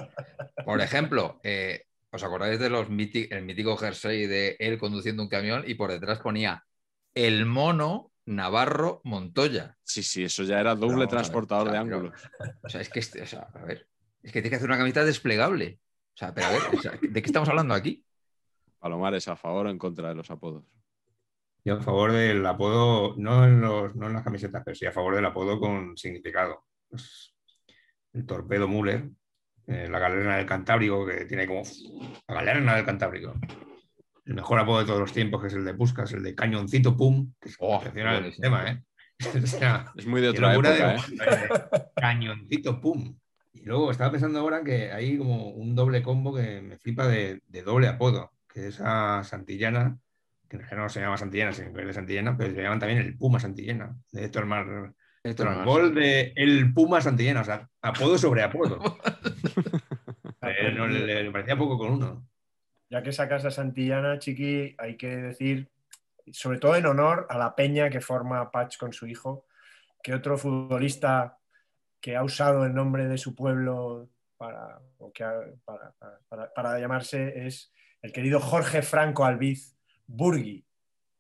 [0.66, 5.64] Por ejemplo, eh, ¿os acordáis de los el mítico jersey de él conduciendo un camión
[5.66, 6.66] y por detrás ponía
[7.14, 9.78] el mono Navarro Montoya?
[9.84, 12.22] Sí, sí, eso ya era doble ver, transportador o sea, de pero- ángulos.
[12.64, 13.88] O sea, es que, este- o sea, a ver,
[14.22, 15.80] es que tiene que hacer una camiseta desplegable.
[16.14, 18.06] O sea, pero a ver, o sea, ¿de qué estamos hablando aquí?
[18.80, 20.66] Palomares, ¿a favor o en contra de los apodos?
[21.64, 24.92] Yo a favor del apodo, no en, los, no en las camisetas, pero sí a
[24.92, 26.66] favor del apodo con significado.
[26.90, 27.36] Pues,
[28.14, 29.10] el torpedo Müller,
[29.72, 31.64] eh, la galerna del Cantábrico, que tiene como
[32.28, 33.34] la galerna del Cantábrico.
[34.26, 36.96] El mejor apodo de todos los tiempos, que es el de Puskas, el de Cañoncito
[36.96, 37.92] Pum, que es Oh, el
[38.40, 38.84] tema, ¿eh?
[39.44, 43.18] O sea, Es muy de otra época, de- Cañoncito Pum.
[43.54, 47.42] Y luego estaba pensando ahora que hay como un doble combo que me flipa de,
[47.48, 49.98] de doble apodo, que es a Santillana,
[50.48, 52.80] que en realidad no se llama Santillana, sino que es de Santillana, pero se llaman
[52.80, 54.94] también el Puma Santillana, de Héctor Mar.
[55.46, 58.80] No Gol de el Puma Santillana, o sea, apodo sobre apodo.
[60.44, 62.28] Eh, no, le, le parecía poco con uno.
[62.90, 65.70] Ya que sacas a Santillana, Chiqui, hay que decir,
[66.32, 69.46] sobre todo en honor a la peña que forma Patch con su hijo,
[70.02, 71.38] que otro futbolista
[72.00, 76.54] que ha usado el nombre de su pueblo para, o que ha- para, para- para-
[76.54, 77.72] para llamarse es
[78.02, 79.78] el querido Jorge Franco Albiz
[80.08, 80.66] Burgui,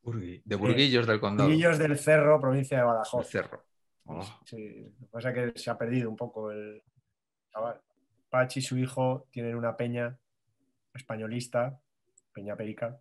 [0.03, 1.47] De Burguillos del Condado.
[1.47, 3.27] Burguillos del Cerro, provincia de Badajoz.
[3.29, 3.63] Cerro.
[4.05, 4.57] Oh, Sí,
[4.99, 6.83] lo que pasa es que se ha perdido un poco el
[7.51, 7.81] chaval.
[8.29, 10.17] Patch y su hijo tienen una peña
[10.93, 11.79] españolista,
[12.33, 12.99] Peña Perica,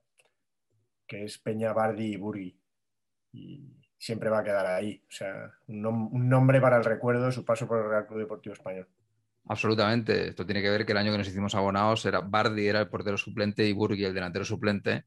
[1.06, 2.58] que es Peña Bardi y Burgui.
[3.32, 5.02] Y siempre va a quedar ahí.
[5.08, 8.06] O sea, un, nom- un nombre para el recuerdo de su paso por el Real
[8.06, 8.88] Club Deportivo Español.
[9.48, 10.28] Absolutamente.
[10.28, 12.88] Esto tiene que ver que el año que nos hicimos abonados era Bardi era el
[12.88, 15.04] portero suplente y Burgui el delantero suplente.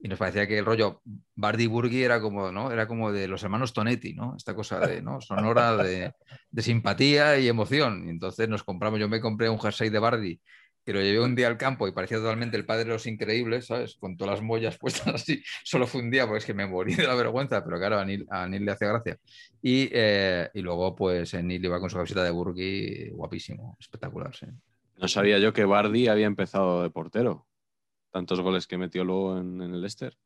[0.00, 1.00] Y nos parecía que el rollo
[1.34, 2.70] Bardi y Burgui era como, ¿no?
[2.70, 4.34] Era como de los hermanos Tonetti, ¿no?
[4.36, 5.20] Esta cosa de, ¿no?
[5.20, 6.12] Sonora de,
[6.50, 8.06] de simpatía y emoción.
[8.06, 10.40] Y entonces nos compramos, yo me compré un jersey de Bardi
[10.84, 13.66] que lo llevé un día al campo y parecía totalmente el padre de los increíbles,
[13.66, 13.96] ¿sabes?
[13.96, 15.42] Con todas las mollas puestas así.
[15.64, 18.04] Solo fue un día, porque es que me morí de la vergüenza, pero claro, a
[18.04, 19.16] Neil, a Neil le hacía gracia.
[19.62, 24.32] Y, eh, y luego, pues, Neil iba con su camiseta de Burgui, guapísimo, espectacular.
[24.98, 27.46] No sabía yo que Bardi había empezado de portero.
[28.14, 30.16] Tantos goles que metió luego en, en el Leicester.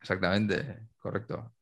[0.00, 1.52] Exactamente, correcto.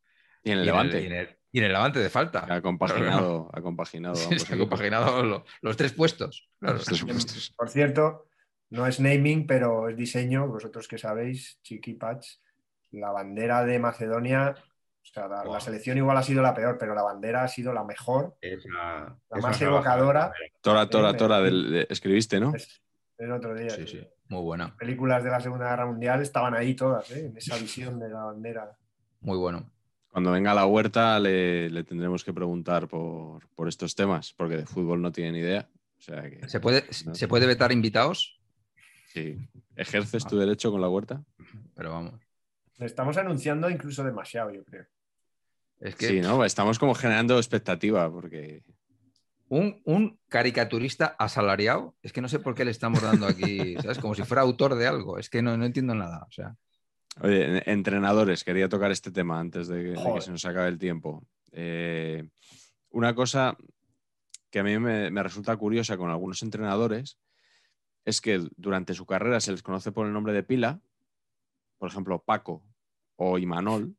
[0.45, 1.03] Y en el Y Levante.
[1.03, 2.47] y en el, y en el Levante de falta.
[2.49, 4.15] Ha compaginado, ha compaginado.
[4.15, 6.49] Sí, ambos se ha compaginado lo- los tres puestos.
[6.61, 6.77] Claro.
[6.77, 7.53] Los tres puestos.
[7.57, 8.29] Por cierto,
[8.71, 10.47] no es naming, pero es diseño.
[10.47, 12.29] Vosotros que sabéis, Chiqui Patch,
[12.93, 17.03] la bandera de Macedonia, o sea, la, selección igual ha sido la peor, pero la
[17.03, 20.33] bandera ha sido la mejor, Es la, la es más evocadora.
[20.61, 21.41] Tora, tora, tora.
[21.41, 22.55] del- de- escribiste, ¿no?
[22.55, 22.81] Es-
[23.19, 23.71] El otro día.
[23.71, 27.27] Sí, sí, muy buena, Películas de la Segunda Guerra Mundial estaban ahí todas, ¿eh?
[27.27, 28.77] en esa visión de la bandera.
[29.21, 29.71] muy bueno.
[30.09, 34.57] Cuando venga a la huerta le, le tendremos que preguntar por, por estos temas, porque
[34.57, 35.69] de fútbol no tiene ni idea.
[35.99, 37.15] O sea que ¿Se puede, No.
[37.15, 38.41] ¿Se puede vetar invitados?
[39.13, 39.37] sí.
[39.77, 41.23] ¿Ejerces tu derecho con la huerta?
[41.75, 42.15] Pero vamos.
[42.79, 44.87] Le estamos anunciando incluso demasiado, yo creo.
[45.81, 46.43] Es que Sí, ¿no?
[46.47, 48.63] Estamos como generando expectativa, porque
[49.49, 53.99] un, un caricaturista asalariado, es que no sé por qué le estamos dando aquí, ¿sabes?
[53.99, 55.19] Como si fuera autor de algo.
[55.19, 56.25] Es que no, no entiendo nada.
[56.29, 56.57] O sea,
[57.21, 60.23] Oye, en- entrenadores, quería tocar este tema antes de, que- de que Joder.
[60.23, 61.25] se nos acabe el tiempo.
[61.53, 62.29] Eh,
[62.91, 63.57] una cosa
[64.51, 67.19] que a mí me, me resulta curiosa con algunos entrenadores
[68.05, 70.81] es que durante su carrera se les conoce por el nombre de pila,
[71.79, 72.63] por ejemplo, Paco
[73.17, 73.97] o Imanol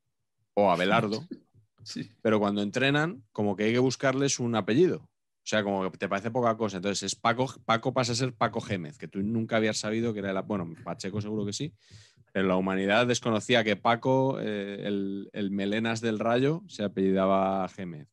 [0.54, 1.26] o Abelardo,
[1.84, 2.10] sí.
[2.22, 5.10] pero cuando entrenan, como que hay que buscarles un apellido.
[5.48, 6.76] O sea, como que te parece poca cosa.
[6.76, 10.20] Entonces, es Paco, Paco pasa a ser Paco Gémez, que tú nunca habías sabido que
[10.20, 10.42] era el.
[10.42, 11.74] Bueno, Pacheco seguro que sí,
[12.34, 18.10] pero la humanidad desconocía que Paco, eh, el, el melenas del rayo, se apellidaba Gémez.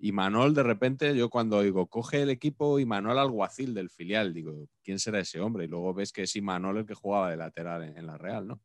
[0.00, 4.34] Y Manol, de repente, yo cuando digo, coge el equipo y Manol Alguacil del filial,
[4.34, 5.66] digo, ¿quién será ese hombre?
[5.66, 8.60] Y luego ves que es Imanol el que jugaba de lateral en, la Real, ¿no?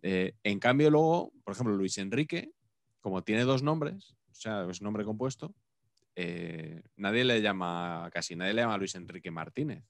[0.00, 2.52] Eh, en cambio, luego, por ejemplo, Luis Enrique,
[3.00, 5.52] como tiene dos nombres, o sea, es nombre compuesto,
[6.18, 9.84] eh, nadie le llama, casi nadie le llama Luis Enrique Martínez,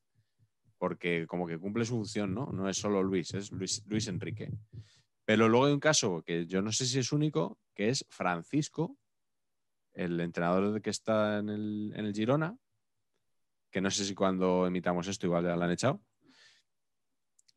[0.76, 2.50] porque como que cumple su función, ¿no?
[2.52, 4.50] No es solo Luis, es Luis, Luis Enrique.
[5.24, 8.98] Pero luego hay un caso que yo no sé si es único, que es Francisco,
[9.92, 12.58] el entrenador que está en el, en el Girona,
[13.70, 16.02] que no sé si cuando emitamos esto igual ya lo han echado,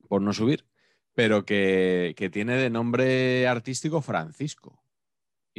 [0.07, 0.67] por no subir,
[1.15, 4.78] pero que, que tiene de nombre artístico Francisco.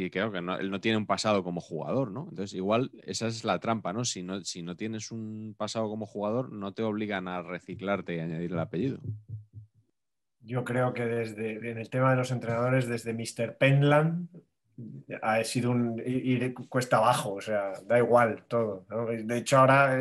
[0.04, 2.26] Y creo que él no tiene un pasado como jugador, ¿no?
[2.30, 4.04] Entonces, igual esa es la trampa, ¿no?
[4.04, 4.40] Si, ¿no?
[4.42, 8.58] si no tienes un pasado como jugador, no te obligan a reciclarte y añadir el
[8.58, 8.98] apellido.
[10.42, 13.56] Yo creo que desde en el tema de los entrenadores, desde Mr.
[13.58, 14.28] Penland,
[15.22, 18.86] ha sido un ir cuesta abajo, o sea, da igual todo.
[19.06, 20.00] De hecho, ahora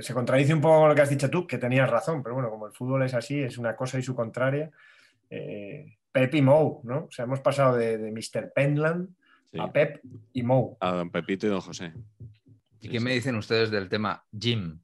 [0.00, 2.66] se contradice un poco lo que has dicho tú, que tenías razón, pero bueno, como
[2.66, 4.70] el fútbol es así, es una cosa y su contraria.
[5.30, 7.04] Eh, Pep y Mou, ¿no?
[7.04, 8.52] O sea, hemos pasado de, de Mr.
[8.54, 9.08] Penland
[9.50, 9.58] Sí.
[9.58, 10.00] a Pep
[10.34, 10.76] y Mou.
[10.80, 11.92] A don Pepito y don José.
[12.80, 13.04] ¿Y Sí, qué sí.
[13.04, 14.78] me dicen ustedes del tema Jim?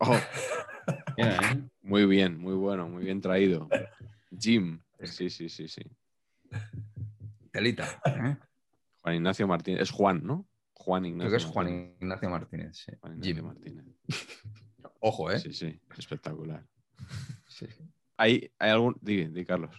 [0.00, 0.16] Oh,
[1.18, 1.62] ¿eh?
[1.82, 3.68] muy bien, muy bueno, muy bien traído.
[4.38, 4.80] Jim.
[5.02, 5.82] Sí, sí, sí, sí.
[7.52, 8.00] Telita.
[8.06, 8.36] ¿eh?
[9.02, 9.82] Juan Ignacio Martínez.
[9.82, 10.46] Es Juan, ¿no?
[10.72, 11.30] Juan Creo Ignacio.
[11.30, 11.96] que es Juan Martínez.
[12.00, 12.76] Ignacio Martínez.
[12.76, 12.92] sí.
[13.00, 13.44] Juan Ignacio Jim.
[13.44, 13.84] Martínez.
[15.00, 15.38] Ojo, ¿eh?
[15.38, 16.64] Sí, sí, espectacular.
[17.46, 17.84] Sí, sí.
[18.16, 18.96] ¿Hay, hay algún.
[19.00, 19.70] Di, di, Carlos.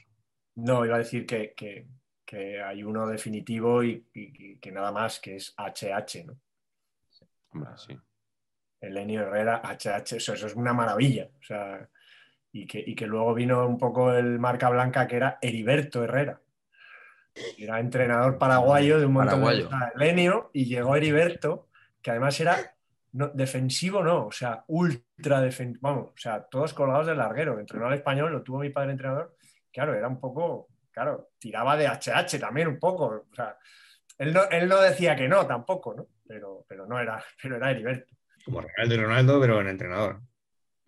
[0.57, 1.87] No, iba a decir que, que-
[2.25, 6.37] que hay uno definitivo y, y- y que nada más, que es HH, ¿no?
[7.53, 7.97] Hombre, sí.
[8.81, 11.29] Elenio Herrera, HH, eso, eso es una maravilla.
[11.39, 11.87] O sea,
[12.51, 16.41] y que, y que luego vino un poco el marca blanca que era Heriberto Herrera.
[17.57, 19.69] Era entrenador paraguayo de un montón Paraguayo.
[19.69, 19.75] de
[20.05, 21.69] Elenio y llegó Heriberto,
[22.01, 22.75] que además era
[23.13, 25.79] no, defensivo, no, o sea, ultra defensivo.
[25.81, 27.59] Vamos, o sea, todos colgados del larguero.
[27.59, 29.36] Entrenó al español, lo tuvo mi padre entrenador.
[29.71, 33.25] Claro, era un poco, claro, tiraba de HH también un poco.
[33.29, 33.57] O sea,
[34.17, 36.07] él no, él no decía que no tampoco, ¿no?
[36.27, 38.15] Pero, pero no era, pero era Heriberto.
[38.45, 40.21] Como Ronaldo y Ronaldo, pero en entrenador.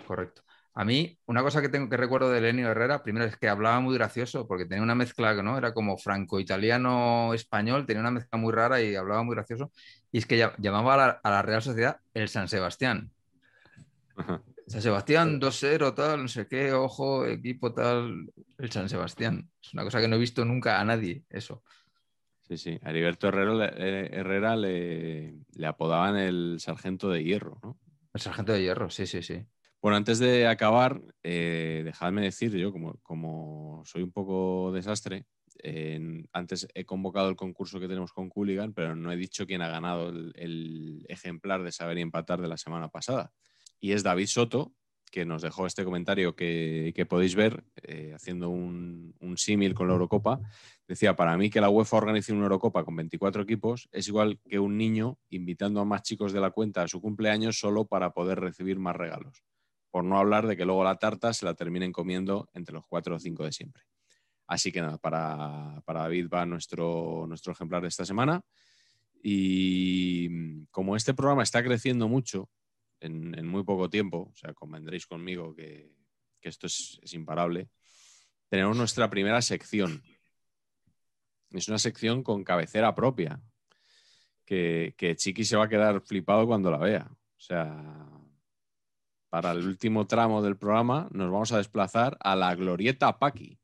[0.06, 0.44] Correcto.
[0.74, 3.82] A mí, una cosa que tengo que recuerdo de Lenio Herrera, primero es que hablaba
[3.82, 5.58] muy gracioso, porque tenía una mezcla, ¿no?
[5.58, 9.72] Era como franco-italiano-español, tenía una mezcla muy rara y hablaba muy gracioso.
[10.12, 13.12] Y es que llamaba a la, a la Real Sociedad el San Sebastián.
[14.16, 14.42] Ajá.
[14.70, 19.50] San Sebastián 2-0, tal, no sé qué, ojo, equipo tal, el San Sebastián.
[19.62, 21.64] Es una cosa que no he visto nunca a nadie, eso.
[22.48, 22.80] Sí, sí.
[22.84, 27.80] A Heriberto Herrera, le- eh, Herrera le, le apodaban el sargento de hierro, ¿no?
[28.14, 29.44] El sargento de hierro, sí, sí, sí.
[29.82, 35.26] Bueno, antes de acabar, eh, dejadme decir, yo como, como soy un poco desastre,
[36.32, 39.68] antes he convocado el concurso que tenemos con Cooligan, pero no he dicho quién ha
[39.70, 43.32] ganado el, el ejemplar de saber y empatar de la semana pasada.
[43.80, 44.74] Y es David Soto,
[45.12, 50.42] que nos dejó este comentario que, podéis ver eh, haciendo un, símil con la Eurocopa.
[50.88, 54.60] Decía, para mí que la UEFA organice una Eurocopa con 24 equipos es igual que
[54.60, 58.40] un niño invitando a más chicos de la cuenta a su cumpleaños solo para poder
[58.40, 59.44] recibir más regalos
[59.92, 63.16] por no hablar de que luego la tarta se la terminen comiendo entre los cuatro
[63.16, 63.84] o cinco de siempre.
[64.48, 68.42] Así que nada, para, para David va nuestro, nuestro ejemplar de esta semana.
[69.22, 72.50] Y como este programa está creciendo mucho
[73.02, 75.92] en, muy poco tiempo, o sea, convendréis conmigo que,
[76.40, 77.70] que esto es, es imparable,
[78.50, 80.02] tenemos nuestra primera sección.
[81.52, 83.42] Es una sección con cabecera propia,
[84.46, 87.08] que, que Chiqui se va a quedar flipado cuando la vea.
[87.12, 88.10] O sea,
[89.30, 93.59] para el último tramo del programa nos vamos a desplazar a la Glorieta Paqui.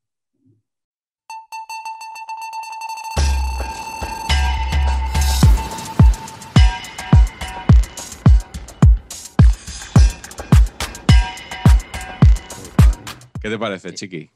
[13.46, 14.28] ¿Qué te parece, Chiqui?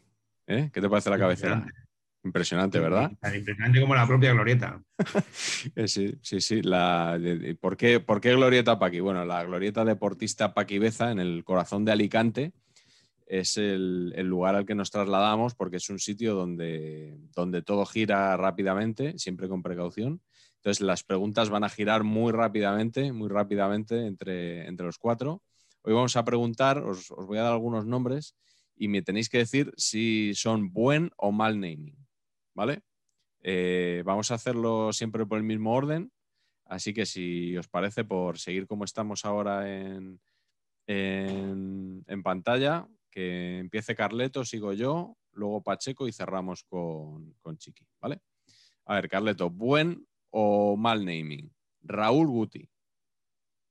[0.45, 0.69] ¿Eh?
[0.71, 1.65] ¿Qué te parece la cabecera?
[2.23, 3.11] Impresionante, ¿verdad?
[3.19, 4.83] Tan impresionante como la propia glorieta.
[5.75, 6.61] Eh, Sí, sí, sí.
[6.61, 7.19] La,
[7.59, 8.99] ¿por, qué, por qué Glorieta Paqui?
[8.99, 12.51] Bueno, la Glorieta Deportista Paqui Beza, en el corazón de Alicante,
[13.25, 17.87] es el, el lugar al que nos trasladamos porque es un sitio donde, donde todo
[17.87, 20.21] gira rápidamente, siempre con precaución.
[20.57, 25.41] Entonces, las preguntas van a girar muy rápidamente, muy rápidamente entre, entre los cuatro.
[25.81, 28.35] Hoy vamos a preguntar, os, os voy a dar algunos nombres
[28.79, 31.97] y me tenéis que decir si son buen o mal naming,
[32.55, 32.81] ¿vale?
[33.41, 36.11] Eh, vamos a hacerlo siempre por el mismo orden,
[36.65, 40.21] así que si os parece, por seguir como estamos ahora en,
[40.87, 47.85] en, en pantalla, que empiece Carleto, sigo yo, luego Pacheco y cerramos con, con Chiqui,
[47.99, 48.21] ¿vale?
[48.85, 51.53] A ver, Carleto, ¿buen o mal naming?
[51.81, 52.69] Raúl Guti.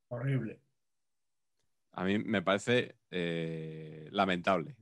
[0.09, 0.60] Horrible.
[1.93, 4.76] A mí me parece eh, lamentable.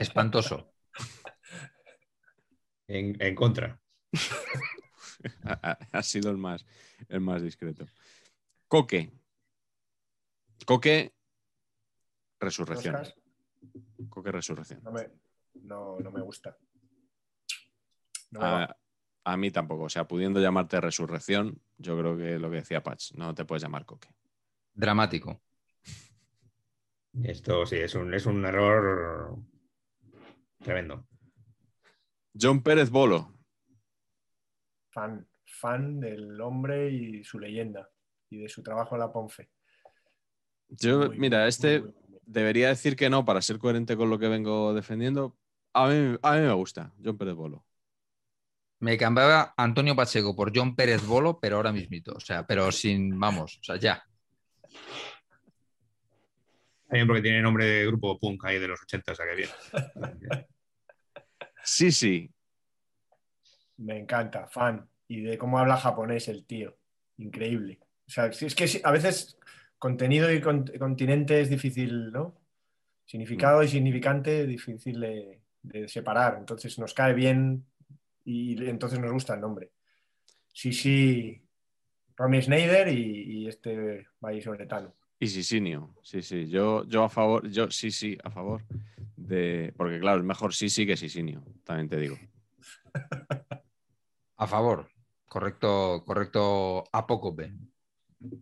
[0.00, 0.72] Espantoso.
[2.86, 3.78] En, en contra.
[5.92, 6.64] ha, sido el más,
[7.08, 7.86] el más discreto.
[8.66, 9.12] Coque.
[10.64, 11.14] Coque,
[12.40, 12.96] resurrección.
[14.08, 14.80] Coque, resurrección.
[14.82, 15.10] no, me,
[15.54, 16.56] no, no me gusta.
[18.30, 18.46] No me.
[18.46, 18.76] A,
[19.24, 19.84] a mí tampoco.
[19.84, 23.62] O sea, pudiendo llamarte resurrección, yo creo que lo que decía Patch, no te puedes
[23.62, 24.08] llamar Coque.
[24.72, 25.42] Dramático.
[27.22, 29.38] Esto sí, es un, es un error
[30.62, 31.06] tremendo.
[32.34, 33.34] John Pérez Bolo.
[34.90, 37.88] Fan, fan del hombre y su leyenda
[38.28, 39.50] y de su trabajo en la Ponfe.
[40.68, 42.20] Yo, Muy, mira, este muy, muy.
[42.22, 45.36] debería decir que no para ser coherente con lo que vengo defendiendo.
[45.72, 47.64] A mí, a mí me gusta, John Pérez Bolo.
[48.80, 52.12] me cambiaba Antonio Pacheco por John Pérez Bolo, pero ahora mismito.
[52.16, 54.02] O sea, pero sin, vamos, o sea, ya.
[56.88, 59.50] También porque tiene nombre de grupo punk ahí de los 80, o sea que bien.
[61.64, 62.32] Sí, sí.
[63.76, 64.88] Me encanta, fan.
[65.06, 66.78] Y de cómo habla japonés el tío.
[67.18, 67.78] Increíble.
[68.06, 69.38] O sea, es que a veces
[69.78, 72.40] contenido y continente es difícil, ¿no?
[73.04, 76.36] Significado y significante difícil de, de separar.
[76.38, 77.66] Entonces nos cae bien
[78.24, 79.70] y entonces nos gusta el nombre.
[80.52, 81.42] Sí, sí,
[82.16, 84.94] Romy Schneider y, y este vallisoletano.
[85.20, 86.48] Y Sisinio, sí, sí.
[86.48, 88.64] Yo, yo a favor, yo sí, sí, a favor
[89.16, 89.74] de.
[89.76, 92.16] Porque claro, es mejor sí, sí que Sisinio, también te digo.
[94.36, 94.88] A favor.
[95.26, 97.52] Correcto, correcto apócope.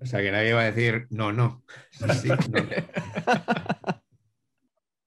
[0.01, 1.65] O sea que nadie va a decir no, no.
[1.91, 2.37] Sí, sí, no.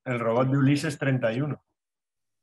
[0.06, 1.64] El robot de Ulises 31.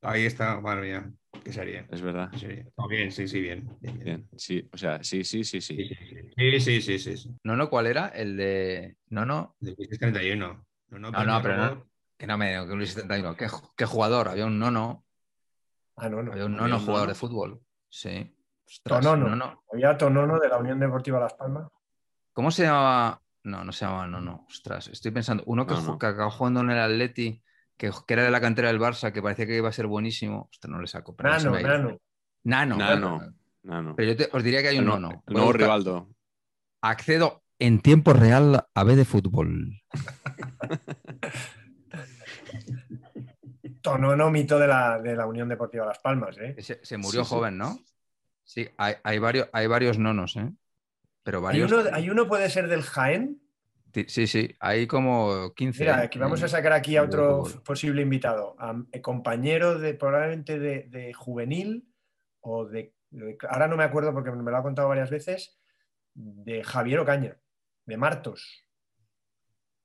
[0.03, 1.13] Ahí está, madre mía.
[1.47, 1.87] ¿Qué sería?
[1.93, 2.29] Es verdad.
[2.75, 3.69] Oh, bien, sí, sí, bien.
[3.81, 4.05] bien, bien.
[4.05, 5.89] Bien, sí, o sea, sí, sí, sí, sí.
[6.37, 7.17] Sí, sí, sí, sí.
[7.17, 7.37] sí.
[7.45, 8.09] No, no, ¿cuál era?
[8.09, 8.97] El de.
[9.11, 9.55] No, no.
[9.61, 10.67] De Ulises 31.
[10.89, 11.87] No, no, No, no, pero no.
[12.19, 13.37] Que no me que Luis 71.
[13.37, 13.47] ¿Qué,
[13.77, 14.27] qué jugador?
[14.27, 15.05] Había un nono.
[15.95, 16.33] Ah, no, no.
[16.33, 17.13] Había un Había nono un jugador nono.
[17.13, 17.61] de fútbol.
[17.89, 18.37] Sí.
[18.67, 19.29] Ostras, Tonono.
[19.29, 19.63] Nono.
[19.73, 21.69] Había Tonono de la Unión Deportiva Las Palmas.
[22.33, 23.23] ¿Cómo se llamaba?
[23.45, 24.47] No, no se llamaba Nono.
[24.51, 25.45] Ostras, estoy pensando.
[25.47, 25.99] Uno que, No, no.
[26.01, 27.41] que acabó jugando en el Atleti,
[27.77, 30.49] que, que era de la cantera del Barça, que parecía que iba a ser buenísimo.
[30.51, 31.15] Ostras, no le saco.
[31.17, 31.99] pero no Nano.
[32.45, 32.77] Nano.
[32.77, 33.35] Nano.
[33.63, 33.97] No, no.
[33.97, 35.23] Pero yo te- os diría que hay un El, nono.
[35.27, 36.09] buscar- Rivaldo.
[36.83, 39.73] Accedo en tiempo real a B de fútbol.
[43.81, 46.55] Tonono, mito de la, de la Unión Deportiva Las Palmas, ¿eh?
[46.61, 47.35] Se, se murió Sí, sí.
[47.35, 47.79] joven, ¿no?
[48.45, 50.51] Sí, hay, hay varios, hay varios nonos, ¿eh?
[51.23, 53.41] Pero Hay uno, hay uno puede ser del Jaén.
[54.07, 55.81] Sí, Sí, hay como 15.
[55.81, 56.07] Mira, ¿eh?
[56.07, 58.55] aquí vamos a sacar aquí a otro posible invitado.
[58.59, 61.89] a- eh, compañero de probablemente de, de juvenil
[62.41, 65.59] o de, de- Ahora no me acuerdo porque me lo ha contado varias veces.
[66.15, 67.37] De Javier Ocaña,
[67.87, 68.65] de Martos.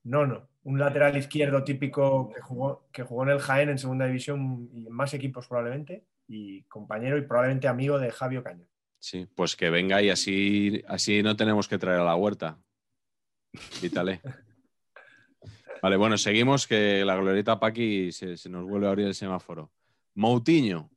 [0.04, 0.50] No, no.
[0.64, 4.88] Un lateral izquierdo típico que jugó, que jugó en el Jaén en segunda división y
[4.88, 6.06] en más equipos probablemente.
[6.28, 8.66] Y compañero y probablemente amigo de Javi Ocaña.
[9.00, 12.60] Sí, pues que venga y así, así no tenemos que traer a la huerta.
[13.80, 14.22] Quítale.
[15.82, 19.72] Vale, bueno, seguimos que la glorieta Paqui se, se nos vuelve a abrir el semáforo.
[20.14, 20.90] Moutinho,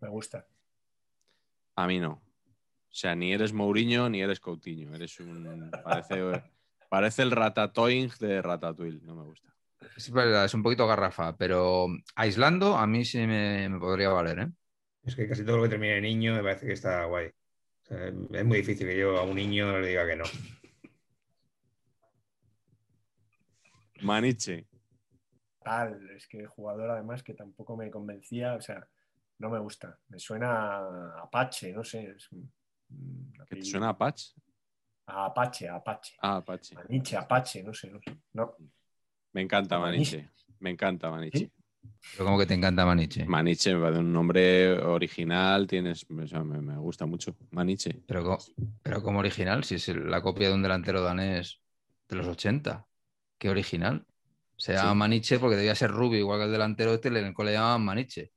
[0.00, 0.46] Me gusta.
[1.76, 2.12] a mí no.
[2.12, 4.92] O sea, ni eres Mourinho ni eres Coutinho.
[4.94, 5.70] Eres un.
[5.84, 6.42] Parece,
[6.88, 9.00] parece el Ratatouille de Ratatouille.
[9.02, 9.54] No me gusta.
[9.96, 11.86] Es verdad, es un poquito garrafa, pero
[12.16, 14.48] aislando a mí sí me, me podría valer, ¿eh?
[15.04, 17.28] Es que casi todo lo que termine en niño me parece que está guay.
[17.28, 20.24] O sea, es muy difícil que yo a un niño le diga que no.
[24.02, 24.66] Maniche.
[25.62, 28.86] Tal, es que jugador además que tampoco me convencía, o sea,
[29.38, 29.98] no me gusta.
[30.08, 32.14] Me suena a Apache, no sé.
[32.16, 32.50] es un-
[32.90, 34.32] un ¿Qué te suena a Patch?
[35.06, 36.16] A Apache, a Apache.
[36.22, 36.74] Ah, Apache.
[36.74, 38.16] Maniche, Apache, no sé, no sé.
[38.32, 38.54] No,
[39.32, 40.16] Me encanta Maniche.
[40.16, 40.30] Maniche.
[40.60, 41.38] Me encanta Maniche.
[41.38, 41.52] ¿Sí?
[42.12, 43.24] Pero como que te encanta Maniche.
[43.26, 47.36] Maniche me parece un nombre original, tienes, o sea, me, me gusta mucho.
[47.50, 48.02] Maniche.
[48.06, 48.38] Pero, co-
[48.82, 51.60] pero como original, si es la copia de un delantero danés
[52.08, 52.86] de los 80.
[53.40, 54.04] Qué original.
[54.56, 54.96] Se llama Sí.
[54.98, 57.82] Maniche porque debía ser rubio, igual que el delantero este, en el cual le llamaban
[57.82, 58.30] Maniche.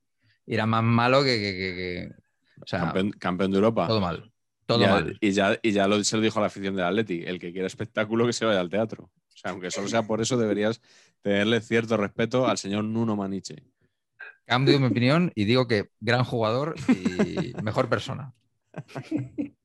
[0.47, 1.37] Y era más malo que.
[1.37, 2.11] que- que- que-
[2.61, 3.85] O sea, campeón, campeón de Europa.
[3.87, 4.31] todo mal.
[4.65, 5.17] Todo Ya- mal.
[5.19, 7.21] Y ya, y ya lo, se lo dijo a la afición del Atleti.
[7.25, 9.03] El que quiera espectáculo que se vaya al teatro.
[9.27, 10.81] O sea, aunque solo sea por eso, deberías
[11.21, 13.61] tenerle cierto respeto al señor Nuno Maniche.
[14.45, 18.33] Cambio mi opinión y digo que gran jugador y mejor persona.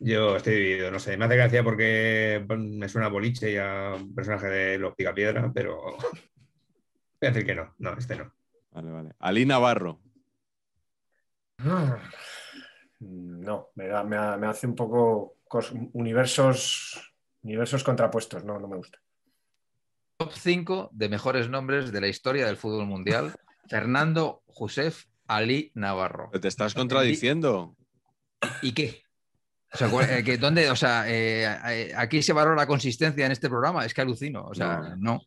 [0.00, 1.16] Yo estoy dividido, no sé.
[1.16, 5.50] Me hace gracia porque me suena a boliche y a un personaje de los Picapiedra,
[5.52, 6.08] pero voy
[7.22, 7.74] a decir que no.
[7.78, 8.32] No, este no.
[8.70, 9.10] Vale, vale.
[9.18, 10.00] Ali Navarro.
[13.00, 17.12] no, me, da- me ha- me hace un poco cos- universos,
[17.42, 18.98] universos contrapuestos, no, no me gusta.
[20.16, 23.34] Top 5 de mejores nombres de la historia del fútbol mundial.
[23.68, 26.28] Fernando Josef Ali Navarro.
[26.30, 27.76] Pero te estás contradiciendo.
[28.62, 29.02] ¿Y qué?
[29.72, 30.70] O sea, ¿cuál- eh, que ¿dónde?
[30.70, 34.44] O sea, eh, eh, aquí se valora la consistencia en este programa, es que alucino.
[34.44, 35.20] O sea, no.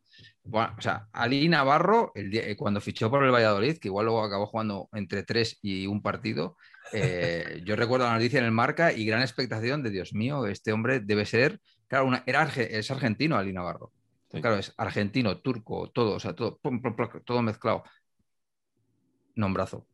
[0.43, 4.23] Bueno, o sea, Ali Navarro, el día- cuando fichó por el Valladolid, que igual luego
[4.23, 6.57] acabó jugando entre tres y un partido,
[6.91, 10.73] eh, yo recuerdo la noticia en el marca y gran expectación de Dios mío, este
[10.73, 13.91] hombre debe ser, claro, una- era, es argentino Ali Navarro.
[14.31, 14.41] Sí.
[14.41, 16.59] Claro, es argentino, turco, todo, o sea, todo,
[17.25, 17.83] todo mezclado.
[19.35, 19.85] Nombrazo.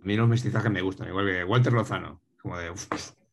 [0.00, 2.86] A mí los mestizajes me gustan, igual que Walter Lozano, como de, uf,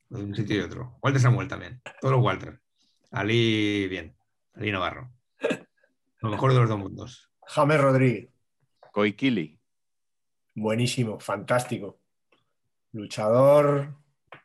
[0.10, 0.98] de un sitio y otro.
[1.02, 2.60] Walter Samuel también, todos los Walter.
[3.12, 4.16] Ali, bien.
[4.54, 5.12] Ali Navarro.
[6.22, 7.30] Lo mejor de los dos mundos.
[7.48, 8.30] James Rodríguez,
[8.92, 9.60] Koikili.
[10.56, 12.00] buenísimo, fantástico.
[12.92, 13.96] Luchador.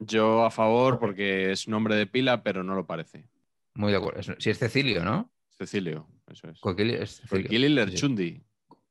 [0.01, 3.28] Yo a favor porque es nombre de pila, pero no lo parece.
[3.74, 4.35] Muy de acuerdo.
[4.39, 5.31] Si es Cecilio, ¿no?
[5.57, 6.59] Cecilio, eso es.
[6.61, 7.45] Coquili es Cecilio.
[7.45, 7.74] Coquili Sí, sí.
[7.74, 8.43] Lerchundi.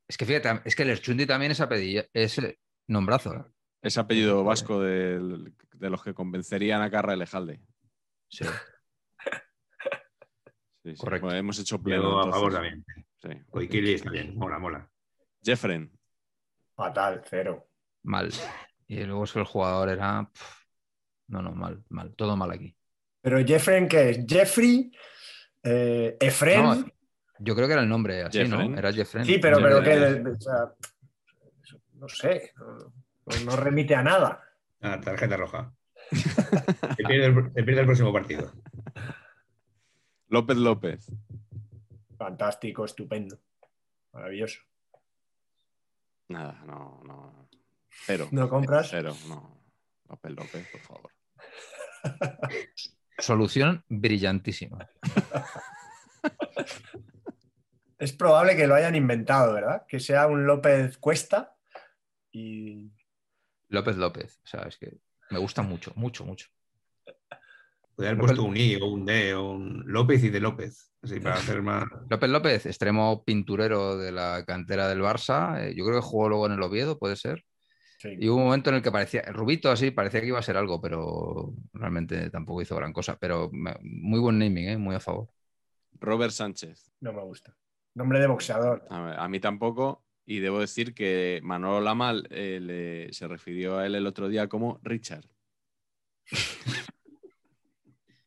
[0.07, 3.51] Es que fíjate, es que el Erchundi también es apellido, es eh, nombrazo.
[3.81, 5.19] Es apellido vasco de,
[5.79, 7.61] los que convencerían a Carra Elejalde.
[8.27, 8.45] Sí.
[10.83, 10.97] Sí, sí.
[10.97, 11.27] Correcto.
[11.27, 12.19] Bueno, hemos hecho pleno.
[12.19, 12.85] A favor también.
[13.21, 13.29] Sí.
[13.49, 14.89] Koikili está bien, mola, mola.
[15.43, 15.91] Jeffren.
[16.75, 17.67] Fatal, cero.
[18.03, 18.31] Mal.
[18.87, 20.29] Y luego es que el jugador era.
[21.27, 22.15] No, no, mal, mal.
[22.15, 22.75] Todo mal aquí.
[23.21, 24.25] Pero Jeffrey, ¿qué es?
[24.25, 24.91] Jeffrey,
[25.63, 26.63] eh, Efren.
[26.63, 26.85] No,
[27.39, 28.71] yo creo que era el nombre así, Jeffren.
[28.71, 28.77] ¿no?
[28.77, 29.25] Era Jeffren.
[29.25, 30.23] sí, pero, pero Jeffren.
[30.23, 30.73] que, o sea,
[31.93, 32.93] no sé, no,
[33.29, 34.43] no- no remite a nada.
[34.81, 35.73] Ah, tarjeta roja.
[36.11, 38.51] Se pierde, el, se pierde el próximo partido.
[40.27, 41.11] López López.
[42.17, 43.39] Fantástico, estupendo,
[44.13, 44.59] maravilloso.
[46.29, 47.49] Nada, no, no.
[47.89, 48.27] Cero.
[48.31, 48.87] ¿No compras?
[48.89, 49.61] Cero, no.
[50.07, 51.11] López López, por favor.
[53.17, 54.87] Solución brillantísima.
[57.97, 59.85] Es probable que lo hayan inventado, ¿verdad?
[59.87, 61.55] Que sea un López Cuesta
[62.31, 62.91] y
[63.69, 64.39] López López.
[64.43, 64.97] O sea, es que
[65.29, 66.47] me gusta mucho, mucho, mucho.
[67.95, 70.91] Podría haber López- puesto un I o un D o un López y de López.
[71.01, 71.85] Así para hacer más.
[72.09, 75.61] López López, extremo pinturero de la cantera del Barça.
[75.61, 77.45] eh, Yo creo que jugó luego en el Oviedo, puede ser.
[77.99, 78.15] sí.
[78.19, 80.57] Y hubo un momento en el que parecía, Rubito así, parecía que iba a ser
[80.57, 83.17] algo, pero realmente tampoco hizo gran cosa.
[83.19, 83.49] Pero
[83.81, 84.77] muy buen naming, ¿eh?
[84.77, 85.29] muy a favor.
[85.99, 86.91] Robert Sánchez.
[87.01, 87.55] no me gusta.
[87.95, 88.85] Nombre de boxeador.
[88.89, 90.05] A, ver, a mí tampoco.
[90.31, 94.47] Y debo decir que Manolo Lama eh, le- se refirió a él el otro día
[94.47, 95.25] como Richard.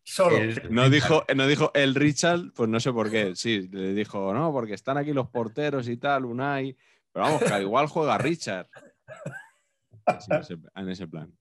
[0.02, 0.36] Solo.
[0.36, 3.36] El- No dijo, no dijo el Richard, pues no sé por qué.
[3.36, 6.76] Sí, le dijo, no, porque están aquí los porteros y tal, Unai.
[7.12, 8.68] Pero vamos, que al igual juega Richard.
[10.04, 11.32] Así, en, ese, en ese plan.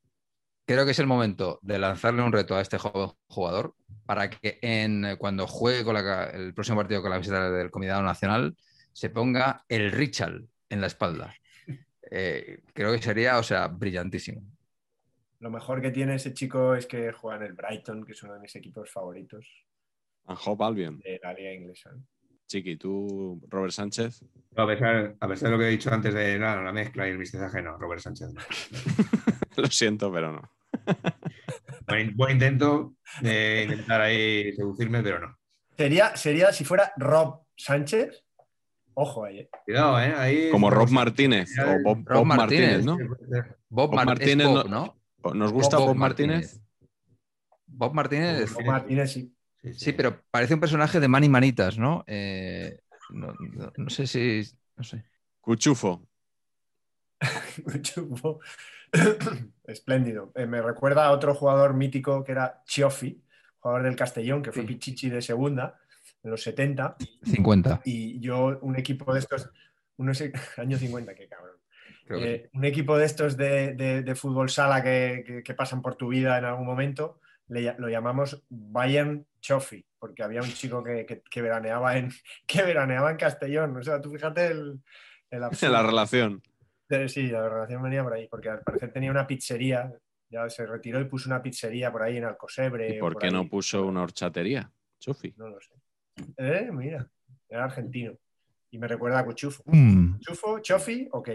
[0.68, 3.74] Creo que es el momento de lanzarle un reto a este joven jugador
[4.06, 8.04] para que en, cuando juegue con la el próximo partido con la visita del Combinado
[8.04, 8.56] Nacional
[8.94, 11.34] se ponga el Richard en la espalda.
[12.14, 14.42] Eh, creo que sería, o sea, brillantísimo.
[15.40, 18.34] Lo mejor que tiene ese chico es que juega en el Brighton, que es uno
[18.34, 19.48] de mis equipos favoritos
[20.26, 21.00] And Hope Albion.
[21.00, 21.92] de la liga inglesa.
[22.48, 24.26] Chiqui, tú, Robert Sánchez.
[24.58, 27.12] A pesar, a pesar de lo que he dicho antes de la, la mezcla y
[27.12, 28.34] el mestizaje, no, Robert Sánchez.
[28.34, 28.42] no.
[29.56, 30.52] Lo siento, pero no.
[31.88, 35.38] Buen, buen intento de intentar ahí seducirme, pero no.
[35.78, 38.24] Sería, sería si fuera Rob Sánchez.
[38.94, 39.40] Ojo ahí.
[39.40, 39.50] eh.
[39.66, 40.14] Cuidado, ¿eh?
[40.18, 42.86] Ahí Como Rob Martínez o Bob, Rob Bob Martínez, Martínez.
[42.86, 43.58] ¿no?
[43.70, 45.34] Bob, Mar- Martínez Bob, no- ¿no?
[45.34, 46.60] ¿Nos gusta Bob Bob, Martínez?
[47.68, 48.54] Bob Martínez.
[48.54, 49.36] Bob Martínez sí.
[49.64, 52.04] Sí, Sí, pero parece un personaje de Manny Manitas, ¿no?
[52.08, 52.80] Eh,
[53.12, 54.42] no, no- no sé si.
[54.76, 55.04] No sé.
[55.40, 56.08] Cuchufo.
[57.82, 58.40] Chupo.
[59.66, 60.32] Espléndido.
[60.36, 63.22] Eh, me recuerda a otro jugador mítico que era Chiofi,
[63.60, 64.68] jugador del Castellón, que fue Sí.
[64.68, 65.78] Pichichi de segunda
[66.24, 66.96] en los 70.
[67.24, 67.82] 50.
[67.86, 69.50] Y yo, un equipo de estos,
[69.98, 70.22] unos
[70.58, 71.58] años 50, qué cabrón.
[72.10, 75.96] Eh, un equipo de estos de, de- de fútbol sala que, que- que pasan por
[75.96, 81.06] tu vida en algún momento, le lo llamamos Bayern Chofi, porque había un chico que,
[81.06, 82.10] que- que veraneaba en,
[82.48, 83.78] que veraneaba en Castellón.
[83.78, 84.80] O sea, tú fíjate el,
[85.30, 85.42] el.
[85.72, 86.42] La relación.
[87.08, 89.94] Sí, la relación venía por ahí, porque al parecer tenía una pizzería,
[90.30, 92.98] ya se retiró y puso una pizzería por ahí en Alcosebre.
[92.98, 93.32] ¿Y por qué ahí.
[93.32, 94.70] no puso una horchatería?
[95.00, 95.34] Chofi.
[95.38, 95.72] No lo sé.
[96.38, 97.10] Eh, mira,
[97.50, 98.14] era argentino.
[98.70, 99.64] Y me recuerda a Cuchufo.
[99.66, 100.14] Mm.
[100.14, 101.30] Cuchufo, Chofi, ok.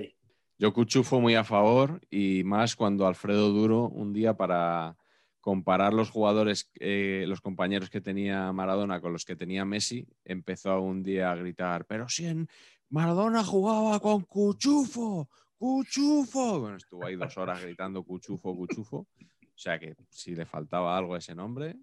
[0.58, 4.96] Yo Cuchufo muy a favor y más cuando Alfredo Duro un día para
[5.40, 10.80] comparar los jugadores, eh, los compañeros que tenía Maradona con los que tenía Messi, empezó
[10.80, 12.48] un día a gritar, pero si en
[12.88, 16.60] Maradona jugaba con Cuchufo, Cuchufo.
[16.60, 18.96] Bueno, estuvo ahí dos horas gritando Cuchufo, Cuchufo.
[18.96, 21.76] O sea que si le faltaba algo a ese nombre,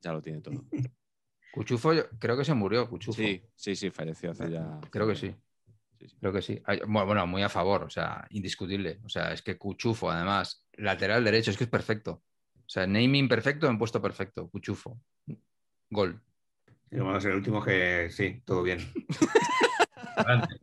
[0.00, 0.64] ya lo tiene todo.
[1.54, 3.16] Cuchufo, creo que se murió, Cuchufo.
[3.16, 4.80] Sí, sí, sí, falleció hace ya.
[4.90, 5.32] Creo que sí.
[6.00, 6.16] Sí, sí.
[6.18, 6.60] Creo que sí.
[6.88, 8.98] Bueno, bueno, muy a favor, o sea, indiscutible.
[9.04, 12.24] O sea, es que Cuchufo, además, lateral derecho, es que es perfecto.
[12.56, 14.48] O sea, naming perfecto en puesto perfecto.
[14.48, 15.00] Cuchufo.
[15.90, 16.20] Gol.
[16.90, 18.80] Y vamos a ser el último que sí, todo bien.
[20.16, 20.56] Adelante.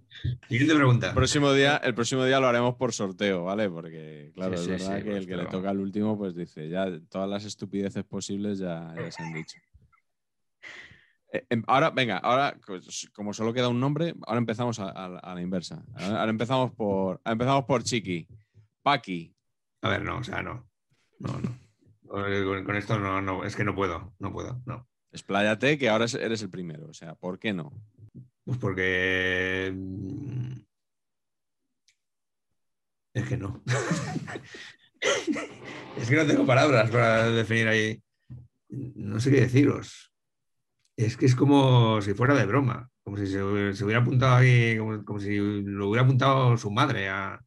[0.49, 1.07] Siguiente pregunta.
[1.09, 3.69] El próximo, día, el próximo día lo haremos por sorteo, ¿vale?
[3.69, 6.35] Porque, claro, Sí, es sí, verdad sí, que el que le toca al último, pues
[6.35, 9.57] dice, ya todas las estupideces posibles ya, ya se han dicho.
[11.33, 15.19] Eh, em, ahora, venga, ahora, pues, como solo queda un nombre, ahora empezamos a, a-
[15.19, 15.83] a la inversa.
[15.95, 18.27] Ahora, ahora empezamos por empezamos por Chiqui.
[18.83, 19.33] Paqui.
[19.81, 20.67] A ver, no, o sea, no.
[21.19, 21.57] No, no.
[22.07, 24.87] Con, con esto no, no, es que no puedo, no puedo, no.
[25.13, 26.87] Expláyate que ahora es- eres el primero.
[26.89, 27.71] O sea, ¿por qué no?
[28.43, 29.71] Pues porque.
[29.73, 30.51] mm,
[33.13, 33.61] Es que no.
[35.97, 38.01] es que no tengo palabras para definir ahí.
[38.69, 40.10] No sé qué deciros.
[40.95, 45.19] Es que es como si fuera de broma, como si se, hubiera- apuntado aquí, como,
[45.19, 47.39] si lo hubiera apuntado su madre a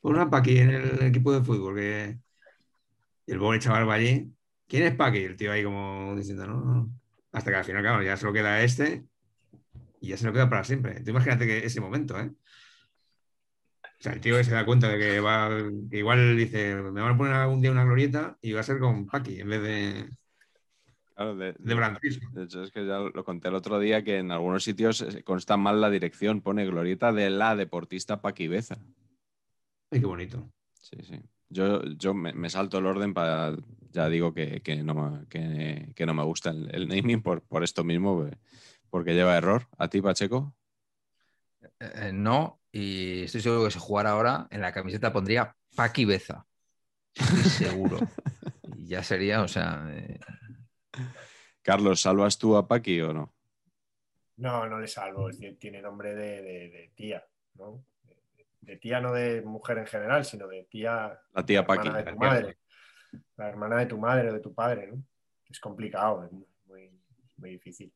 [0.00, 1.76] pon una Paqui en el equipo de fútbol.
[1.76, 2.18] Que...
[3.26, 4.30] El pobre chaval va allí.
[4.66, 5.18] ¿Quién es Paqui?
[5.18, 6.90] El tío ahí como diciendo, no.
[7.32, 9.04] Hasta que al final, claro, ya se lo queda este
[10.00, 11.00] y ya se lo queda para siempre.
[11.02, 12.30] Tú imagínate que ese momento, ¿eh?
[13.82, 15.48] O sea, el tío se da cuenta de que va,
[15.90, 18.78] que igual dice, me van a poner algún día una glorieta y va a ser
[18.78, 20.10] con Paqui en vez de,
[21.14, 22.26] Claro, de, de Francisco.
[22.32, 25.22] de hecho, es que ya lo conté el otro día que en algunos sitios eh,
[25.22, 28.78] consta mal la dirección, pone glorieta de la deportista Paquibeza.
[29.90, 30.50] Ay, qué bonito.
[30.80, 31.20] Sí, sí.
[31.48, 33.56] Yo, yo me, me salto el orden para.
[33.92, 37.42] Ya digo que, que no, me, que, que no me gusta el, el naming por,
[37.42, 38.36] por esto mismo, eh,
[38.90, 39.68] porque lleva error.
[39.78, 40.52] ¿A ti, Pacheco?
[41.78, 46.44] Eh, no, y estoy seguro que si jugara ahora, en la camiseta pondría Paqui Beza.
[47.14, 47.98] Estoy seguro.
[48.76, 50.18] Y ya sería, o sea, eh,
[51.62, 53.32] Carlos, ¿salvas tú a Paqui o no?
[54.36, 55.30] No, no le salvo.
[55.58, 57.84] Tiene nombre de, de- de tía, ¿no?
[58.02, 58.16] De,
[58.60, 61.18] de tía no de mujer en general, sino de tía.
[61.32, 61.88] La tía la Paqui.
[61.88, 62.58] hermana de tu madre.
[63.36, 65.02] La hermana de tu madre o de tu padre, ¿no?
[65.48, 66.32] Es complicado, es
[66.66, 66.90] muy,
[67.36, 67.92] muy difícil.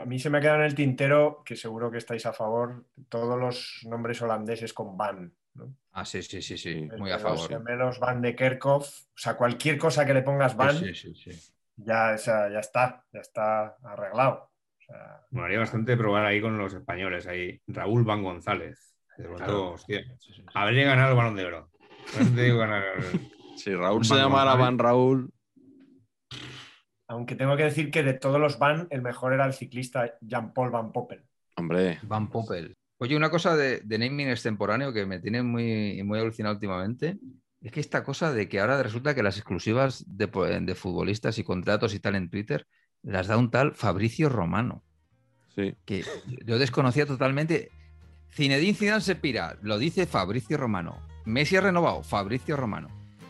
[0.00, 2.86] A mí se me ha quedado en el tintero, que seguro que estáis a favor,
[3.10, 5.74] todos los nombres holandeses con Van, ¿no?
[5.92, 7.48] ah, sí, sí, sí, sí, muy a favor.
[7.48, 11.32] gemelos Van de Kerkhoff, o sea, cualquier cosa que le pongas Van, Sí, sí, sí,
[11.32, 11.52] sí.
[11.76, 14.50] ya, o sea, ya está, ya está arreglado.
[14.78, 17.60] O sea, Me haría bastante probar ahí con los españoles, ahí.
[17.66, 18.94] Raúl Van González.
[19.16, 19.70] De pronto, Claro.
[19.72, 20.04] hostia,
[20.54, 21.70] habría ganado el balón de oro.
[22.20, 22.84] No te digo ganar.
[23.56, 24.54] Si Raúl se llamara.
[24.54, 25.30] Van Raúl,
[27.08, 30.70] Aunque tengo que decir que de todos los Van, el mejor era el ciclista Jean-Paul
[30.70, 31.24] Van Poppel.
[31.56, 32.75] hombre, Van Poppel.
[32.98, 37.18] Oye, una cosa de, de naming extemporáneo que me tiene muy, muy alucinado últimamente
[37.60, 40.26] es que esta cosa de que ahora resulta que las exclusivas de,
[40.62, 42.66] de futbolistas y contratos y tal en Twitter
[43.02, 44.84] las da un tal Fabricio Romano,
[45.54, 45.74] sí.
[45.84, 46.04] que
[46.44, 47.70] yo desconocía totalmente.
[48.30, 51.00] Zinedine Zidane se pira, lo dice Fabricio Romano.
[51.24, 52.88] Messi ha renovado, Fabricio Romano.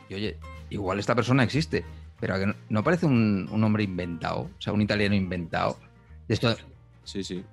[0.08, 0.38] Y oye,
[0.70, 1.84] igual esta persona existe,
[2.20, 5.78] pero ¿a que no, no parece un, un hombre inventado, o sea, un italiano inventado.
[6.28, 6.56] Esto,
[7.04, 7.44] Sí, sí.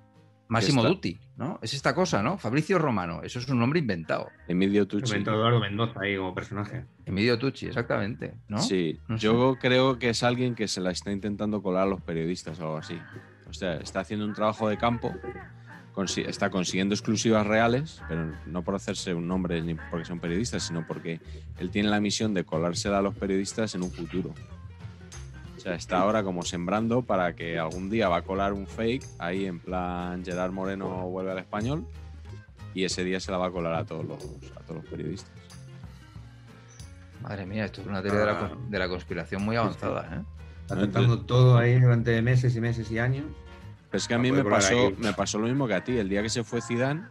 [0.54, 1.60] Massimo está- Dutti, ¿no?
[1.62, 2.38] Es esta cosa, ¿no?
[2.38, 4.32] Fabricio Romano, eso es un nombre inventado.
[4.48, 5.08] Emilio Tucci.
[5.12, 6.86] Inventó Eduardo Mendoza ahí como personaje.
[7.06, 8.60] Emilio Tucci, exactamente, ¿no?
[8.60, 9.24] Sí, No sé.
[9.24, 12.64] yo creo que es alguien que se la está intentando colar a los periodistas o
[12.64, 12.98] algo así.
[13.50, 15.14] O sea, está haciendo un trabajo de campo,
[15.94, 20.64] consi- está consiguiendo exclusivas reales, pero no por hacerse un nombre ni porque son periodistas,
[20.64, 21.20] sino porque
[21.60, 24.34] él tiene la misión de colársela a los periodistas en un futuro.
[25.64, 29.06] O sea, está ahora como sembrando para que algún día va a colar un fake
[29.18, 31.88] ahí en plan Gerard Moreno vuelve al español
[32.74, 34.22] y ese día se la va a colar a todos los,
[34.58, 35.32] a todos los periodistas.
[37.22, 38.52] Madre mía, esto es una teoría de, la, Ah.
[38.68, 40.22] de la conspiración muy avanzada, ¿eh?
[40.64, 43.24] Está No, tentando todo ahí durante meses y meses y años.
[43.90, 45.98] Pero es que a mí me pasó, me pasó lo mismo que a ti.
[45.98, 47.04] El día que se fue Zidane,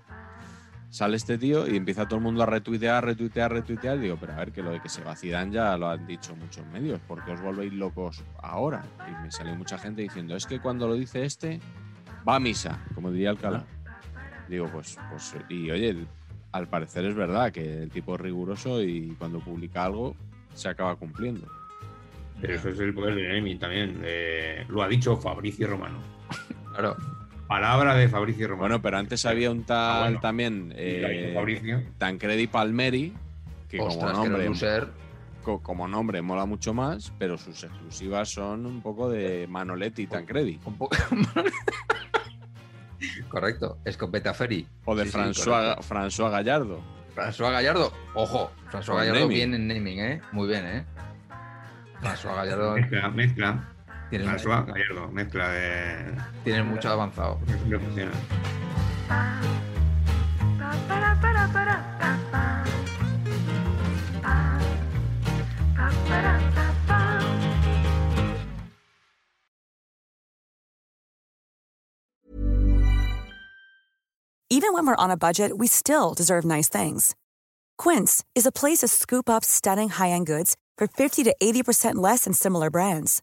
[0.92, 3.98] sale este tío y empieza todo el mundo a retuitear, retuitear, retuitear.
[3.98, 6.36] Digo, pero a ver, que lo de que se va Zidane ya lo han dicho
[6.36, 7.00] muchos medios.
[7.00, 8.84] ¿Por qué os volvéis locos ahora?
[9.08, 11.60] Y me salió mucha gente diciendo, es que cuando lo dice este,
[12.28, 13.64] va a misa, como diría Alcalá.
[14.48, 15.96] Digo, pues, pues, y oye,
[16.52, 20.14] al parecer es verdad que el tipo es riguroso y cuando publica algo
[20.54, 21.48] se acaba cumpliendo.
[22.38, 24.02] Pero eso es el poder del naming también.
[24.04, 26.00] eh, lo ha dicho Fabricio Romano.
[26.74, 26.96] Claro.
[27.48, 28.62] Palabra de Fabricio Romano.
[28.68, 30.20] Bueno, pero antes había un tal Ah, bueno.
[30.20, 31.82] también, eh, Fabricio.
[31.98, 33.12] Tancredi Palmeri,
[33.68, 34.28] que Ostras, como
[35.88, 40.60] nombre, como mola mucho más, pero sus exclusivas son un poco de Manoletti y Tancredi.
[40.64, 40.96] un poco-
[43.28, 44.66] Correcto, Escopeta Ferry.
[44.84, 45.76] O de Sí, François.
[45.80, 46.80] François Gallardo.
[47.14, 50.20] François Gallardo, ojo, François Gallardo bien en naming, ¿eh?
[50.32, 50.84] Muy bien, ¿eh?
[52.00, 53.68] François Gallardo Mezcla, mezcla.
[54.18, 56.16] Tiene, François Gallardo, mezcla de.
[56.44, 57.40] tiene mucho avanzado.
[57.46, 58.12] siempre funciona.
[74.50, 77.16] Even when we're on a budget, we still deserve nice things.
[77.78, 82.24] Quince is a place to scoop up stunning high-end goods for 50 to 80% less
[82.24, 83.22] than similar brands.